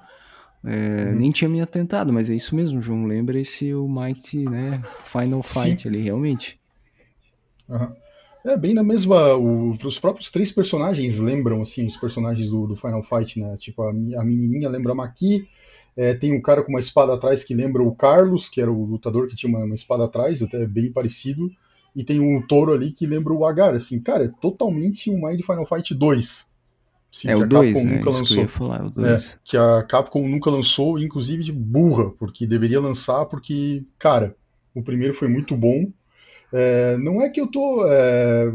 é, 0.64 1.14
Uhum. 1.14 1.16
nem 1.16 1.30
tinha 1.32 1.48
me 1.48 1.60
atentado, 1.60 2.12
mas 2.12 2.30
é 2.30 2.34
isso 2.34 2.54
mesmo, 2.56 2.80
João. 2.82 3.04
Lembra 3.06 3.40
esse 3.40 3.74
o 3.74 3.88
Mighty, 3.88 4.48
né? 4.48 4.86
Final 5.04 5.42
Sim. 5.42 5.82
Fight 5.82 5.88
ali, 5.88 6.00
realmente. 6.00 6.60
Aham. 7.68 7.96
É 8.44 8.56
bem 8.56 8.72
na 8.74 8.82
mesma. 8.82 9.34
o- 9.36 9.72
os 9.84 9.98
próprios 9.98 10.30
três 10.30 10.50
personagens 10.50 11.18
lembram, 11.18 11.60
assim, 11.62 11.86
os 11.86 11.96
personagens 11.96 12.48
do, 12.50 12.66
do 12.66 12.76
Final 12.76 13.02
Fight, 13.02 13.38
né? 13.38 13.56
Tipo, 13.58 13.82
a, 13.82 13.92
mi- 13.92 14.14
a 14.16 14.24
menininha 14.24 14.68
lembra 14.68 14.92
a 14.92 14.94
Maki, 14.94 15.46
é, 15.96 16.14
tem 16.14 16.32
um 16.32 16.40
cara 16.40 16.62
com 16.62 16.70
uma 16.70 16.80
espada 16.80 17.12
atrás 17.14 17.44
que 17.44 17.54
lembra 17.54 17.82
o 17.82 17.94
Carlos, 17.94 18.48
que 18.48 18.60
era 18.60 18.70
o 18.72 18.84
lutador 18.84 19.28
que 19.28 19.36
tinha 19.36 19.50
uma, 19.54 19.64
uma 19.64 19.74
espada 19.74 20.04
atrás, 20.04 20.42
até 20.42 20.66
bem 20.66 20.90
parecido, 20.92 21.50
e 21.94 22.04
tem 22.04 22.20
um 22.20 22.40
touro 22.46 22.72
ali 22.72 22.92
que 22.92 23.06
lembra 23.06 23.32
o 23.34 23.44
Agar, 23.44 23.74
assim, 23.74 24.00
cara, 24.00 24.24
é 24.26 24.28
totalmente 24.28 25.10
um 25.10 25.26
Mind 25.28 25.40
Final 25.42 25.66
Fight 25.66 25.94
2. 25.94 26.50
Assim, 27.12 27.30
É 27.30 27.34
que 27.34 27.42
o 27.42 27.44
a 27.44 27.46
2, 27.46 27.50
Capcom 27.72 27.84
né? 27.84 27.98
nunca 27.98 28.10
que 28.22 28.34
lançou. 28.34 28.36
ia 28.36 28.48
falar, 28.48 28.84
o 28.86 28.90
É, 28.98 29.24
2. 29.24 29.38
que 29.44 29.56
a 29.56 29.82
Capcom 29.84 30.26
nunca 30.28 30.50
lançou, 30.50 30.98
inclusive 30.98 31.42
de 31.44 31.52
burra, 31.52 32.10
porque 32.12 32.46
deveria 32.46 32.80
lançar, 32.80 33.26
porque, 33.26 33.84
cara, 33.98 34.36
o 34.74 34.82
primeiro 34.82 35.14
foi 35.14 35.28
muito 35.28 35.56
bom. 35.56 35.90
É, 36.52 36.96
não 36.98 37.22
é 37.22 37.30
que 37.30 37.40
eu 37.40 37.46
tô. 37.48 37.86
é, 37.86 38.52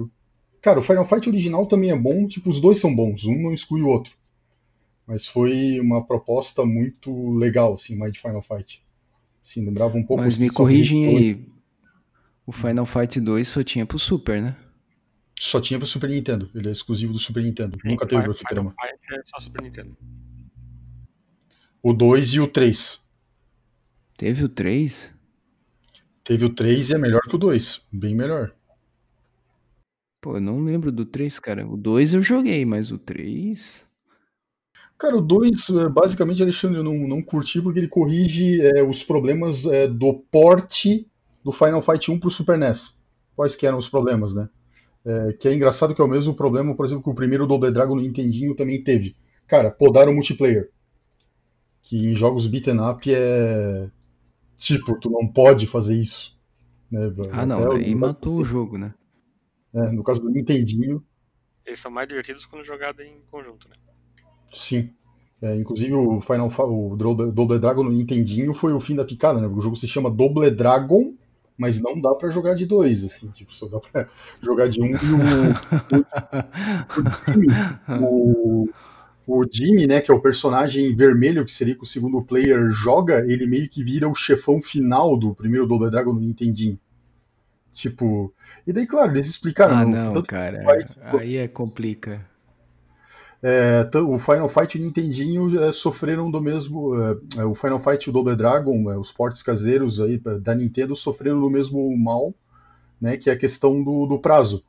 Cara, 0.62 0.80
o 0.80 0.84
Final 0.84 1.06
Fight 1.06 1.30
original 1.30 1.68
também 1.68 1.92
é 1.92 1.96
bom, 1.98 2.28
tipo, 2.28 2.50
os 2.50 2.60
dois 2.62 2.80
são 2.80 2.96
bons, 2.96 3.26
um 3.26 3.42
não 3.42 3.54
exclui 3.54 3.82
o 3.84 3.88
outro. 3.90 4.14
Mas 5.08 5.28
foi 5.28 5.80
uma 5.80 6.04
proposta 6.06 6.66
muito 6.66 7.32
legal, 7.36 7.76
assim, 7.76 7.96
mais 7.96 8.12
de 8.14 8.20
Final 8.20 8.42
Fight. 8.42 8.84
Assim, 9.44 9.66
lembrava 9.66 9.98
um 9.98 10.04
pouco 10.04 10.24
Mas 10.24 10.38
o 10.38 10.42
me 10.42 10.50
corrigem 10.50 11.06
2. 11.06 11.18
aí, 11.18 11.46
o 12.46 12.52
Final 12.52 12.86
Fight 12.86 13.20
2 13.20 13.48
só 13.48 13.64
tinha 13.64 13.86
pro 13.86 13.98
Super, 13.98 14.42
né? 14.42 14.56
Só 15.40 15.60
tinha 15.60 15.78
pro 15.78 15.88
Super 15.88 16.10
Nintendo, 16.10 16.50
ele 16.56 16.70
é 16.70 16.72
exclusivo 16.72 17.12
do 17.12 17.20
Super 17.20 17.44
Nintendo, 17.44 17.78
Sim, 17.82 17.90
nunca 17.90 18.08
teve 18.08 18.22
Final 18.22 18.36
pro 18.36 18.40
Fliperama. 18.40 18.76
Fight 18.80 19.20
é 19.20 19.22
só 19.26 19.40
Super 19.40 19.62
Nintendo. 19.64 19.98
O 21.84 21.94
2 21.94 22.34
e 22.34 22.40
o 22.40 22.48
3. 22.48 23.02
Teve 24.18 24.46
o 24.46 24.50
3? 24.50 25.14
Teve 26.24 26.46
o 26.46 26.50
3 26.50 26.90
e 26.90 26.94
é 26.96 26.98
melhor 26.98 27.22
que 27.22 27.36
o 27.36 27.40
2, 27.40 27.86
bem 27.92 28.16
melhor. 28.16 28.56
Pô, 30.22 30.38
eu 30.38 30.42
não 30.42 30.64
lembro 30.64 30.92
do 30.92 31.06
3, 31.06 31.40
cara. 31.40 31.68
O 31.68 31.78
2 31.78 32.16
eu 32.16 32.24
joguei, 32.24 32.66
mas 32.66 32.92
o 32.92 32.98
3. 32.98 33.86
Cara, 34.98 35.18
o 35.18 35.22
2, 35.22 35.70
é, 35.70 35.90
basicamente, 35.90 36.42
Alexandre, 36.42 36.80
eu 36.80 36.84
não, 36.84 36.96
não 37.08 37.22
curti 37.22 37.62
porque 37.62 37.78
ele 37.78 37.88
corrige 37.88 38.62
é, 38.62 38.82
os 38.82 39.04
problemas 39.04 39.66
é, 39.66 39.88
do 39.88 40.14
porte 40.32 41.06
do 41.46 41.52
Final 41.54 41.82
Fight 41.82 42.12
1 42.12 42.20
pro 42.20 42.30
Super 42.32 42.58
NES. 42.58 42.94
Quais 43.38 43.56
que 43.56 43.68
eram 43.68 43.78
os 43.78 43.88
problemas, 43.88 44.36
né? 44.36 44.50
É, 45.06 45.34
que 45.34 45.48
é 45.48 45.54
engraçado 45.54 45.96
que 45.96 46.02
é 46.02 46.04
o 46.04 46.08
mesmo 46.10 46.34
problema, 46.36 46.76
por 46.76 46.86
exemplo, 46.86 47.04
que 47.04 47.10
o 47.12 47.16
primeiro 47.16 47.48
Double 47.48 47.72
Dragon 47.72 47.96
no 47.96 48.02
Nintendinho 48.02 48.56
também 48.56 48.84
teve. 48.84 49.16
Cara, 49.48 49.72
podaram 49.72 50.12
o 50.12 50.16
multiplayer. 50.16 50.72
Que 51.84 51.98
em 52.08 52.16
jogos 52.16 52.48
beaten 52.48 52.80
up 52.82 53.14
é... 53.14 53.90
Tipo, 54.58 55.00
tu 55.00 55.10
não 55.12 55.28
pode 55.28 55.68
fazer 55.68 55.96
isso. 56.02 56.38
Né? 56.92 57.12
Ah, 57.32 57.46
não, 57.46 57.60
Até 57.66 57.70
o- 57.70 57.94
caso, 57.94 57.96
matou 57.98 58.36
o 58.38 58.44
jogo, 58.46 58.78
né? 58.78 58.94
é, 59.74 59.92
no 59.92 60.04
caso 60.04 60.22
do 60.22 60.30
Nintendinho, 60.30 61.04
Eles 61.66 61.80
são 61.80 61.92
mais 61.92 62.08
divertidos 62.08 62.46
quando 62.46 62.64
jogados 62.64 63.06
em 63.06 63.22
conjunto, 63.30 63.68
né? 63.70 63.76
sim. 64.52 64.90
É, 65.42 65.56
inclusive 65.56 65.94
o 65.94 66.22
Final 66.22 66.50
Fa- 66.50 66.64
o 66.64 66.96
Double 66.96 67.32
Double 67.32 67.60
Dragon 67.60 67.84
no 67.84 67.92
Nintendinho 67.92 68.54
foi 68.54 68.74
o 68.74 68.80
fim 68.80 68.96
da 68.96 69.04
picada, 69.06 69.40
né? 69.42 69.48
O 69.48 69.60
jogo 69.60 69.76
se 69.76 69.88
chama 69.88 70.10
Double 70.10 70.50
Dragon, 70.50 71.14
mas 71.58 71.82
não 71.82 72.00
dá 72.00 72.14
pra 72.14 72.30
jogar 72.30 72.56
de 72.56 72.66
dois, 72.66 73.04
assim, 73.04 73.30
tipo, 73.30 73.54
só 73.54 73.68
dá 73.68 73.80
pra 73.80 74.08
jogar 74.42 74.70
de 74.70 74.82
um 74.82 74.88
e 74.88 74.96
o, 78.02 78.70
o, 79.28 79.40
o 79.42 79.46
Jimmy, 79.52 79.88
né, 79.88 80.02
que 80.02 80.12
é 80.12 80.14
o 80.14 80.22
personagem 80.22 80.96
vermelho 80.96 81.46
que 81.46 81.54
seria 81.54 81.76
que 81.76 81.84
o 81.84 81.88
segundo 81.88 82.22
player 82.22 82.70
joga, 82.72 83.26
ele 83.26 83.46
meio 83.46 83.70
que 83.70 83.84
vira 83.84 84.08
o 84.10 84.16
chefão 84.16 84.62
final 84.62 85.18
do 85.18 85.34
primeiro 85.34 85.68
Double 85.68 85.90
Dragon 85.90 86.14
no 86.14 86.20
Nintendinho. 86.20 86.80
Tipo, 87.74 88.34
e 88.66 88.72
daí, 88.72 88.88
claro, 88.88 89.12
eles 89.12 89.28
explicaram, 89.28 89.76
Ah, 89.76 89.86
não, 89.86 90.24
cara. 90.24 90.64
o 90.64 91.18
Aí 91.18 91.36
é 91.38 91.48
complica. 91.48 92.26
É, 93.48 93.88
o 94.00 94.18
Final 94.18 94.50
Fight 94.50 94.76
e 94.76 94.82
Nintendinho 94.82 95.64
é, 95.64 95.72
sofreram 95.72 96.32
do 96.32 96.42
mesmo. 96.42 96.96
é, 97.38 97.42
é, 97.42 97.46
o 97.46 97.54
Final 97.54 97.80
Fight 97.80 98.04
e 98.06 98.10
o 98.10 98.14
Double 98.14 98.36
Dragon, 98.36 98.90
é, 98.92 98.98
os 98.98 99.12
portes 99.12 99.44
caseiros 99.44 100.02
aí 100.02 100.20
é, 100.26 100.40
da 100.40 100.56
Nintendo 100.56 100.96
sofreram 100.96 101.40
do 101.40 101.50
mesmo 101.50 101.96
mal, 101.96 102.34
né? 103.02 103.18
Que 103.18 103.30
é 103.30 103.34
a 103.34 103.38
questão 103.38 103.84
do, 103.84 104.08
do 104.08 104.20
prazo. 104.20 104.64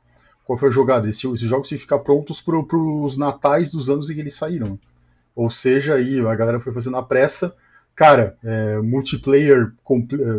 Qual 0.45 0.57
foi 0.57 0.69
a 0.69 0.71
jogada? 0.71 1.09
Esse- 1.09 1.27
esses 1.27 1.41
jogos 1.49 1.67
tinham 1.67 1.77
que 1.79 1.83
ficar 1.83 1.99
prontos 1.99 2.41
para 2.41 2.57
os 2.57 3.17
natais 3.17 3.71
dos 3.71 3.89
anos 3.89 4.09
em 4.09 4.15
que 4.15 4.21
eles 4.21 4.35
saíram. 4.35 4.79
Ou 5.35 5.49
seja, 5.49 5.95
aí 5.95 6.19
a 6.19 6.35
galera 6.35 6.59
foi 6.59 6.73
fazendo 6.73 6.97
a 6.97 7.03
pressa. 7.03 7.55
Cara, 7.95 8.37
multiplayer 8.83 9.73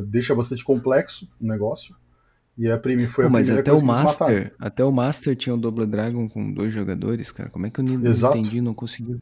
deixa 0.07 0.35
bastante 0.35 0.65
complexo 0.65 1.29
o 1.41 1.47
negócio. 1.47 1.95
E 2.59 2.69
a 2.71 2.77
prime 2.77 3.07
foi 3.07 3.25
Pô, 3.25 3.29
a 3.29 3.31
mas 3.31 3.51
até 3.51 3.73
o. 3.73 3.81
Master, 3.83 4.55
até 4.59 4.85
o 4.85 4.91
Master 4.93 5.37
tinha 5.37 5.55
o 5.55 5.59
Double 5.59 5.87
Dragon 5.87 6.29
com 6.29 6.53
dois 6.53 6.73
jogadores, 6.73 7.31
cara. 7.31 7.49
Como 7.51 7.67
é 7.67 7.71
que 7.71 7.81
o 7.81 7.83
Ni- 7.85 8.09
Exato. 8.09 8.37
Nintendinho 8.37 8.65
não 8.65 8.75
conseguiu? 8.75 9.21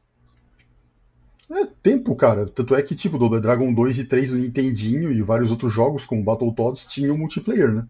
É 1.51 1.65
tempo, 1.83 2.17
cara. 2.17 2.47
Tanto 2.47 2.75
é 2.75 2.83
que, 2.83 2.95
tipo, 2.95 3.19
Double 3.19 3.41
Dragon 3.41 3.73
2 3.73 3.99
e 3.99 4.05
3 4.07 4.31
do 4.31 4.39
Nintendinho 4.39 5.13
e 5.13 5.23
vários 5.23 5.51
outros 5.51 5.73
jogos, 5.73 6.05
como 6.05 6.25
Battletoads, 6.25 6.87
tinham 6.87 7.17
multiplayer, 7.17 7.73
né? 7.73 7.87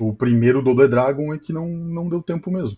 O 0.00 0.14
primeiro 0.14 0.62
Double 0.62 0.88
Dragon 0.88 1.34
é 1.34 1.38
que 1.38 1.52
não, 1.52 1.68
não 1.68 2.08
deu 2.08 2.22
tempo 2.22 2.50
mesmo. 2.50 2.76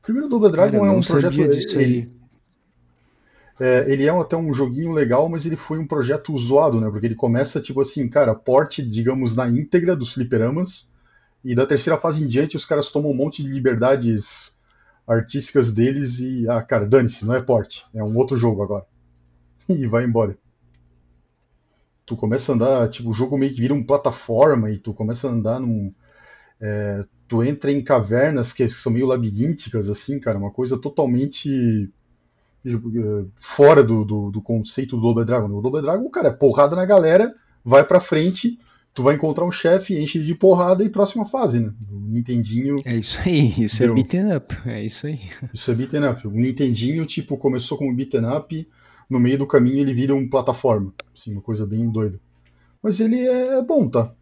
O 0.00 0.02
primeiro 0.02 0.28
Double 0.28 0.50
Cara, 0.50 0.70
Dragon 0.70 0.84
eu 0.86 0.86
é 0.86 0.88
não 0.88 0.98
um 0.98 1.02
projeto. 1.02 1.32
disso 1.48 1.78
ele, 1.80 2.10
é, 3.58 3.84
ele 3.92 4.04
é 4.06 4.10
até 4.10 4.36
um 4.36 4.52
joguinho 4.52 4.90
legal, 4.92 5.28
mas 5.28 5.44
ele 5.46 5.56
foi 5.56 5.78
um 5.78 5.86
projeto 5.86 6.36
zoado, 6.36 6.80
né? 6.80 6.90
Porque 6.90 7.06
ele 7.06 7.14
começa, 7.14 7.60
tipo 7.60 7.80
assim, 7.80 8.08
cara, 8.08 8.34
porte, 8.34 8.82
digamos, 8.82 9.36
na 9.36 9.48
íntegra 9.48 9.94
dos 9.94 10.12
fliperamas. 10.14 10.89
E 11.44 11.54
da 11.54 11.66
terceira 11.66 11.98
fase 11.98 12.22
em 12.22 12.26
diante, 12.26 12.56
os 12.56 12.64
caras 12.64 12.90
tomam 12.90 13.10
um 13.10 13.14
monte 13.14 13.42
de 13.42 13.48
liberdades 13.48 14.58
artísticas 15.06 15.72
deles 15.72 16.20
e, 16.20 16.48
ah, 16.48 16.62
cara, 16.62 16.86
dane-se, 16.86 17.24
não 17.24 17.34
é 17.34 17.40
porte. 17.42 17.84
É 17.94 18.02
um 18.02 18.16
outro 18.16 18.36
jogo 18.36 18.62
agora. 18.62 18.86
E 19.68 19.86
vai 19.86 20.04
embora. 20.04 20.36
tu 22.04 22.16
começa 22.16 22.50
a 22.50 22.54
andar, 22.56 22.88
tipo, 22.88 23.10
o 23.10 23.12
jogo 23.12 23.38
meio 23.38 23.54
que 23.54 23.60
vira 23.60 23.72
uma 23.72 23.86
plataforma 23.86 24.70
e 24.70 24.78
tu 24.78 24.92
começa 24.92 25.28
a 25.28 25.30
andar 25.30 25.60
num. 25.60 25.94
é, 26.60 27.04
tu 27.28 27.44
entra 27.44 27.70
em 27.70 27.82
cavernas 27.82 28.52
que 28.52 28.68
são 28.68 28.92
meio 28.92 29.06
labirínticas, 29.06 29.88
assim, 29.88 30.18
cara, 30.18 30.36
uma 30.36 30.50
coisa 30.50 30.76
totalmente 30.76 31.88
é, 32.66 33.24
fora 33.36 33.82
do, 33.82 34.04
do, 34.04 34.30
do 34.30 34.42
conceito 34.42 34.96
do 34.96 35.02
Double 35.02 35.24
Dragon. 35.24 35.46
O 35.48 35.62
Double 35.62 35.80
Dragon, 35.82 36.10
cara, 36.10 36.28
é 36.28 36.32
porrada 36.32 36.74
na 36.74 36.84
galera, 36.84 37.32
vai 37.64 37.84
pra 37.84 38.00
frente, 38.00 38.58
tu 38.94 39.02
vai 39.02 39.14
encontrar 39.14 39.44
um 39.44 39.50
chefe, 39.50 39.98
enche 39.98 40.18
ele 40.18 40.26
de 40.26 40.34
porrada 40.34 40.84
e 40.84 40.88
próxima 40.88 41.24
fase, 41.26 41.60
né? 41.60 41.72
O 41.90 42.00
Nintendinho, 42.00 42.76
É 42.84 42.96
isso 42.96 43.20
aí, 43.24 43.54
isso 43.58 43.82
é 43.82 43.86
Deu. 43.86 43.94
beaten 43.94 44.34
up, 44.36 44.56
é 44.66 44.84
isso 44.84 45.06
aí. 45.06 45.20
isso 45.54 45.70
é 45.70 45.74
beaten 45.74 46.04
up. 46.08 46.26
O 46.26 46.30
Nintendinho, 46.30 47.06
tipo, 47.06 47.36
começou 47.36 47.78
como 47.78 47.94
beaten 47.94 48.24
up, 48.26 48.68
no 49.08 49.18
meio 49.20 49.38
do 49.38 49.46
caminho 49.46 49.78
ele 49.78 49.94
vira 49.94 50.14
um 50.14 50.28
plataforma, 50.28 50.92
assim, 51.14 51.32
uma 51.32 51.42
coisa 51.42 51.66
bem 51.66 51.88
doida. 51.90 52.20
Mas 52.82 53.00
ele 53.00 53.20
é 53.20 53.60
bom, 53.62 53.88
tá? 53.88 54.12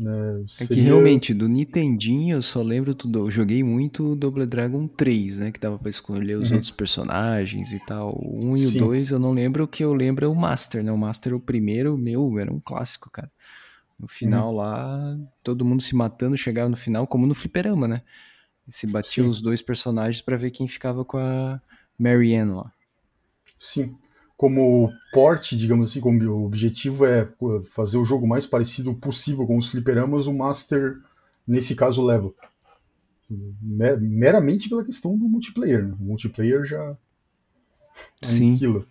Né, 0.00 0.40
É 0.42 0.46
que 0.46 0.54
seria- 0.68 0.84
realmente, 0.84 1.34
do 1.34 1.46
Nintendinho 1.46 2.36
eu 2.36 2.42
só 2.42 2.62
lembro 2.62 2.94
tudo. 2.94 3.18
Eu 3.26 3.30
joguei 3.30 3.62
muito 3.62 4.12
o 4.12 4.16
Double 4.16 4.46
Dragon 4.46 4.88
3, 4.88 5.38
né? 5.38 5.52
Que 5.52 5.60
dava 5.60 5.78
pra 5.78 5.90
escolher 5.90 6.36
os 6.36 6.48
Uhum. 6.48 6.56
outros 6.56 6.70
personagens 6.70 7.70
e 7.70 7.78
tal. 7.80 8.14
O 8.18 8.46
1 8.46 8.56
e 8.56 8.66
o 8.66 8.70
Sim. 8.70 8.78
2 8.78 9.10
eu 9.10 9.18
não 9.18 9.32
lembro, 9.32 9.64
o 9.64 9.68
que 9.68 9.84
eu 9.84 9.92
lembro 9.92 10.24
é 10.24 10.28
o 10.28 10.34
Master, 10.34 10.82
né? 10.82 10.90
O 10.90 10.96
Master, 10.96 11.34
o 11.34 11.40
primeiro, 11.40 11.98
meu, 11.98 12.38
era 12.38 12.50
um 12.50 12.58
clássico, 12.58 13.10
cara. 13.10 13.30
No 13.98 14.04
Uhum. 14.04 14.08
final 14.08 14.54
lá, 14.54 15.18
todo 15.44 15.66
mundo 15.66 15.82
se 15.82 15.94
matando, 15.94 16.34
chegava 16.34 16.70
no 16.70 16.76
final, 16.76 17.06
como 17.06 17.26
no 17.26 17.34
fliperama, 17.34 17.86
né? 17.86 18.00
E 18.66 18.72
se 18.72 18.86
batiam 18.86 19.24
Sim. 19.26 19.30
os 19.30 19.42
dois 19.42 19.60
personagens 19.60 20.22
pra 20.22 20.38
ver 20.38 20.50
quem 20.50 20.66
ficava 20.66 21.04
com 21.04 21.18
a 21.18 21.60
Marianne 21.98 22.52
lá. 22.52 22.72
Sim. 23.58 23.94
Como 24.40 24.90
porte, 25.12 25.54
digamos 25.54 25.90
assim, 25.90 26.00
como 26.00 26.18
o 26.30 26.46
objetivo 26.46 27.04
é 27.04 27.28
fazer 27.74 27.98
o 27.98 28.06
jogo 28.06 28.26
mais 28.26 28.46
parecido 28.46 28.94
possível 28.94 29.46
com 29.46 29.58
os 29.58 29.68
fliperamas, 29.68 30.26
o 30.26 30.32
Master, 30.32 30.98
nesse 31.46 31.74
caso, 31.74 32.02
leva. 32.02 32.32
Mer- 33.60 34.00
Meramente 34.00 34.70
pela 34.70 34.82
questão 34.82 35.14
do 35.14 35.28
multiplayer. 35.28 35.86
Né? 35.86 35.94
O 36.00 36.02
multiplayer 36.02 36.64
já 36.64 36.96
Sim. 38.22 38.52
aniquila. 38.52 38.86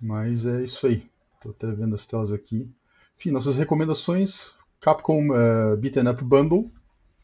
Mas 0.00 0.46
é 0.46 0.62
isso 0.62 0.86
aí. 0.86 1.04
Tô 1.40 1.50
até 1.50 1.66
vendo 1.72 1.96
as 1.96 2.06
telas 2.06 2.32
aqui. 2.32 2.70
Enfim, 3.18 3.32
nossas 3.32 3.58
recomendações: 3.58 4.54
Capcom 4.80 5.34
eh, 5.34 5.76
Beaten 5.78 6.08
Up 6.10 6.22
Bundle. 6.22 6.70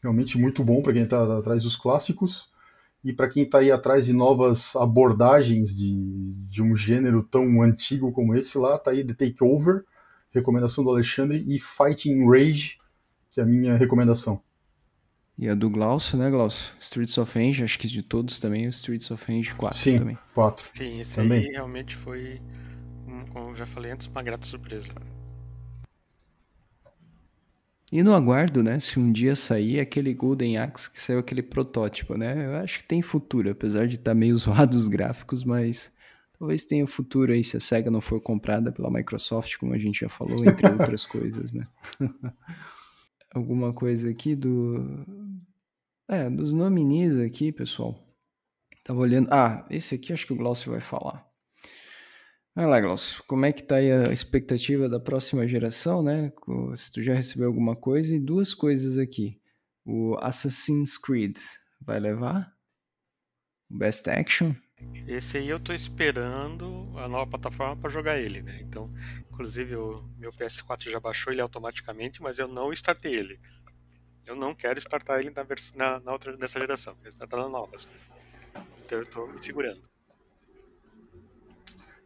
Realmente 0.03 0.37
muito 0.37 0.65
bom 0.65 0.81
para 0.81 0.91
quem 0.91 1.03
está 1.03 1.37
atrás 1.37 1.63
dos 1.63 1.77
clássicos. 1.77 2.49
E 3.03 3.13
para 3.13 3.29
quem 3.29 3.43
está 3.43 3.59
aí 3.59 3.71
atrás 3.71 4.05
de 4.05 4.13
novas 4.13 4.75
abordagens 4.75 5.75
de, 5.75 5.95
de 6.49 6.61
um 6.61 6.75
gênero 6.75 7.23
tão 7.23 7.61
antigo 7.61 8.11
como 8.11 8.35
esse 8.35 8.57
lá, 8.57 8.77
tá 8.77 8.91
aí 8.91 9.03
The 9.05 9.13
Takeover, 9.13 9.85
recomendação 10.31 10.83
do 10.83 10.89
Alexandre, 10.89 11.43
e 11.47 11.59
Fighting 11.59 12.27
Rage, 12.29 12.77
que 13.31 13.39
é 13.39 13.43
a 13.43 13.45
minha 13.45 13.77
recomendação. 13.77 14.41
E 15.37 15.47
a 15.47 15.55
do 15.55 15.69
Glaucio, 15.69 16.17
né, 16.17 16.29
Glaucio? 16.29 16.73
Streets 16.79 17.17
of 17.17 17.39
Rage, 17.39 17.63
acho 17.63 17.79
que 17.79 17.87
de 17.87 18.03
todos 18.03 18.39
também, 18.39 18.67
o 18.67 18.69
Streets 18.69 19.09
of 19.09 19.23
Rage 19.25 19.55
4 19.55 19.77
Sim, 19.79 19.97
também. 19.97 20.17
4. 20.35 20.69
Sim, 20.75 20.99
esse 20.99 21.15
Também. 21.15 21.45
aí 21.45 21.51
realmente 21.53 21.95
foi, 21.95 22.41
um- 23.07 23.25
como 23.27 23.49
eu 23.51 23.55
já 23.55 23.65
falei 23.65 23.91
antes, 23.91 24.07
uma 24.07 24.21
grata 24.21 24.45
surpresa. 24.45 24.89
E 27.91 28.03
no 28.03 28.13
aguardo, 28.13 28.61
né? 28.61 28.79
Se 28.79 28.99
um 28.99 29.11
dia 29.11 29.35
sair 29.35 29.79
aquele 29.79 30.13
Golden 30.13 30.57
Axe 30.57 30.91
que 30.91 31.01
saiu 31.01 31.19
aquele 31.19 31.41
protótipo, 31.41 32.15
né? 32.15 32.45
Eu 32.45 32.55
acho 32.57 32.79
que 32.79 32.83
tem 32.83 33.01
futuro, 33.01 33.49
apesar 33.49 33.87
de 33.87 33.95
estar 33.95 34.13
meio 34.13 34.37
zoado 34.37 34.77
os 34.77 34.87
gráficos, 34.87 35.43
mas 35.43 35.91
talvez 36.37 36.63
tenha 36.63 36.85
futuro 36.85 37.33
aí 37.33 37.43
se 37.43 37.57
a 37.57 37.59
SEGA 37.59 37.89
não 37.89 38.01
for 38.01 38.21
comprada 38.21 38.71
pela 38.71 38.91
Microsoft, 38.91 39.57
como 39.57 39.73
a 39.73 39.77
gente 39.77 40.01
já 40.01 40.09
falou, 40.09 40.37
entre 40.45 40.69
outras 40.71 41.05
coisas, 41.05 41.53
né? 41.53 41.67
Alguma 43.33 43.73
coisa 43.73 44.09
aqui 44.09 44.35
do. 44.35 45.05
É, 46.07 46.29
dos 46.29 46.53
nominis 46.53 47.17
aqui, 47.17 47.51
pessoal. 47.51 47.95
Tava 48.83 48.99
olhando. 48.99 49.29
Ah, 49.31 49.67
esse 49.69 49.95
aqui 49.95 50.11
acho 50.11 50.25
que 50.25 50.33
o 50.33 50.35
Glaucio 50.35 50.71
vai 50.71 50.79
falar. 50.79 51.28
Vai 52.59 52.67
lá, 52.67 52.81
Glaucio. 52.81 53.23
Como 53.25 53.45
é 53.45 53.53
que 53.53 53.63
tá 53.63 53.77
aí 53.77 53.89
a 53.89 54.11
expectativa 54.11 54.89
da 54.89 54.99
próxima 54.99 55.47
geração, 55.47 56.03
né? 56.03 56.29
Se 56.75 56.91
tu 56.91 57.01
já 57.01 57.13
recebeu 57.13 57.47
alguma 57.47 57.73
coisa. 57.73 58.13
E 58.13 58.19
duas 58.19 58.53
coisas 58.53 58.97
aqui. 58.97 59.39
O 59.85 60.17
Assassin's 60.19 60.97
Creed 60.97 61.37
vai 61.79 62.01
levar? 62.01 62.53
O 63.71 63.77
Best 63.77 64.09
Action? 64.09 64.53
Esse 65.07 65.37
aí 65.37 65.47
eu 65.47 65.57
tô 65.57 65.71
esperando 65.71 66.91
a 66.97 67.07
nova 67.07 67.27
plataforma 67.27 67.77
para 67.77 67.89
jogar 67.89 68.19
ele, 68.19 68.41
né? 68.41 68.59
Então, 68.61 68.93
inclusive 69.31 69.77
o 69.77 70.03
meu 70.17 70.33
PS4 70.33 70.89
já 70.89 70.99
baixou 70.99 71.31
ele 71.31 71.39
automaticamente, 71.39 72.21
mas 72.21 72.39
eu 72.39 72.47
não 72.49 72.73
startei 72.73 73.13
ele. 73.13 73.39
Eu 74.27 74.35
não 74.35 74.53
quero 74.53 74.79
startar 74.79 75.21
ele 75.21 75.29
na, 75.29 75.45
na, 75.75 75.99
na 76.01 76.11
outra 76.11 76.35
dessa 76.35 76.59
geração, 76.59 76.93
quero 76.97 77.13
startar 77.13 77.39
na 77.39 77.47
nova. 77.47 77.77
Então 78.85 78.99
eu 78.99 79.05
tô 79.05 79.27
me 79.27 79.41
segurando. 79.41 79.81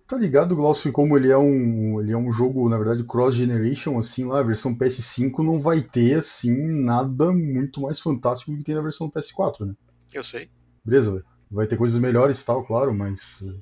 Tá 0.07 0.17
ligado, 0.17 0.55
Glaucio, 0.55 0.91
como 0.91 1.17
ele 1.17 1.31
é 1.31 1.37
um, 1.37 1.99
ele 2.01 2.11
é 2.11 2.17
um 2.17 2.31
jogo, 2.31 2.67
na 2.69 2.77
verdade, 2.77 3.03
cross-generation, 3.03 3.97
assim, 3.97 4.25
lá, 4.25 4.39
a 4.39 4.43
versão 4.43 4.77
PS5 4.77 5.43
não 5.43 5.61
vai 5.61 5.81
ter, 5.81 6.19
assim, 6.19 6.53
nada 6.83 7.31
muito 7.31 7.81
mais 7.81 7.99
fantástico 7.99 8.51
do 8.51 8.57
que 8.57 8.63
tem 8.63 8.75
na 8.75 8.81
versão 8.81 9.07
do 9.07 9.13
PS4, 9.13 9.65
né? 9.65 9.73
Eu 10.13 10.23
sei. 10.23 10.49
Beleza, 10.83 11.11
velho. 11.11 11.25
vai 11.49 11.65
ter 11.65 11.77
coisas 11.77 11.97
melhores 11.97 12.41
e 12.41 12.45
tal, 12.45 12.65
claro, 12.65 12.93
mas 12.93 13.41
eh, 13.47 13.59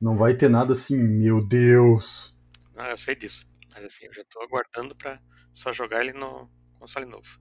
não 0.00 0.16
vai 0.16 0.34
ter 0.34 0.48
nada 0.48 0.72
assim, 0.72 0.96
meu 0.96 1.46
Deus. 1.46 2.34
Ah, 2.74 2.90
eu 2.90 2.96
sei 2.98 3.14
disso. 3.14 3.46
Mas 3.74 3.84
assim, 3.84 4.06
eu 4.06 4.14
já 4.14 4.24
tô 4.30 4.40
aguardando 4.40 4.96
pra 4.96 5.20
só 5.52 5.72
jogar 5.72 6.00
ele 6.02 6.12
no 6.12 6.48
console 6.78 7.06
novo. 7.06 7.38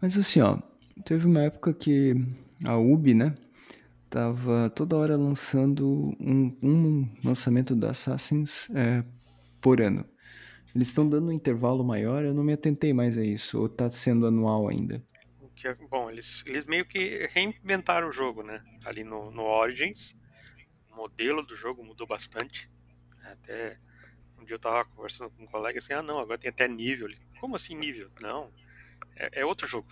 Mas 0.00 0.18
assim, 0.18 0.40
ó. 0.40 0.58
Teve 1.04 1.26
uma 1.26 1.42
época 1.42 1.72
que 1.72 2.14
a 2.66 2.76
Ubi, 2.76 3.14
né? 3.14 3.34
Tava 4.10 4.68
toda 4.70 4.96
hora 4.96 5.16
lançando 5.16 6.14
um, 6.20 6.58
um 6.62 7.16
lançamento 7.24 7.74
do 7.76 7.86
Assassins 7.86 8.68
é, 8.74 9.04
por 9.60 9.80
ano. 9.80 10.04
Eles 10.74 10.88
estão 10.88 11.08
dando 11.08 11.28
um 11.28 11.32
intervalo 11.32 11.84
maior, 11.84 12.24
eu 12.24 12.34
não 12.34 12.44
me 12.44 12.52
atentei 12.52 12.92
mais 12.92 13.16
a 13.16 13.24
isso. 13.24 13.60
Ou 13.60 13.68
tá 13.68 13.88
sendo 13.88 14.26
anual 14.26 14.68
ainda? 14.68 15.02
O 15.40 15.50
é 15.66 15.74
bom, 15.88 16.10
eles, 16.10 16.42
eles 16.46 16.66
meio 16.66 16.84
que 16.84 17.28
reinventaram 17.32 18.08
o 18.08 18.12
jogo, 18.12 18.42
né? 18.42 18.62
Ali 18.84 19.04
no, 19.04 19.30
no 19.30 19.42
Origins 19.42 20.14
modelo 21.00 21.42
do 21.42 21.56
jogo 21.56 21.82
mudou 21.82 22.06
bastante. 22.06 22.70
Até 23.24 23.78
um 24.38 24.44
dia 24.44 24.56
eu 24.56 24.58
tava 24.58 24.84
conversando 24.84 25.30
com 25.30 25.44
um 25.44 25.46
colega 25.46 25.78
assim, 25.78 25.92
ah 25.92 26.02
não, 26.02 26.18
agora 26.18 26.38
tem 26.38 26.50
até 26.50 26.68
nível. 26.68 27.08
Como 27.40 27.56
assim 27.56 27.74
nível? 27.74 28.10
Não, 28.20 28.52
é, 29.16 29.40
é 29.40 29.44
outro 29.46 29.66
jogo. 29.66 29.88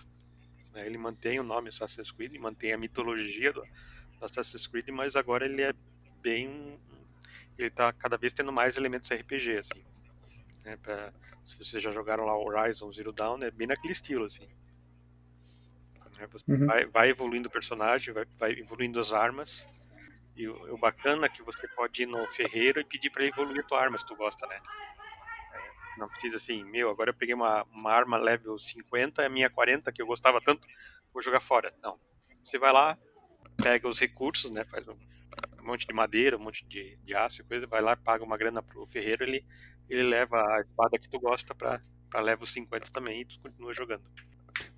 Ele 0.75 0.97
mantém 0.97 1.39
o 1.39 1.43
nome 1.43 1.69
Assassin's 1.69 2.11
Creed, 2.11 2.35
mantém 2.37 2.71
a 2.73 2.77
mitologia 2.77 3.51
do 3.51 3.63
Assassin's 4.21 4.67
Creed, 4.67 4.89
mas 4.89 5.15
agora 5.15 5.45
ele 5.45 5.61
é 5.61 5.73
bem. 6.21 6.79
Ele 7.57 7.69
tá 7.69 7.91
cada 7.91 8.17
vez 8.17 8.33
tendo 8.33 8.51
mais 8.51 8.77
elementos 8.77 9.09
RPG, 9.09 9.57
assim. 9.57 9.83
Né? 10.63 10.77
Pra, 10.77 11.11
se 11.45 11.57
vocês 11.57 11.81
já 11.81 11.91
jogaram 11.91 12.25
lá 12.25 12.37
Horizon 12.37 12.91
Zero 12.91 13.11
Dawn, 13.11 13.41
é 13.43 13.51
bem 13.51 13.67
naquele 13.67 13.93
estilo, 13.93 14.25
assim. 14.25 14.47
Né? 16.19 16.27
Você 16.31 16.51
uhum. 16.51 16.65
vai, 16.65 16.85
vai, 16.85 17.09
evoluindo 17.09 17.47
o 17.47 17.51
personagem, 17.51 18.13
vai, 18.13 18.25
vai 18.37 18.51
evoluindo 18.51 18.99
as 18.99 19.13
armas. 19.13 19.65
E 20.35 20.47
o, 20.47 20.73
o, 20.73 20.77
bacana 20.77 21.25
é 21.25 21.29
que 21.29 21.41
você 21.41 21.67
pode 21.69 22.03
ir 22.03 22.05
no 22.05 22.25
ferreiro 22.27 22.79
e 22.79 22.83
pedir 22.83 23.09
para 23.09 23.23
ele 23.23 23.31
evoluir 23.31 23.61
a 23.61 23.67
tua 23.67 23.81
arma, 23.81 23.97
se 23.97 24.05
tu 24.05 24.15
gosta, 24.15 24.45
né? 24.47 24.59
Não 25.97 26.07
precisa 26.07 26.37
assim, 26.37 26.63
meu, 26.63 26.89
agora 26.89 27.09
eu 27.09 27.13
peguei 27.13 27.35
uma, 27.35 27.63
uma 27.63 27.91
arma 27.91 28.17
level 28.17 28.57
50, 28.57 29.25
a 29.25 29.29
minha 29.29 29.49
40, 29.49 29.91
que 29.91 30.01
eu 30.01 30.07
gostava 30.07 30.39
tanto, 30.39 30.65
vou 31.13 31.21
jogar 31.21 31.41
fora. 31.41 31.73
Não. 31.83 31.99
Você 32.43 32.57
vai 32.57 32.71
lá, 32.71 32.97
pega 33.61 33.87
os 33.87 33.99
recursos, 33.99 34.51
né? 34.51 34.63
Faz 34.65 34.87
um, 34.87 34.95
um 35.61 35.65
monte 35.65 35.87
de 35.87 35.93
madeira, 35.93 36.37
um 36.37 36.41
monte 36.41 36.65
de, 36.65 36.97
de 37.03 37.15
aço 37.15 37.41
e 37.41 37.43
coisa, 37.43 37.67
vai 37.67 37.81
lá, 37.81 37.95
paga 37.95 38.23
uma 38.23 38.37
grana 38.37 38.61
pro 38.61 38.85
ferreiro, 38.87 39.23
ele, 39.23 39.43
ele 39.89 40.03
leva 40.03 40.37
a 40.37 40.61
espada 40.61 40.97
que 40.97 41.09
tu 41.09 41.19
gosta 41.19 41.53
pra, 41.53 41.81
pra 42.09 42.21
level 42.21 42.45
50 42.45 42.89
também 42.91 43.21
e 43.21 43.25
tu 43.25 43.39
continua 43.39 43.73
jogando. 43.73 44.03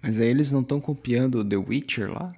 Mas 0.01 0.19
aí 0.19 0.27
eles 0.27 0.51
não 0.51 0.61
estão 0.61 0.79
copiando 0.79 1.47
The 1.47 1.57
Witcher 1.57 2.11
lá? 2.11 2.33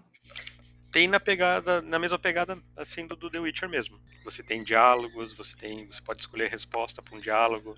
Tem 0.92 1.08
na 1.08 1.20
pegada, 1.20 1.82
na 1.82 1.98
mesma 1.98 2.20
pegada 2.20 2.58
assim 2.78 3.08
do, 3.08 3.16
do 3.16 3.30
The 3.30 3.40
Witcher 3.40 3.68
mesmo. 3.68 4.00
Você 4.24 4.44
tem 4.44 4.64
diálogos, 4.64 5.34
você 5.34 5.58
tem, 5.58 5.88
você 5.88 6.02
pode 6.02 6.22
escolher 6.22 6.46
a 6.46 6.50
resposta 6.50 7.02
para 7.02 7.18
um 7.18 7.20
diálogo 7.20 7.76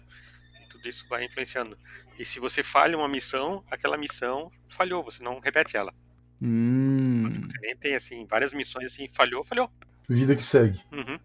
tudo 0.75 0.89
isso 0.89 1.07
vai 1.07 1.25
influenciando. 1.25 1.77
E 2.19 2.25
se 2.25 2.39
você 2.39 2.63
falha 2.63 2.97
uma 2.97 3.07
missão, 3.07 3.63
aquela 3.69 3.97
missão 3.97 4.51
falhou, 4.69 5.03
você 5.03 5.23
não 5.23 5.39
repete 5.39 5.75
ela. 5.75 5.93
Hum. 6.41 7.41
Você 7.47 7.59
nem 7.61 7.75
tem 7.75 7.95
assim, 7.95 8.25
várias 8.25 8.53
missões 8.53 8.93
assim, 8.93 9.07
falhou, 9.11 9.43
falhou. 9.43 9.71
Vida 10.07 10.35
que 10.35 10.43
segue. 10.43 10.81
Uhum. 10.91 11.19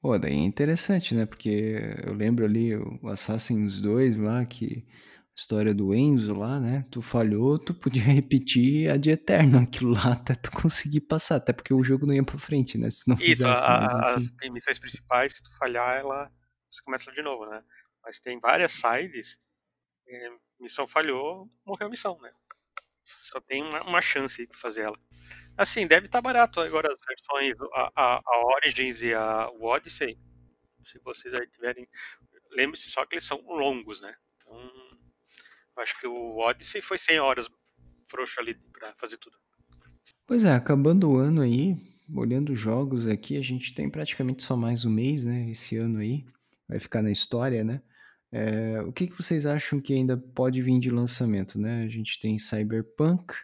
Pô, 0.00 0.18
daí 0.18 0.32
é 0.32 0.36
interessante, 0.36 1.14
né? 1.14 1.26
Porque 1.26 1.76
eu 2.04 2.12
lembro 2.12 2.44
ali 2.44 2.76
o 2.76 3.08
Assassin's 3.08 3.80
2 3.80 4.18
lá, 4.18 4.44
que 4.44 4.84
a 4.88 5.34
história 5.36 5.72
do 5.72 5.94
Enzo 5.94 6.34
lá, 6.34 6.58
né? 6.58 6.84
Tu 6.90 7.00
falhou, 7.00 7.58
tu 7.58 7.72
podia 7.72 8.02
repetir 8.04 8.90
a 8.90 8.96
de 8.96 9.10
eterno 9.10 9.58
aquilo 9.58 9.92
lá 9.92 10.12
até 10.12 10.34
tu 10.34 10.50
conseguir 10.50 11.02
passar, 11.02 11.36
até 11.36 11.52
porque 11.52 11.72
o 11.72 11.82
jogo 11.82 12.04
não 12.04 12.14
ia 12.14 12.24
pra 12.24 12.38
frente, 12.38 12.76
né? 12.76 12.90
Se 12.90 13.06
não 13.06 13.14
Isso, 13.14 13.24
fizesse, 13.26 13.64
a, 13.64 13.80
mas 13.80 14.34
as 14.40 14.50
missões 14.50 14.78
principais, 14.78 15.32
se 15.34 15.42
tu 15.42 15.56
falhar, 15.56 16.00
ela 16.00 16.30
você 16.72 16.82
começa 16.82 17.12
de 17.12 17.22
novo, 17.22 17.46
né? 17.46 17.62
Mas 18.02 18.18
tem 18.18 18.40
várias 18.40 18.72
sides, 18.72 19.38
é, 20.08 20.30
missão 20.58 20.86
falhou, 20.86 21.50
morreu 21.64 21.86
a 21.86 21.90
missão, 21.90 22.18
né? 22.20 22.32
Só 23.22 23.40
tem 23.40 23.62
uma, 23.62 23.82
uma 23.82 24.00
chance 24.00 24.46
para 24.46 24.58
fazer 24.58 24.82
ela. 24.82 24.98
Assim, 25.56 25.86
deve 25.86 26.06
estar 26.06 26.18
tá 26.18 26.22
barato 26.22 26.60
agora 26.60 26.92
as 26.92 26.98
versões, 27.06 27.54
a, 27.74 27.92
a, 27.94 28.22
a, 28.24 28.46
Origins 28.56 29.02
e 29.02 29.12
a 29.12 29.50
Odyssey. 29.60 30.18
Se 30.84 30.98
vocês 31.00 31.32
aí 31.34 31.46
tiverem. 31.48 31.88
Lembre-se 32.50 32.90
só 32.90 33.04
que 33.06 33.14
eles 33.14 33.24
são 33.24 33.40
longos, 33.46 34.00
né? 34.00 34.14
Então, 34.36 34.70
acho 35.76 35.98
que 35.98 36.06
o 36.06 36.38
Odyssey 36.38 36.82
foi 36.82 36.98
100 36.98 37.20
horas 37.20 37.48
frouxo 38.08 38.40
ali 38.40 38.54
para 38.54 38.94
fazer 38.96 39.16
tudo. 39.16 39.36
Pois 40.26 40.44
é, 40.44 40.52
acabando 40.52 41.10
o 41.10 41.16
ano 41.16 41.40
aí, 41.40 41.76
olhando 42.14 42.52
os 42.52 42.58
jogos 42.58 43.06
aqui, 43.06 43.36
a 43.36 43.42
gente 43.42 43.74
tem 43.74 43.88
praticamente 43.88 44.42
só 44.42 44.56
mais 44.56 44.84
um 44.84 44.90
mês, 44.90 45.24
né? 45.24 45.50
Esse 45.50 45.76
ano 45.76 45.98
aí 45.98 46.26
vai 46.68 46.78
ficar 46.78 47.02
na 47.02 47.10
história, 47.10 47.64
né? 47.64 47.82
É, 48.32 48.80
o 48.80 48.90
que, 48.90 49.06
que 49.06 49.16
vocês 49.16 49.44
acham 49.44 49.78
que 49.78 49.92
ainda 49.92 50.16
pode 50.16 50.62
vir 50.62 50.80
de 50.80 50.90
lançamento, 50.90 51.58
né? 51.60 51.84
A 51.84 51.88
gente 51.88 52.18
tem 52.18 52.38
Cyberpunk, 52.38 53.34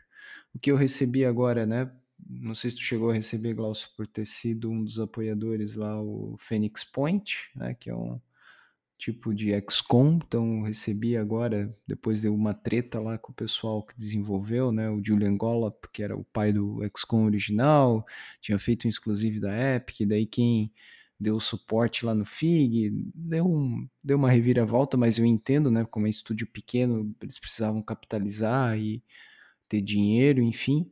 o 0.55 0.59
que 0.59 0.71
eu 0.73 0.77
recebi 0.77 1.27
agora, 1.27 1.67
né? 1.67 1.93
Não 2.29 2.55
sei 2.55 2.71
se 2.71 2.79
tu 2.79 2.83
chegou 2.83 3.11
a 3.11 3.15
receber, 3.15 3.55
Glaucio, 3.55 3.91
por 3.97 4.07
ter 4.07 4.27
sido 4.27 4.71
um 4.71 4.83
dos 4.83 4.99
apoiadores 4.99 5.77
lá, 5.77 6.01
o 6.01 6.37
Phoenix 6.39 6.85
Point, 6.85 7.51
né? 7.55 7.75
Que 7.75 7.91
é 7.91 7.95
um 7.95 8.19
tipo 8.97 9.33
de 9.33 9.53
XCOM, 9.71 10.19
então 10.27 10.63
recebi 10.63 11.17
agora, 11.17 11.73
depois 11.87 12.23
de 12.23 12.29
uma 12.29 12.53
treta 12.53 12.99
lá 12.99 13.17
com 13.17 13.31
o 13.31 13.35
pessoal 13.35 13.83
que 13.83 13.97
desenvolveu, 13.97 14.73
né? 14.73 14.91
O 14.91 15.05
Julian 15.05 15.37
Gollop, 15.37 15.87
que 15.93 16.03
era 16.03 16.17
o 16.17 16.25
pai 16.25 16.53
do 16.53 16.81
XCOM 16.97 17.27
original, 17.27 18.05
tinha 18.41 18.59
feito 18.59 18.87
um 18.87 18.91
exclusivo 18.91 19.39
da 19.39 19.77
Epic, 19.77 20.01
daí 20.09 20.27
quem 20.27 20.73
deu 21.19 21.41
suporte 21.41 22.05
lá 22.05 22.15
no 22.15 22.25
FIG, 22.25 22.91
deu, 23.15 23.47
um, 23.47 23.89
deu 24.03 24.17
uma 24.17 24.31
reviravolta, 24.31 24.97
mas 24.97 25.19
eu 25.19 25.25
entendo, 25.25 25.71
né? 25.71 25.85
Como 25.85 26.07
é 26.07 26.11
estúdio 26.11 26.47
pequeno, 26.47 27.15
eles 27.21 27.39
precisavam 27.39 27.83
capitalizar 27.83 28.79
e 28.79 29.03
ter 29.69 29.83
dinheiro, 29.83 30.41
enfim. 30.43 30.91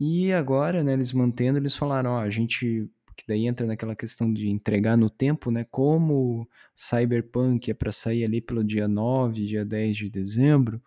E 0.00 0.32
agora, 0.32 0.84
né, 0.84 0.92
eles 0.94 1.12
mantendo, 1.12 1.58
eles 1.58 1.76
falaram, 1.76 2.12
ó, 2.12 2.20
a 2.20 2.30
gente 2.30 2.88
que 3.16 3.24
daí 3.26 3.46
entra 3.46 3.66
naquela 3.66 3.96
questão 3.96 4.32
de 4.32 4.48
entregar 4.48 4.96
no 4.96 5.08
tempo, 5.08 5.50
né? 5.50 5.64
Como 5.70 6.48
Cyberpunk 6.74 7.70
é 7.70 7.74
para 7.74 7.90
sair 7.90 8.24
ali 8.24 8.40
pelo 8.42 8.62
dia 8.62 8.86
9, 8.86 9.46
dia 9.46 9.64
10 9.64 9.96
de 9.96 10.10
dezembro, 10.10 10.82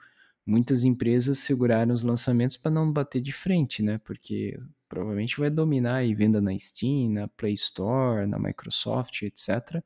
muitas 0.50 0.84
empresas 0.84 1.38
seguraram 1.40 1.94
os 1.94 2.04
lançamentos 2.04 2.58
para 2.58 2.72
não 2.72 2.92
bater 2.92 3.22
de 3.22 3.32
frente, 3.32 3.84
né? 3.84 4.00
Porque 4.00 4.60
provavelmente 4.90 5.40
vai 5.40 5.50
dominar 5.50 6.04
e 6.04 6.16
venda 6.16 6.42
na 6.42 6.58
Steam, 6.58 7.12
na 7.12 7.28
Play 7.28 7.54
Store, 7.54 8.26
na 8.26 8.40
Microsoft, 8.40 9.22
etc. 9.22 9.84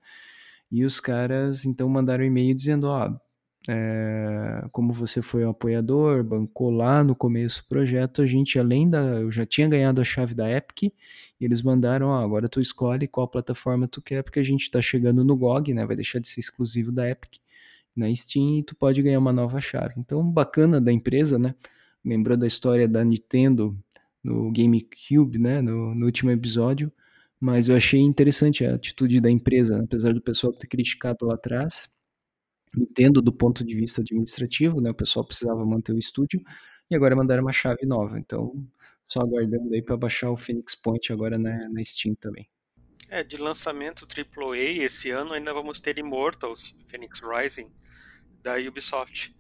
E 0.72 0.86
os 0.86 1.00
caras 1.00 1.66
então 1.66 1.90
mandaram 1.90 2.24
e-mail 2.24 2.56
dizendo, 2.56 2.88
ó, 2.88 3.14
é, 3.68 4.66
como 4.72 4.94
você 4.94 5.22
foi 5.22 5.46
um 5.46 5.50
apoiador, 5.50 6.24
bancou 6.24 6.72
lá 6.72 7.04
no 7.04 7.16
começo 7.16 7.64
do 7.64 7.68
projeto, 7.68 8.22
a 8.22 8.26
gente 8.26 8.58
além 8.58 8.90
da, 8.90 9.02
eu 9.22 9.32
já 9.32 9.46
tinha 9.46 9.68
ganhado 9.68 10.02
a 10.02 10.04
chave 10.04 10.34
da 10.34 10.50
Epic, 10.50 10.84
e 10.84 10.94
eles 11.46 11.62
mandaram, 11.62 12.08
ó, 12.08 12.24
agora 12.24 12.50
tu 12.50 12.60
escolhe 12.62 13.08
qual 13.08 13.28
plataforma 13.28 13.88
tu 13.88 14.02
quer, 14.02 14.24
porque 14.24 14.40
a 14.40 14.44
gente 14.44 14.64
está 14.64 14.82
chegando 14.82 15.24
no 15.24 15.36
GOG, 15.36 15.74
né, 15.74 15.86
vai 15.86 15.96
deixar 15.96 16.20
de 16.20 16.28
ser 16.28 16.40
exclusivo 16.40 16.92
da 16.92 17.10
Epic 17.10 17.43
na 17.96 18.14
Steam 18.14 18.60
e 18.60 18.64
tu 18.64 18.76
pode 18.76 19.02
ganhar 19.02 19.20
uma 19.20 19.34
nova 19.34 19.60
chave. 19.62 19.96
Então, 19.98 20.24
bacana 20.30 20.82
da 20.82 20.92
empresa, 20.92 21.38
né? 21.40 21.56
Lembrou 22.04 22.38
da 22.38 22.48
história 22.48 22.88
da 22.88 23.04
Nintendo 23.04 23.78
no 24.24 24.52
GameCube, 24.52 25.38
né, 25.38 25.62
no, 25.62 25.94
no, 25.94 26.06
último 26.06 26.32
episódio, 26.32 26.92
mas 27.40 27.68
eu 27.68 27.76
achei 27.76 28.00
interessante 28.00 28.66
a 28.66 28.76
atitude 28.76 29.20
da 29.20 29.30
empresa, 29.30 29.78
né? 29.78 29.84
apesar 29.84 30.14
do 30.14 30.22
pessoal 30.22 30.54
ter 30.54 30.68
criticado 30.68 31.26
lá 31.26 31.36
atrás, 31.36 31.90
entendo 32.76 33.22
do 33.22 33.34
ponto 33.34 33.64
de 33.66 33.76
vista 33.76 34.02
administrativo, 34.02 34.80
né, 34.82 34.92
o 34.92 34.96
pessoal 34.96 35.26
precisava 35.26 35.66
manter 35.66 35.94
o 35.94 36.00
estúdio, 36.00 36.42
e 36.90 36.96
agora 36.96 37.16
mandaram 37.16 37.44
uma 37.44 37.52
chave 37.54 37.86
nova, 37.86 38.18
então 38.18 38.66
só 39.04 39.20
aguardando 39.22 39.74
aí 39.74 39.82
para 39.82 39.98
baixar 39.98 40.32
o 40.32 40.38
Phoenix 40.38 40.76
Point 40.76 41.12
agora 41.12 41.38
na, 41.38 41.70
na 41.70 41.84
Steam 41.84 42.16
também. 42.16 42.48
É, 43.10 43.24
de 43.24 43.38
lançamento 43.38 44.08
AAA, 44.08 44.84
esse 44.84 45.10
ano 45.10 45.34
ainda 45.34 45.54
vamos 45.54 45.80
ter 45.80 45.98
Immortals, 45.98 46.76
Phoenix 46.88 47.22
Rising, 47.22 47.72
da 48.42 48.56
Ubisoft. 48.58 49.36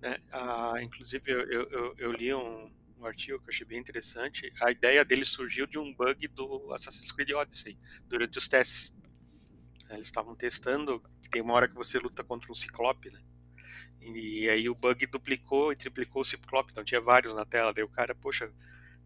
Né? 0.00 0.18
Ah, 0.32 0.74
inclusive, 0.82 1.30
eu, 1.30 1.40
eu, 1.42 1.94
eu 1.96 2.12
li 2.12 2.34
um, 2.34 2.70
um 2.98 3.06
artigo 3.06 3.38
que 3.38 3.44
eu 3.44 3.48
achei 3.50 3.66
bem 3.66 3.78
interessante. 3.78 4.52
A 4.60 4.70
ideia 4.70 5.04
dele 5.04 5.24
surgiu 5.24 5.66
de 5.66 5.78
um 5.78 5.94
bug 5.94 6.26
do 6.28 6.72
Assassin's 6.74 7.12
Creed 7.12 7.30
Odyssey, 7.30 7.78
durante 8.08 8.38
os 8.38 8.48
testes. 8.48 8.92
Eles 9.90 10.06
estavam 10.06 10.34
testando, 10.34 11.02
tem 11.30 11.42
uma 11.42 11.52
hora 11.54 11.68
que 11.68 11.74
você 11.74 11.98
luta 11.98 12.24
contra 12.24 12.50
um 12.50 12.54
ciclope, 12.54 13.10
né? 13.10 13.20
E 14.00 14.48
aí 14.48 14.68
o 14.68 14.74
bug 14.74 15.06
duplicou 15.06 15.72
e 15.72 15.76
triplicou 15.76 16.22
o 16.22 16.24
ciclope, 16.24 16.72
então 16.72 16.82
tinha 16.82 17.00
vários 17.00 17.34
na 17.34 17.44
tela. 17.44 17.72
Daí 17.72 17.84
o 17.84 17.88
cara, 17.88 18.14
poxa, 18.14 18.50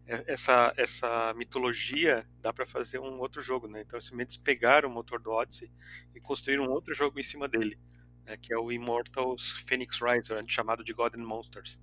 essa, 0.07 0.73
essa 0.77 1.33
mitologia 1.35 2.25
dá 2.41 2.53
para 2.53 2.65
fazer 2.65 2.99
um 2.99 3.19
outro 3.19 3.41
jogo, 3.41 3.67
né? 3.67 3.81
Então 3.81 3.99
simplesmente 3.99 4.39
pegaram 4.39 4.89
o 4.89 4.93
motor 4.93 5.19
do 5.19 5.31
Odyssey 5.31 5.69
e 6.15 6.21
construíram 6.21 6.65
um 6.65 6.69
outro 6.69 6.95
jogo 6.95 7.19
em 7.19 7.23
cima 7.23 7.47
dele, 7.47 7.77
né? 8.25 8.37
que 8.37 8.53
é 8.53 8.57
o 8.57 8.71
Immortals 8.71 9.51
Phoenix 9.67 9.99
Rise, 10.01 10.33
chamado 10.47 10.83
de 10.83 10.93
God 10.93 11.15
and 11.15 11.25
Monsters. 11.25 11.79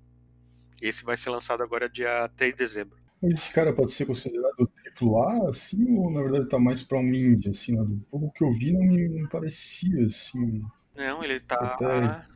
Esse 0.80 1.04
vai 1.04 1.16
ser 1.16 1.30
lançado 1.30 1.62
agora 1.62 1.88
dia 1.88 2.28
3 2.36 2.52
de 2.52 2.58
dezembro. 2.58 2.98
Esse 3.22 3.52
cara 3.52 3.72
pode 3.72 3.92
ser 3.92 4.06
considerado 4.06 4.70
AAA, 5.00 5.48
assim, 5.48 5.96
ou 5.96 6.10
na 6.10 6.22
verdade 6.22 6.48
tá 6.48 6.58
mais 6.58 6.82
pra 6.82 6.98
um 6.98 7.14
indie, 7.14 7.50
assim, 7.50 7.76
né? 7.76 7.82
Do 7.84 7.96
pouco 8.10 8.32
que 8.32 8.44
eu 8.44 8.52
vi 8.52 8.72
não 8.72 8.80
me 8.80 9.08
não 9.08 9.28
parecia, 9.28 10.06
assim. 10.06 10.62
Não, 10.94 11.22
ele 11.24 11.40
tá... 11.40 11.56
Até... 11.56 12.26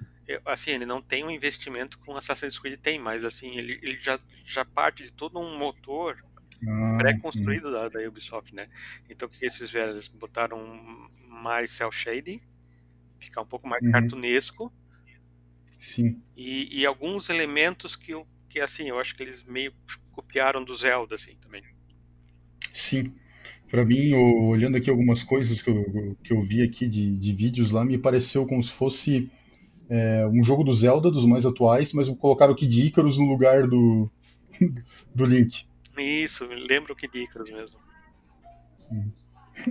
Assim, 0.45 0.73
ele 0.73 0.87
não 0.87 1.01
tem 1.01 1.25
um 1.25 1.31
investimento 1.31 1.99
com 2.01 2.17
Assassin's 2.17 2.59
Creed 2.59 2.79
tem, 2.81 2.99
mas 2.99 3.25
assim, 3.25 3.57
ele, 3.57 3.79
ele 3.83 3.99
já, 3.99 4.19
já 4.45 4.65
parte 4.65 5.03
de 5.03 5.11
todo 5.11 5.39
um 5.39 5.57
motor 5.57 6.23
ah, 6.67 6.97
pré-construído 6.99 7.71
da, 7.71 7.89
da, 7.89 8.07
Ubisoft, 8.07 8.55
né? 8.55 8.69
Então 9.09 9.27
o 9.27 9.31
que 9.31 9.45
eles 9.45 9.57
fizeram? 9.57 9.93
Eles 9.93 10.09
botaram 10.09 11.09
mais 11.27 11.71
cel 11.71 11.91
shading, 11.91 12.41
ficar 13.19 13.41
um 13.41 13.47
pouco 13.47 13.67
mais 13.67 13.83
uhum. 13.83 13.91
cartunesco, 13.91 14.73
Sim. 15.79 16.21
E, 16.37 16.81
e, 16.81 16.87
alguns 16.87 17.29
elementos 17.29 17.95
que, 17.95 18.13
que, 18.49 18.61
assim, 18.61 18.89
eu 18.89 18.99
acho 18.99 19.15
que 19.15 19.23
eles 19.23 19.45
meio 19.45 19.73
copiaram 20.11 20.65
do 20.65 20.75
Zelda, 20.75 21.15
assim, 21.15 21.37
também. 21.41 21.63
Sim. 22.75 23.13
Pra 23.71 23.85
mim, 23.85 24.13
olhando 24.15 24.77
aqui 24.77 24.91
algumas 24.91 25.23
coisas 25.23 25.63
que 25.63 25.71
eu, 25.71 26.17
que 26.25 26.33
eu 26.33 26.43
vi 26.43 26.63
aqui 26.63 26.89
de, 26.89 27.17
de 27.17 27.33
vídeos 27.33 27.71
lá, 27.71 27.85
me 27.85 27.99
pareceu 27.99 28.47
como 28.47 28.63
se 28.63 28.73
fosse 28.73 29.31
é, 29.89 30.27
um 30.27 30.43
jogo 30.45 30.65
do 30.65 30.75
Zelda, 30.75 31.11
dos 31.11 31.25
mais 31.25 31.47
atuais, 31.47 31.93
mas 31.93 32.09
colocaram 32.09 32.53
o 32.53 32.57
Kid 32.57 32.87
Icarus 32.87 33.19
no 33.19 33.27
lugar 33.27 33.67
do, 33.67 34.11
do 35.15 35.25
Link. 35.25 35.67
Isso, 35.97 36.45
lembro 36.47 36.95
que 36.95 37.09
de 37.09 37.25
Icarus 37.25 37.51
mesmo. 37.51 37.79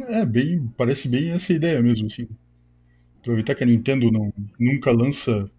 É, 0.09 0.25
bem, 0.25 0.67
parece 0.77 1.07
bem 1.07 1.31
essa 1.31 1.53
ideia 1.53 1.81
mesmo, 1.81 2.07
assim. 2.07 2.27
Aproveitar 3.19 3.55
que 3.55 3.63
a 3.63 3.67
Nintendo 3.67 4.11
não, 4.11 4.33
nunca 4.59 4.91
lança. 4.91 5.49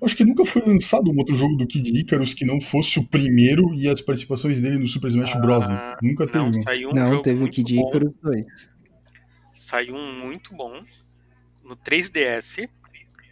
Acho 0.00 0.16
que 0.16 0.24
nunca 0.24 0.44
foi 0.46 0.62
lançado 0.62 1.10
um 1.10 1.16
outro 1.18 1.34
jogo 1.34 1.56
do 1.56 1.66
Kid 1.66 1.88
Icarus 1.98 2.32
que 2.32 2.44
não 2.44 2.60
fosse 2.60 2.98
o 3.00 3.04
primeiro 3.04 3.74
e 3.74 3.88
as 3.88 4.00
participações 4.00 4.60
dele 4.60 4.78
no 4.78 4.86
Super 4.86 5.08
Smash 5.08 5.34
Bros. 5.40 5.68
né? 5.68 5.74
Ah, 5.74 5.96
Nunca 6.02 6.26
teve 6.26 6.38
não, 6.38 6.48
um. 6.50 6.62
saiu 6.62 6.90
um 6.90 6.92
Não, 6.92 7.06
jogo 7.08 7.22
teve 7.22 7.44
o 7.44 7.50
Kid. 7.50 7.80
Icarus 7.80 8.12
2. 8.22 8.70
Saiu 9.54 9.94
um 9.96 10.20
muito 10.24 10.54
bom 10.54 10.84
no 11.64 11.76
3DS. 11.76 12.68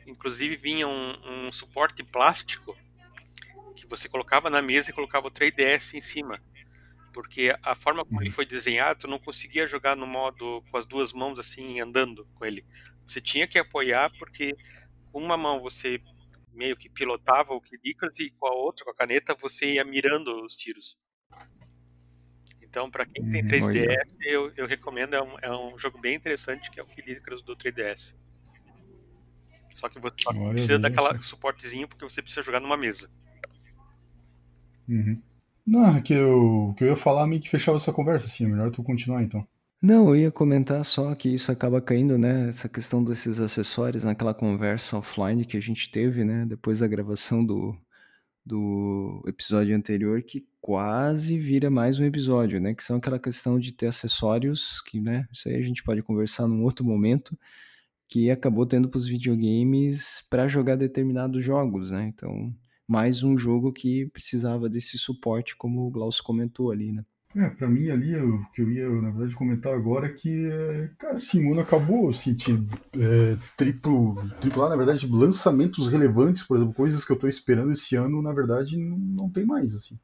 Inclusive 0.06 0.56
vinha 0.56 0.86
um, 0.86 1.46
um 1.46 1.52
suporte 1.52 2.02
plástico 2.02 2.76
que 3.74 3.86
você 3.86 4.08
colocava 4.08 4.48
na 4.48 4.62
mesa 4.62 4.90
e 4.90 4.94
colocava 4.94 5.26
o 5.28 5.30
3DS 5.30 5.94
em 5.94 6.00
cima. 6.00 6.40
Porque 7.12 7.54
a 7.62 7.74
forma 7.74 8.04
como 8.04 8.20
ele 8.20 8.28
Uhum. 8.30 8.34
foi 8.34 8.46
desenhado, 8.46 9.00
tu 9.00 9.08
não 9.08 9.18
conseguia 9.18 9.66
jogar 9.66 9.96
no 9.96 10.06
modo 10.06 10.62
com 10.70 10.76
as 10.76 10.86
duas 10.86 11.12
mãos 11.12 11.38
assim, 11.38 11.80
andando 11.80 12.26
com 12.34 12.44
ele. 12.44 12.64
Você 13.06 13.20
tinha 13.20 13.46
que 13.46 13.58
apoiar, 13.58 14.10
porque 14.18 14.54
com 15.12 15.22
uma 15.22 15.36
mão 15.36 15.60
você 15.60 16.00
meio 16.52 16.76
que 16.76 16.88
pilotava 16.88 17.52
o 17.54 17.60
Kid 17.60 17.80
Icarus 17.84 18.18
e 18.18 18.30
com 18.30 18.46
a 18.46 18.52
outra, 18.54 18.84
com 18.84 18.90
a 18.90 18.94
caneta, 18.94 19.34
você 19.34 19.74
ia 19.74 19.84
mirando 19.84 20.44
os 20.44 20.56
tiros. 20.56 20.96
Então, 22.62 22.90
para 22.90 23.06
quem 23.06 23.24
tem 23.30 23.42
Uhum. 23.42 23.48
3DS, 23.48 24.16
eu, 24.22 24.52
eu 24.56 24.66
recomendo. 24.66 25.14
É 25.14 25.22
um, 25.22 25.38
é 25.40 25.50
um 25.56 25.78
jogo 25.78 25.98
bem 25.98 26.14
interessante, 26.14 26.70
que 26.70 26.78
é 26.78 26.82
o 26.82 26.86
Kid 26.86 27.10
Icarus 27.12 27.42
do 27.42 27.56
3DS. 27.56 28.14
Só 29.76 29.90
que 29.90 30.00
você 30.00 30.16
só 30.22 30.30
Olha, 30.30 30.50
precisa 30.54 30.78
daquela 30.78 31.16
suportezinho, 31.18 31.86
porque 31.86 32.02
você 32.02 32.22
precisa 32.22 32.42
jogar 32.42 32.60
numa 32.60 32.78
mesa. 32.78 33.10
Uhum. 34.88 35.20
Não, 35.66 35.96
é 35.96 36.00
que 36.00 36.14
eu, 36.14 36.74
que 36.78 36.84
eu 36.84 36.88
ia 36.88 36.96
falar 36.96 37.26
meio 37.26 37.42
que 37.42 37.50
fechava 37.50 37.76
essa 37.76 37.92
conversa, 37.92 38.26
assim. 38.26 38.46
é 38.46 38.48
Melhor 38.48 38.70
tu 38.70 38.82
continuar 38.82 39.22
então. 39.22 39.46
Não, 39.82 40.08
eu 40.08 40.16
ia 40.16 40.30
comentar 40.30 40.82
só 40.82 41.14
que 41.14 41.28
isso 41.28 41.52
acaba 41.52 41.80
caindo, 41.82 42.16
né? 42.16 42.48
Essa 42.48 42.68
questão 42.68 43.04
desses 43.04 43.38
acessórios 43.38 44.02
naquela 44.02 44.32
conversa 44.32 44.96
offline 44.96 45.44
que 45.44 45.58
a 45.58 45.60
gente 45.60 45.90
teve, 45.90 46.24
né? 46.24 46.46
Depois 46.46 46.78
da 46.78 46.86
gravação 46.86 47.44
do, 47.44 47.76
do 48.44 49.22
episódio 49.26 49.76
anterior, 49.76 50.22
que 50.22 50.46
quase 50.58 51.38
vira 51.38 51.68
mais 51.68 52.00
um 52.00 52.04
episódio, 52.06 52.60
né? 52.60 52.74
Que 52.74 52.82
são 52.82 52.96
aquela 52.96 53.18
questão 53.18 53.58
de 53.58 53.72
ter 53.72 53.88
acessórios, 53.88 54.80
que, 54.80 54.98
né? 55.00 55.28
Isso 55.30 55.50
aí 55.50 55.56
a 55.56 55.62
gente 55.62 55.82
pode 55.82 56.02
conversar 56.02 56.46
num 56.48 56.62
outro 56.62 56.82
momento, 56.82 57.38
que 58.08 58.30
acabou 58.30 58.66
tendo 58.66 58.88
para 58.88 58.98
os 58.98 59.06
videogames 59.06 60.24
para 60.30 60.48
jogar 60.48 60.76
determinados 60.76 61.44
jogos, 61.44 61.90
né? 61.90 62.06
Então, 62.06 62.54
mais 62.86 63.22
um 63.22 63.36
jogo 63.36 63.72
que 63.72 64.06
precisava 64.06 64.68
desse 64.68 64.98
suporte, 64.98 65.56
como 65.56 65.86
o 65.86 65.90
Glaucio 65.90 66.22
comentou 66.22 66.70
ali, 66.70 66.92
né? 66.92 67.04
É, 67.34 67.50
pra 67.50 67.68
mim 67.68 67.90
ali, 67.90 68.16
o 68.16 68.46
que 68.54 68.62
eu 68.62 68.70
ia, 68.70 68.88
na 68.88 69.10
verdade, 69.10 69.36
comentar 69.36 69.74
agora 69.74 70.06
é 70.06 70.12
que, 70.12 70.48
cara, 70.96 71.16
assim, 71.16 71.46
o 71.46 71.52
ano 71.52 71.60
acabou, 71.60 72.08
assim, 72.08 72.32
tinha 72.34 72.56
é, 72.98 73.36
triplo, 73.58 74.16
triplo 74.40 74.64
A, 74.64 74.70
na 74.70 74.76
verdade, 74.76 75.06
lançamentos 75.06 75.88
relevantes, 75.88 76.42
por 76.42 76.56
exemplo, 76.56 76.72
coisas 76.72 77.04
que 77.04 77.12
eu 77.12 77.18
tô 77.18 77.28
esperando 77.28 77.72
esse 77.72 77.94
ano, 77.94 78.22
na 78.22 78.32
verdade, 78.32 78.78
não, 78.78 78.96
não 78.96 79.30
tem 79.30 79.44
mais, 79.44 79.74
assim. 79.74 79.98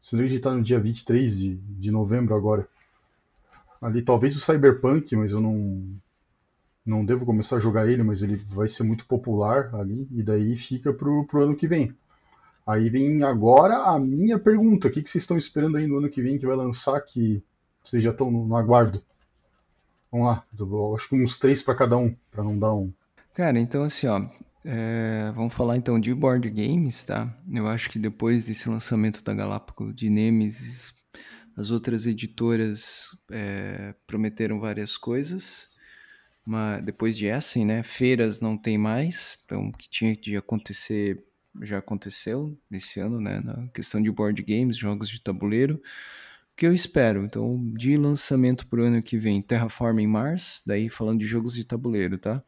Se 0.00 0.14
a 0.14 0.24
gente 0.24 0.40
tá 0.40 0.54
no 0.54 0.62
dia 0.62 0.78
23 0.78 1.36
de, 1.36 1.56
de 1.56 1.90
novembro 1.90 2.34
agora. 2.34 2.68
Ali, 3.80 4.02
talvez 4.02 4.36
o 4.36 4.40
Cyberpunk, 4.40 5.16
mas 5.16 5.32
eu 5.32 5.40
não, 5.40 5.82
não 6.84 7.04
devo 7.04 7.24
começar 7.24 7.56
a 7.56 7.60
jogar 7.60 7.88
ele, 7.88 8.02
mas 8.02 8.22
ele 8.22 8.36
vai 8.36 8.68
ser 8.68 8.82
muito 8.82 9.06
popular 9.06 9.74
ali, 9.74 10.06
e 10.10 10.22
daí 10.22 10.56
fica 10.56 10.92
pro, 10.92 11.24
pro 11.26 11.44
ano 11.44 11.56
que 11.56 11.66
vem. 11.66 11.94
Aí 12.66 12.88
vem 12.88 13.22
agora 13.22 13.76
a 13.84 13.98
minha 13.98 14.38
pergunta: 14.38 14.88
o 14.88 14.90
que, 14.90 15.02
que 15.02 15.10
vocês 15.10 15.22
estão 15.22 15.36
esperando 15.36 15.76
aí 15.76 15.86
no 15.86 15.98
ano 15.98 16.10
que 16.10 16.22
vem 16.22 16.38
que 16.38 16.46
vai 16.46 16.56
lançar 16.56 17.00
que 17.00 17.42
vocês 17.84 18.02
já 18.02 18.10
estão 18.10 18.30
no, 18.30 18.46
no 18.46 18.56
aguardo? 18.56 19.02
Vamos 20.10 20.26
lá, 20.26 20.44
eu 20.58 20.94
acho 20.94 21.08
que 21.08 21.16
uns 21.16 21.38
três 21.38 21.62
para 21.62 21.74
cada 21.74 21.96
um, 21.96 22.14
para 22.30 22.44
não 22.44 22.58
dar 22.58 22.74
um. 22.74 22.92
Cara, 23.34 23.58
então 23.58 23.82
assim, 23.82 24.06
ó, 24.06 24.20
é, 24.64 25.32
vamos 25.34 25.54
falar 25.54 25.76
então 25.76 25.98
de 25.98 26.14
board 26.14 26.48
games, 26.50 27.04
tá? 27.04 27.34
Eu 27.50 27.66
acho 27.66 27.90
que 27.90 27.98
depois 27.98 28.44
desse 28.44 28.68
lançamento 28.68 29.24
da 29.24 29.34
Galápagos 29.34 29.94
de 29.94 30.10
Nemesis, 30.10 30.92
as 31.56 31.70
outras 31.70 32.06
editoras 32.06 33.08
é, 33.30 33.94
prometeram 34.06 34.60
várias 34.60 34.96
coisas, 34.96 35.68
mas 36.44 36.82
depois 36.84 37.16
de 37.16 37.26
Essen, 37.26 37.64
né? 37.64 37.82
Feiras 37.82 38.40
não 38.40 38.56
tem 38.56 38.76
mais, 38.76 39.42
então 39.44 39.68
o 39.68 39.72
que 39.72 39.88
tinha 39.88 40.14
de 40.14 40.36
acontecer 40.36 41.24
já 41.60 41.78
aconteceu 41.78 42.58
nesse 42.70 43.00
ano, 43.00 43.20
né? 43.20 43.40
Na 43.40 43.68
questão 43.68 44.00
de 44.00 44.10
board 44.10 44.42
games, 44.42 44.76
jogos 44.76 45.08
de 45.08 45.20
tabuleiro. 45.20 45.76
O 46.52 46.56
que 46.56 46.66
eu 46.66 46.72
espero? 46.72 47.24
Então, 47.24 47.58
de 47.74 47.96
lançamento 47.96 48.66
pro 48.66 48.84
ano 48.84 49.02
que 49.02 49.16
vem, 49.16 49.40
Terraforming 49.40 50.06
Mars, 50.06 50.62
daí 50.66 50.88
falando 50.88 51.20
de 51.20 51.26
jogos 51.26 51.54
de 51.54 51.64
tabuleiro, 51.64 52.18
tá? 52.18 52.42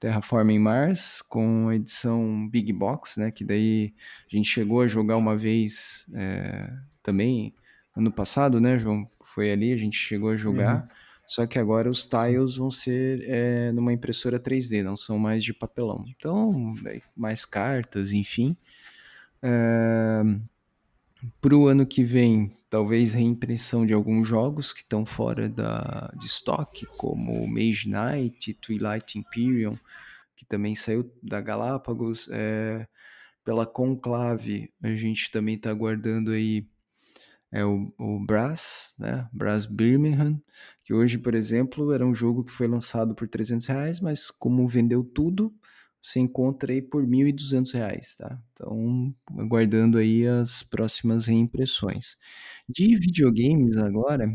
Terraforming 0.00 0.58
Mars 0.58 1.22
com 1.22 1.68
a 1.68 1.74
edição 1.74 2.48
Big 2.48 2.72
Box, 2.72 3.18
né? 3.18 3.30
Que 3.30 3.44
daí 3.44 3.94
a 4.32 4.36
gente 4.36 4.48
chegou 4.48 4.80
a 4.80 4.86
jogar 4.86 5.16
uma 5.16 5.36
vez 5.36 6.06
é, 6.14 6.72
também 7.02 7.54
ano 7.96 8.12
passado, 8.12 8.60
né, 8.60 8.78
João? 8.78 9.10
Foi 9.20 9.50
ali, 9.50 9.72
a 9.72 9.76
gente 9.76 9.96
chegou 9.96 10.30
a 10.30 10.36
jogar. 10.36 10.82
Uhum. 10.82 10.88
Só 11.28 11.46
que 11.46 11.58
agora 11.58 11.90
os 11.90 12.06
tiles 12.06 12.56
vão 12.56 12.70
ser 12.70 13.22
é, 13.28 13.70
numa 13.72 13.92
impressora 13.92 14.40
3D, 14.40 14.82
não 14.82 14.96
são 14.96 15.18
mais 15.18 15.44
de 15.44 15.52
papelão. 15.52 16.02
Então, 16.08 16.74
daí, 16.82 17.02
mais 17.14 17.44
cartas, 17.44 18.12
enfim. 18.12 18.56
É, 19.42 20.22
para 21.38 21.54
o 21.54 21.66
ano 21.66 21.84
que 21.84 22.02
vem, 22.02 22.56
talvez 22.70 23.12
reimpressão 23.12 23.84
de 23.84 23.92
alguns 23.92 24.26
jogos 24.26 24.72
que 24.72 24.80
estão 24.80 25.04
fora 25.04 25.50
da, 25.50 26.10
de 26.16 26.24
estoque, 26.24 26.86
como 26.96 27.46
Mage 27.46 27.90
Knight, 27.90 28.54
Twilight 28.54 29.18
Imperium, 29.18 29.76
que 30.34 30.46
também 30.46 30.74
saiu 30.74 31.12
da 31.22 31.42
Galápagos. 31.42 32.26
É, 32.32 32.88
pela 33.44 33.66
Conclave, 33.66 34.70
a 34.82 34.94
gente 34.94 35.30
também 35.30 35.56
está 35.56 35.70
aguardando 35.70 36.30
aí 36.30 36.66
é 37.52 37.64
o, 37.64 37.92
o 37.98 38.24
Brass, 38.24 38.94
né? 38.98 39.28
Brass 39.32 39.66
Birmingham, 39.66 40.40
que 40.84 40.92
hoje, 40.94 41.18
por 41.18 41.34
exemplo, 41.34 41.92
era 41.92 42.06
um 42.06 42.14
jogo 42.14 42.44
que 42.44 42.52
foi 42.52 42.66
lançado 42.68 43.14
por 43.14 43.28
300 43.28 43.66
reais, 43.66 44.00
mas 44.00 44.30
como 44.30 44.66
vendeu 44.66 45.02
tudo, 45.04 45.54
você 46.02 46.20
encontra 46.20 46.72
aí 46.72 46.80
por 46.82 47.06
1.200 47.06 47.72
reais, 47.72 48.16
tá? 48.16 48.38
Então, 48.52 49.14
aguardando 49.38 49.98
aí 49.98 50.26
as 50.26 50.62
próximas 50.62 51.26
reimpressões. 51.26 52.16
De 52.68 52.96
videogames 52.96 53.76
agora, 53.76 54.28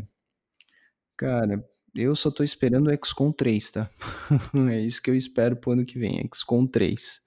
cara, 1.16 1.64
eu 1.94 2.14
só 2.14 2.30
tô 2.30 2.42
esperando 2.42 2.88
o 2.90 3.06
XCOM 3.06 3.32
3, 3.32 3.70
tá? 3.70 3.88
é 4.70 4.80
isso 4.80 5.02
que 5.02 5.10
eu 5.10 5.14
espero 5.16 5.56
pro 5.56 5.72
ano 5.72 5.84
que 5.86 5.98
vem, 5.98 6.28
XCOM 6.32 6.66
3. 6.66 7.22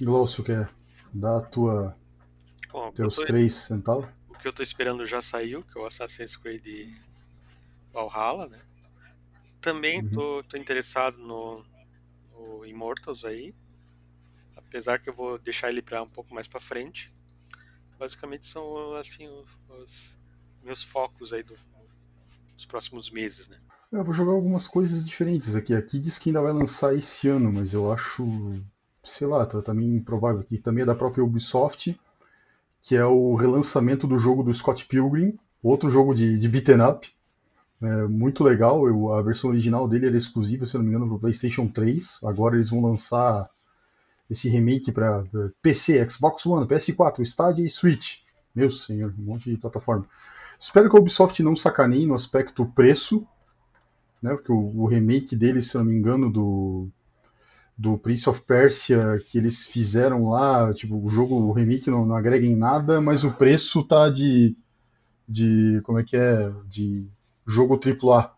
Glaucio, 0.00 0.42
quer 0.44 0.70
dar 1.12 1.38
a 1.38 1.40
tua, 1.42 1.96
Bom, 2.72 2.92
teus 2.92 3.16
tô- 3.16 3.24
três 3.26 3.54
centavos? 3.54 4.08
Que 4.40 4.48
eu 4.48 4.52
tô 4.52 4.62
esperando 4.62 5.06
já 5.06 5.22
saiu, 5.22 5.62
que 5.64 5.78
é 5.78 5.80
o 5.80 5.86
Assassin's 5.86 6.36
Creed 6.36 6.64
Valhalla, 7.92 8.48
né? 8.48 8.60
Também 9.60 10.02
Uhum. 10.02 10.10
tô, 10.12 10.42
tô 10.44 10.56
interessado 10.56 11.18
no, 11.18 11.64
no 12.32 12.66
Immortals 12.66 13.24
aí. 13.24 13.54
Apesar 14.56 14.98
que 14.98 15.08
eu 15.08 15.14
vou 15.14 15.38
deixar 15.38 15.68
ele 15.70 15.82
para 15.82 16.02
um 16.02 16.08
pouco 16.08 16.34
mais 16.34 16.48
para 16.48 16.60
frente. 16.60 17.12
Basicamente 17.98 18.46
são 18.46 18.94
assim 18.96 19.28
os, 19.28 19.58
os 19.70 20.18
meus 20.62 20.82
focos 20.84 21.32
aí 21.32 21.42
do- 21.42 21.58
dos 22.56 22.66
próximos 22.66 23.10
meses, 23.10 23.48
né? 23.48 23.60
Eu 23.90 24.04
vou 24.04 24.12
jogar 24.14 24.32
algumas 24.32 24.68
coisas 24.68 25.04
diferentes 25.04 25.56
aqui. 25.56 25.74
Aqui 25.74 25.98
diz 25.98 26.18
que 26.18 26.28
ainda 26.30 26.40
vai 26.42 26.52
lançar 26.52 26.94
esse 26.94 27.28
ano, 27.28 27.52
mas 27.52 27.72
eu 27.74 27.90
acho, 27.92 28.24
sei 29.02 29.26
lá, 29.26 29.44
tá 29.46 29.60
também 29.62 29.96
improvável 29.96 30.40
aqui. 30.40 30.58
Também 30.58 30.82
é 30.82 30.86
da 30.86 30.94
própria 30.94 31.24
Ubisoft, 31.24 31.98
que 32.86 32.96
é 32.96 33.04
o 33.04 33.34
relançamento 33.34 34.06
do 34.06 34.18
jogo 34.18 34.42
do 34.42 34.54
Scott 34.54 34.86
Pilgrim, 34.86 35.38
outro 35.62 35.90
jogo 35.90 36.14
de, 36.14 36.38
de 36.38 36.48
beaten 36.48 36.80
up. 36.82 37.08
É 37.82 38.06
muito 38.08 38.44
legal, 38.44 38.86
eu- 38.88 39.12
a 39.12 39.22
versão 39.22 39.50
original 39.50 39.88
dele 39.88 40.06
era 40.06 40.16
exclusiva, 40.16 40.66
se 40.66 40.76
não 40.76 40.84
me 40.84 40.90
engano, 40.90 41.06
para 41.06 41.16
o 41.16 41.20
PlayStation 41.20 41.68
3. 41.68 42.20
Agora 42.24 42.56
eles 42.56 42.70
vão 42.70 42.82
lançar 42.82 43.48
esse 44.30 44.48
remake 44.48 44.92
para 44.92 45.24
PC, 45.62 46.08
Xbox 46.10 46.46
One, 46.46 46.66
PS4, 46.66 47.22
Stadia 47.22 47.66
e 47.66 47.70
Switch. 47.70 48.20
Meu 48.54 48.70
senhor, 48.70 49.14
um 49.18 49.22
monte 49.24 49.50
de 49.50 49.56
plataforma. 49.56 50.06
Espero 50.58 50.90
que 50.90 50.96
a 50.96 51.00
Ubisoft 51.00 51.42
não 51.42 51.56
sacaneie 51.56 52.06
no 52.06 52.14
aspecto 52.14 52.66
preço, 52.66 53.26
né? 54.22 54.34
Porque 54.34 54.52
o, 54.52 54.82
o 54.82 54.86
remake 54.86 55.36
dele, 55.36 55.62
se 55.62 55.76
não 55.76 55.84
me 55.84 55.94
engano, 55.94 56.30
do, 56.30 56.88
do 57.76 57.98
Prince 57.98 58.28
of 58.28 58.40
Persia 58.42 59.20
que 59.28 59.36
eles 59.36 59.66
fizeram 59.66 60.30
lá, 60.30 60.72
tipo, 60.72 60.96
o 60.96 61.08
jogo, 61.08 61.34
o 61.34 61.52
remake 61.52 61.90
não, 61.90 62.06
não 62.06 62.16
agrega 62.16 62.46
em 62.46 62.56
nada, 62.56 63.00
mas 63.00 63.22
o 63.22 63.32
preço 63.32 63.84
tá 63.84 64.08
de, 64.08 64.56
de 65.28 65.80
como 65.84 65.98
é 65.98 66.04
que 66.04 66.16
é, 66.16 66.50
de 66.68 67.06
jogo 67.46 67.78
AAA. 67.78 68.34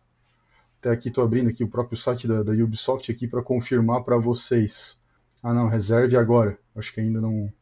Até 0.80 0.90
aqui 0.90 1.08
estou 1.08 1.24
abrindo 1.24 1.48
aqui 1.48 1.62
o 1.62 1.68
próprio 1.68 1.96
site 1.96 2.26
da, 2.26 2.42
da 2.42 2.52
Ubisoft 2.52 3.10
aqui 3.10 3.28
para 3.28 3.42
confirmar 3.42 4.02
para 4.02 4.16
vocês. 4.16 4.98
Ah 5.42 5.54
não, 5.54 5.68
reserve 5.68 6.16
agora. 6.16 6.58
Acho 6.74 6.92
que 6.92 7.00
ainda 7.00 7.20
não 7.20 7.52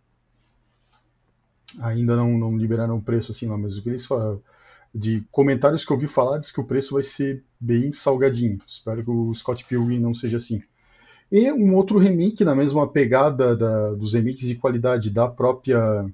ainda 1.78 2.16
não, 2.16 2.38
não 2.38 2.56
liberaram 2.56 2.96
o 2.96 3.02
preço 3.02 3.32
assim 3.32 3.46
lá, 3.46 3.56
mas 3.58 3.76
o 3.76 3.82
que 3.82 3.88
eles 3.88 4.06
falam 4.06 4.40
de 4.94 5.22
comentários 5.30 5.84
que 5.84 5.92
eu 5.92 5.96
ouvi 5.96 6.06
falar 6.06 6.38
diz 6.38 6.50
que 6.50 6.60
o 6.60 6.64
preço 6.64 6.94
vai 6.94 7.02
ser 7.02 7.44
bem 7.60 7.92
salgadinho. 7.92 8.58
Espero 8.66 9.04
que 9.04 9.10
o 9.10 9.34
Scott 9.34 9.64
Pilgrim 9.64 9.98
não 9.98 10.14
seja 10.14 10.38
assim. 10.38 10.62
E 11.30 11.50
um 11.50 11.74
outro 11.74 11.98
remake 11.98 12.44
na 12.44 12.54
mesma 12.54 12.86
pegada 12.86 13.56
da, 13.56 13.92
dos 13.92 14.14
remakes 14.14 14.46
de 14.46 14.54
qualidade 14.54 15.10
da 15.10 15.28
própria 15.28 16.08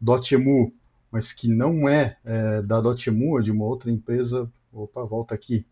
Dotemu, 0.00 0.72
mas 1.10 1.32
que 1.32 1.48
não 1.48 1.88
é, 1.88 2.16
é 2.24 2.60
da 2.62 2.80
Dotemu, 2.80 3.38
é 3.38 3.42
de 3.42 3.52
uma 3.52 3.64
outra 3.64 3.90
empresa. 3.90 4.50
Opa, 4.72 5.04
volta 5.04 5.34
aqui. 5.34 5.64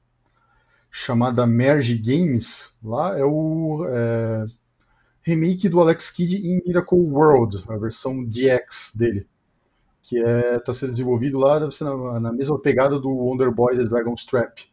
Chamada 0.90 1.46
Merge 1.46 1.96
Games. 1.96 2.72
Lá 2.82 3.18
é 3.18 3.24
o 3.24 3.84
é, 3.88 4.46
remake 5.22 5.68
do 5.68 5.80
Alex 5.80 6.10
Kidd 6.10 6.36
em 6.36 6.62
Miracle 6.64 6.98
World, 6.98 7.64
a 7.68 7.76
versão 7.76 8.24
DX 8.24 8.94
dele. 8.94 9.26
Que 10.02 10.18
está 10.18 10.30
é, 10.30 10.58
tá 10.60 10.74
sendo 10.74 10.92
desenvolvido 10.92 11.38
lá, 11.38 11.58
deve 11.58 11.72
ser 11.72 11.84
na, 11.84 12.20
na 12.20 12.32
mesma 12.32 12.58
pegada 12.58 13.00
do 13.00 13.10
Wonder 13.10 13.50
Boy 13.50 13.76
The 13.76 13.84
Dragon's 13.84 14.24
Trap. 14.24 14.69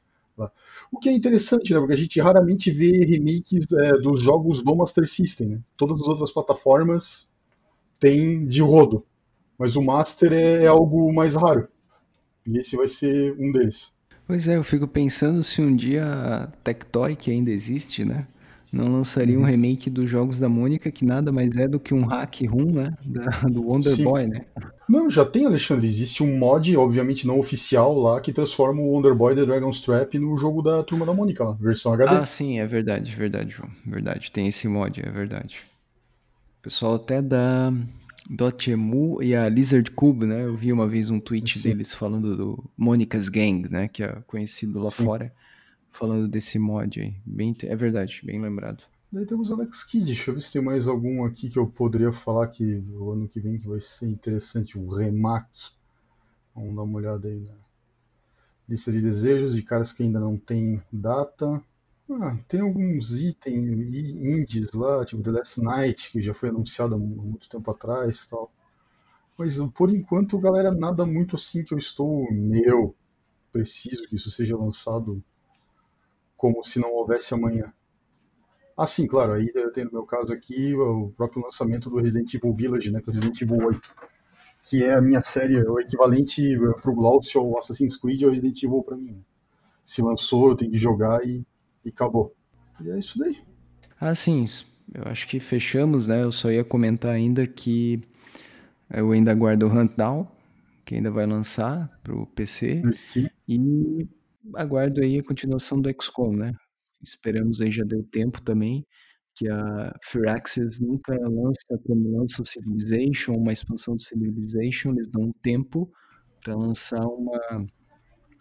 O 0.91 0.99
que 0.99 1.09
é 1.09 1.11
interessante, 1.11 1.73
né? 1.73 1.79
Porque 1.79 1.93
a 1.93 1.97
gente 1.97 2.19
raramente 2.19 2.71
vê 2.71 3.05
remakes 3.05 3.71
é, 3.71 3.93
dos 3.93 4.21
jogos 4.21 4.61
do 4.61 4.75
Master 4.75 5.07
System. 5.07 5.47
Né? 5.49 5.59
Todas 5.75 6.01
as 6.01 6.07
outras 6.07 6.31
plataformas 6.31 7.29
têm 7.99 8.45
de 8.45 8.61
rodo. 8.61 9.05
Mas 9.57 9.75
o 9.75 9.81
Master 9.81 10.31
é, 10.33 10.63
é 10.63 10.67
algo 10.67 11.11
mais 11.13 11.35
raro. 11.35 11.67
E 12.45 12.57
esse 12.57 12.75
vai 12.75 12.87
ser 12.87 13.35
um 13.39 13.51
deles. 13.51 13.91
Pois 14.25 14.47
é, 14.47 14.57
eu 14.57 14.63
fico 14.63 14.87
pensando 14.87 15.41
se 15.41 15.61
um 15.61 15.75
dia 15.75 16.05
a 16.05 16.47
Tectoy, 16.63 17.15
que 17.15 17.31
ainda 17.31 17.49
existe, 17.49 18.05
né? 18.05 18.27
Não 18.71 18.91
lançaria 18.91 19.37
um 19.37 19.41
uhum. 19.41 19.47
remake 19.47 19.89
dos 19.89 20.09
jogos 20.09 20.39
da 20.39 20.49
Mônica, 20.49 20.91
que 20.91 21.05
nada 21.05 21.31
mais 21.31 21.55
é 21.55 21.67
do 21.67 21.79
que 21.79 21.93
um 21.93 22.05
hack 22.05 22.41
room, 22.41 22.73
né? 22.73 22.93
Da, 23.05 23.29
do 23.47 23.65
Wonder 23.65 23.95
Sim. 23.95 24.03
Boy, 24.03 24.27
né? 24.27 24.45
Não, 24.87 25.09
já 25.09 25.25
tem, 25.25 25.45
Alexandre. 25.45 25.87
Existe 25.87 26.21
um 26.21 26.37
mod, 26.37 26.75
obviamente 26.75 27.25
não 27.25 27.39
oficial, 27.39 27.97
lá, 27.97 28.19
que 28.19 28.33
transforma 28.33 28.81
o 28.81 28.91
Wonder 28.91 29.15
Boy 29.15 29.35
The 29.35 29.45
Dragon's 29.45 29.81
Trap 29.81 30.17
no 30.19 30.37
jogo 30.37 30.61
da 30.61 30.83
Turma 30.83 31.05
da 31.05 31.13
Mônica, 31.13 31.43
lá, 31.43 31.53
versão 31.53 31.93
HD. 31.93 32.15
Ah, 32.15 32.25
sim, 32.25 32.59
é 32.59 32.65
verdade, 32.65 33.15
verdade, 33.15 33.51
João. 33.51 33.69
Verdade, 33.85 34.31
tem 34.31 34.47
esse 34.47 34.67
mod, 34.67 35.01
é 35.01 35.09
verdade. 35.09 35.59
O 36.59 36.63
pessoal 36.63 36.95
até 36.95 37.21
da 37.21 37.71
Dotemu 38.29 39.23
e 39.23 39.33
a 39.33 39.47
Lizard 39.47 39.89
Cube, 39.91 40.25
né? 40.25 40.43
Eu 40.43 40.55
vi 40.55 40.73
uma 40.73 40.87
vez 40.87 41.09
um 41.09 41.19
tweet 41.19 41.59
sim. 41.59 41.69
deles 41.69 41.93
falando 41.93 42.35
do 42.35 42.63
Mônica's 42.77 43.29
Gang, 43.29 43.69
né? 43.69 43.87
Que 43.87 44.03
é 44.03 44.17
conhecido 44.27 44.79
lá 44.79 44.91
sim. 44.91 45.05
fora 45.05 45.31
falando 45.97 46.27
desse 46.27 46.59
mod 46.59 47.01
aí. 47.01 47.15
Bem, 47.25 47.55
é 47.63 47.75
verdade, 47.75 48.21
bem 48.23 48.39
lembrado. 48.39 48.83
Daí 49.11 49.25
temos 49.25 49.51
Alex 49.51 49.83
Kidd. 49.83 50.05
Deixa 50.05 50.29
eu 50.29 50.35
ver 50.35 50.41
se 50.41 50.51
tem 50.51 50.61
mais 50.61 50.87
algum 50.87 51.25
aqui 51.25 51.49
que 51.49 51.57
eu 51.57 51.65
poderia 51.65 52.13
falar 52.13 52.47
que 52.47 52.83
o 52.91 53.11
ano 53.11 53.27
que 53.27 53.39
vem 53.39 53.57
que 53.57 53.67
vai 53.67 53.81
ser 53.81 54.07
interessante. 54.07 54.77
O 54.77 54.87
remake. 54.89 55.71
Vamos 56.53 56.75
dar 56.75 56.83
uma 56.83 56.97
olhada 56.97 57.27
aí 57.27 57.39
na 57.39 57.53
lista 58.69 58.91
de 58.91 59.01
desejos 59.01 59.55
de 59.55 59.63
caras 59.63 59.91
que 59.91 60.03
ainda 60.03 60.19
não 60.19 60.37
tem 60.37 60.81
data. 60.91 61.61
Ah, 62.09 62.37
tem 62.47 62.61
alguns 62.61 63.19
itens 63.19 63.95
indies 63.95 64.71
lá, 64.73 65.03
tipo 65.03 65.21
The 65.21 65.31
Last 65.31 65.61
Night, 65.61 66.11
que 66.11 66.21
já 66.21 66.33
foi 66.33 66.49
anunciado 66.49 66.95
há 66.95 66.97
muito 66.97 67.49
tempo 67.49 67.69
atrás 67.71 68.27
tal. 68.27 68.51
Mas 69.37 69.57
por 69.73 69.93
enquanto, 69.93 70.39
galera, 70.39 70.71
nada 70.71 71.05
muito 71.05 71.35
assim 71.35 71.63
que 71.63 71.73
eu 71.73 71.77
estou, 71.77 72.31
meu, 72.31 72.95
preciso 73.51 74.07
que 74.07 74.15
isso 74.15 74.31
seja 74.31 74.57
lançado 74.57 75.23
como 76.37 76.63
se 76.63 76.79
não 76.79 76.93
houvesse 76.93 77.33
amanhã. 77.33 77.73
Ah, 78.77 78.85
sim, 78.85 79.07
claro, 79.07 79.33
aí 79.33 79.51
eu 79.55 79.73
tenho 79.73 79.87
no 79.87 79.93
meu 79.93 80.03
caso 80.03 80.31
aqui 80.31 80.75
o 80.75 81.11
próprio 81.17 81.41
lançamento 81.41 81.89
do 81.89 81.97
Resident 81.97 82.31
Evil 82.33 82.53
Village, 82.53 82.91
né, 82.91 83.01
que 83.01 83.09
é 83.09 83.11
o 83.11 83.13
Resident 83.15 83.41
Evil 83.41 83.65
8, 83.65 83.95
que 84.63 84.83
é 84.83 84.93
a 84.93 85.01
minha 85.01 85.19
série, 85.19 85.59
o 85.63 85.79
equivalente 85.79 86.55
para 86.81 86.91
o 86.91 86.95
Glaucio 86.95 87.43
ou 87.43 87.57
Assassin's 87.57 87.97
Creed 87.97 88.21
é 88.21 88.27
o 88.27 88.29
Resident 88.29 88.61
Evil 88.61 88.83
para 88.83 88.95
mim. 88.95 89.23
Se 89.83 90.01
lançou, 90.01 90.49
eu 90.49 90.55
tenho 90.55 90.71
que 90.71 90.77
jogar 90.77 91.25
e, 91.25 91.43
e 91.83 91.89
acabou. 91.89 92.35
E 92.81 92.91
é 92.91 92.99
isso 92.99 93.17
daí. 93.17 93.37
Ah, 93.99 94.13
sim, 94.13 94.45
eu 94.93 95.03
acho 95.05 95.27
que 95.27 95.39
fechamos, 95.39 96.07
né? 96.07 96.21
Eu 96.21 96.31
só 96.31 96.51
ia 96.51 96.63
comentar 96.63 97.11
ainda 97.11 97.47
que 97.47 98.03
eu 98.93 99.11
ainda 99.11 99.31
aguardo 99.31 99.65
o 99.65 99.69
Huntdown, 99.69 100.27
que 100.85 100.95
ainda 100.95 101.09
vai 101.09 101.25
lançar 101.25 101.89
para 102.03 102.15
o 102.15 102.27
PC. 102.27 102.83
Sim. 102.95 103.27
E 103.47 104.07
aguardo 104.55 105.01
aí 105.01 105.19
a 105.19 105.23
continuação 105.23 105.81
do 105.81 105.89
XCOM, 105.89 106.35
né? 106.35 106.53
Esperamos 107.03 107.61
aí, 107.61 107.69
já 107.71 107.83
deu 107.83 108.03
tempo 108.03 108.41
também, 108.41 108.85
que 109.35 109.49
a 109.49 109.93
Firaxis 110.03 110.79
nunca 110.79 111.13
lança, 111.13 111.79
quando 111.85 112.11
lança 112.11 112.41
o 112.41 112.45
Civilization, 112.45 113.33
uma 113.35 113.53
expansão 113.53 113.95
do 113.95 114.01
Civilization, 114.01 114.91
eles 114.91 115.07
dão 115.07 115.23
um 115.25 115.33
tempo 115.41 115.91
para 116.43 116.55
lançar 116.55 117.05
uma, 117.05 117.67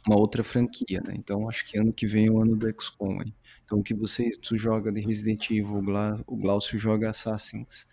uma 0.06 0.18
outra 0.18 0.42
franquia, 0.42 1.00
né? 1.06 1.14
Então 1.16 1.48
acho 1.48 1.66
que 1.66 1.78
ano 1.78 1.92
que 1.92 2.06
vem 2.06 2.26
é 2.28 2.30
o 2.30 2.40
ano 2.40 2.56
do 2.56 2.66
XCOM 2.80 3.20
aí. 3.20 3.34
Então 3.64 3.78
o 3.78 3.82
que 3.82 3.94
você 3.94 4.30
tu 4.40 4.56
joga 4.56 4.92
de 4.92 5.00
Resident 5.00 5.50
Evil, 5.50 5.82
o 6.26 6.36
Glaucio 6.36 6.78
joga 6.78 7.10
Assassins. 7.10 7.86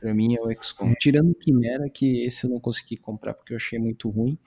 Pra 0.00 0.14
mim 0.14 0.34
é 0.36 0.40
o 0.40 0.62
XCOM. 0.62 0.94
Tirando 0.98 1.34
Quimera, 1.34 1.88
que 1.90 2.22
esse 2.24 2.44
eu 2.44 2.50
não 2.50 2.60
consegui 2.60 2.96
comprar 2.96 3.34
porque 3.34 3.52
eu 3.52 3.56
achei 3.56 3.78
muito 3.78 4.08
ruim. 4.08 4.38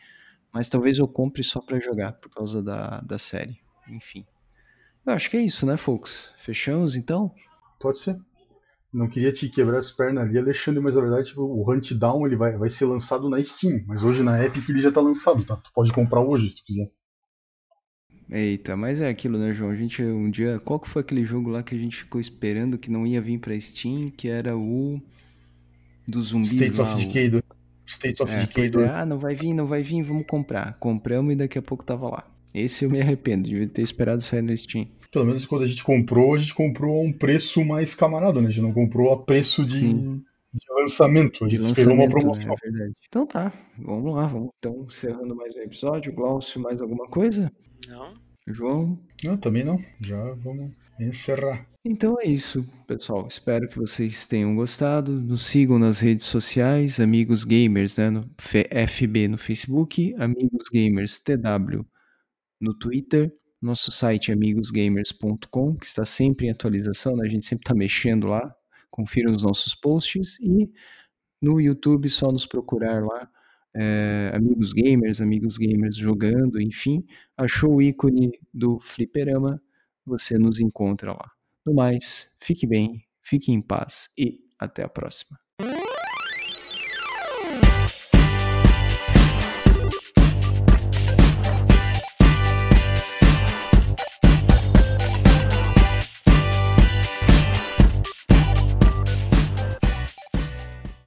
Mas 0.54 0.70
talvez 0.70 0.98
eu 0.98 1.08
compre 1.08 1.44
só 1.44 1.62
para 1.62 1.80
jogar, 1.80 2.14
por 2.14 2.30
causa 2.30 2.62
da, 2.62 3.02
da 3.02 3.18
série. 3.18 3.60
Enfim. 3.90 4.26
Eu 5.06 5.14
acho 5.14 5.30
que 5.30 5.38
é 5.38 5.42
isso, 5.42 5.66
né, 5.66 5.78
folks? 5.78 6.32
Fechamos 6.38 6.96
então? 6.96 7.34
Pode 7.80 8.00
ser. 8.00 8.18
Não 8.94 9.08
queria 9.08 9.32
te 9.32 9.48
quebrar 9.48 9.80
as 9.80 9.92
pernas 9.92 10.26
ali, 10.26 10.38
Alexandre, 10.38 10.82
mas 10.82 10.96
na 10.96 11.02
verdade 11.02 11.30
tipo, 11.30 11.42
o 11.42 11.72
Hunt 11.72 11.94
Down 11.94 12.28
ele 12.28 12.36
vai, 12.36 12.58
vai 12.58 12.70
ser 12.70 12.86
lançado 12.86 13.30
na 13.30 13.42
Steam, 13.42 13.84
mas 13.88 14.04
hoje 14.04 14.22
na 14.22 14.44
Epic 14.44 14.68
ele 14.68 14.82
já 14.82 14.92
tá 14.92 15.00
lançado, 15.00 15.46
tá? 15.46 15.56
Tu 15.56 15.72
pode 15.74 15.94
comprar 15.94 16.20
hoje 16.20 16.50
se 16.50 16.58
tu 16.58 16.66
quiser. 16.66 16.92
Eita, 18.30 18.78
mas 18.78 19.00
é 19.02 19.10
aquilo, 19.10 19.38
né, 19.38 19.54
João? 19.54 19.72
A 19.72 19.76
gente 19.76 20.02
um 20.04 20.30
dia. 20.30 20.60
Qual 20.60 20.80
que 20.80 20.88
foi 20.88 21.02
aquele 21.02 21.24
jogo 21.24 21.50
lá 21.50 21.62
que 21.62 21.76
a 21.76 21.78
gente 21.78 21.98
ficou 21.98 22.20
esperando 22.20 22.78
que 22.78 22.90
não 22.90 23.06
ia 23.06 23.22
vir 23.22 23.40
pra 23.40 23.60
Steam, 23.60 24.10
que 24.10 24.28
era 24.28 24.58
o. 24.58 25.02
Dos 26.08 26.28
zumbis 26.28 26.54
States 26.54 26.78
lá. 26.78 26.94
Of 26.94 27.06
Decay, 27.06 27.30
o... 27.30 27.44
States 27.92 28.22
of 28.22 28.32
é, 28.32 28.42
Decay 28.42 28.70
2. 28.70 28.88
É, 28.88 28.90
ah, 28.90 29.06
não 29.06 29.18
vai 29.18 29.36
vir, 29.36 29.54
não 29.54 29.66
vai 29.66 29.84
vir, 29.84 30.02
vamos 30.02 30.26
comprar. 30.26 30.78
Compramos 30.80 31.34
e 31.34 31.36
daqui 31.36 31.58
a 31.58 31.62
pouco 31.62 31.84
tava 31.84 32.10
lá. 32.10 32.28
Esse 32.54 32.86
eu 32.86 32.90
me 32.90 33.02
arrependo, 33.02 33.48
devia 33.48 33.68
ter 33.68 33.82
esperado 33.82 34.22
sair 34.22 34.42
no 34.42 34.56
Steam. 34.58 34.88
Pelo 35.12 35.26
menos 35.26 35.46
quando 35.46 35.64
a 35.64 35.68
gente 35.68 35.84
comprou, 35.84 36.36
a 36.36 36.38
gente 36.38 36.54
comprou 36.54 37.00
a 37.00 37.04
um 37.04 37.12
preço 37.12 37.64
mais 37.66 37.94
camarada, 37.94 38.42
né? 38.42 38.48
A 38.48 38.50
gente 38.50 38.62
não 38.62 38.74
comprou 38.74 39.12
a 39.12 39.22
preço 39.22 39.66
de, 39.66 39.94
de 39.94 40.66
lançamento. 40.80 41.44
A 41.44 41.50
gente 41.50 41.62
de 41.62 41.68
esperou 41.68 41.96
uma 41.96 42.10
promoção. 42.10 42.54
É 42.54 42.70
verdade. 42.70 42.94
Então 43.08 43.26
tá, 43.26 43.52
vamos 43.78 44.16
lá. 44.16 44.28
Vamos. 44.28 44.52
Então, 44.58 44.86
encerrando 44.88 45.36
mais 45.36 45.54
um 45.56 45.60
episódio. 45.60 46.14
Glaucio, 46.14 46.62
mais 46.62 46.82
alguma 46.82 47.08
coisa? 47.08 47.52
Não. 47.90 48.14
João? 48.48 49.00
Não, 49.24 49.38
também 49.38 49.64
não. 49.66 49.84
Já 50.00 50.34
vamos 50.36 50.72
encerrar. 51.00 51.68
Então 51.84 52.16
é 52.20 52.28
isso, 52.28 52.64
pessoal. 52.86 53.28
Espero 53.28 53.68
que 53.68 53.78
vocês 53.78 54.28
tenham 54.28 54.56
gostado. 54.56 55.12
Nos 55.12 55.44
sigam 55.44 55.80
nas 55.80 56.00
redes 56.00 56.26
sociais, 56.26 57.00
Amigos 57.00 57.44
Gamers, 57.44 57.98
né? 57.98 58.10
No 58.10 58.30
FB 58.88 59.28
no 59.28 59.38
Facebook, 59.38 60.14
Amigos 60.20 60.70
Gamers 60.72 61.20
TW 61.20 61.84
no 62.62 62.76
Twitter, 62.76 63.34
nosso 63.60 63.92
site 63.92 64.32
amigosgamers.com, 64.32 65.76
que 65.76 65.86
está 65.86 66.06
sempre 66.06 66.46
em 66.46 66.52
atualização, 66.52 67.16
né? 67.16 67.26
a 67.26 67.30
gente 67.30 67.46
sempre 67.46 67.64
está 67.64 67.74
mexendo 67.74 68.28
lá. 68.28 68.56
Confira 68.90 69.32
os 69.32 69.42
nossos 69.42 69.74
posts 69.74 70.40
e 70.40 70.70
no 71.42 71.60
YouTube 71.60 72.08
só 72.10 72.32
nos 72.32 72.46
procurar 72.46 73.04
lá. 73.04 73.28
É, 73.74 74.32
amigos 74.36 74.74
gamers, 74.74 75.22
amigos 75.22 75.58
gamers 75.58 75.96
jogando, 75.96 76.60
enfim, 76.62 77.06
achou 77.38 77.76
o 77.76 77.82
ícone 77.82 78.32
do 78.54 78.80
fliperama, 78.82 79.62
você 80.06 80.38
nos 80.38 80.60
encontra 80.60 81.12
lá. 81.14 81.32
No 81.66 81.74
mais, 81.74 82.30
fique 82.40 82.66
bem, 82.66 83.04
fique 83.22 83.52
em 83.52 83.62
paz 83.62 84.10
e 84.18 84.40
até 84.60 84.84
a 84.84 84.90
próxima. 84.90 85.40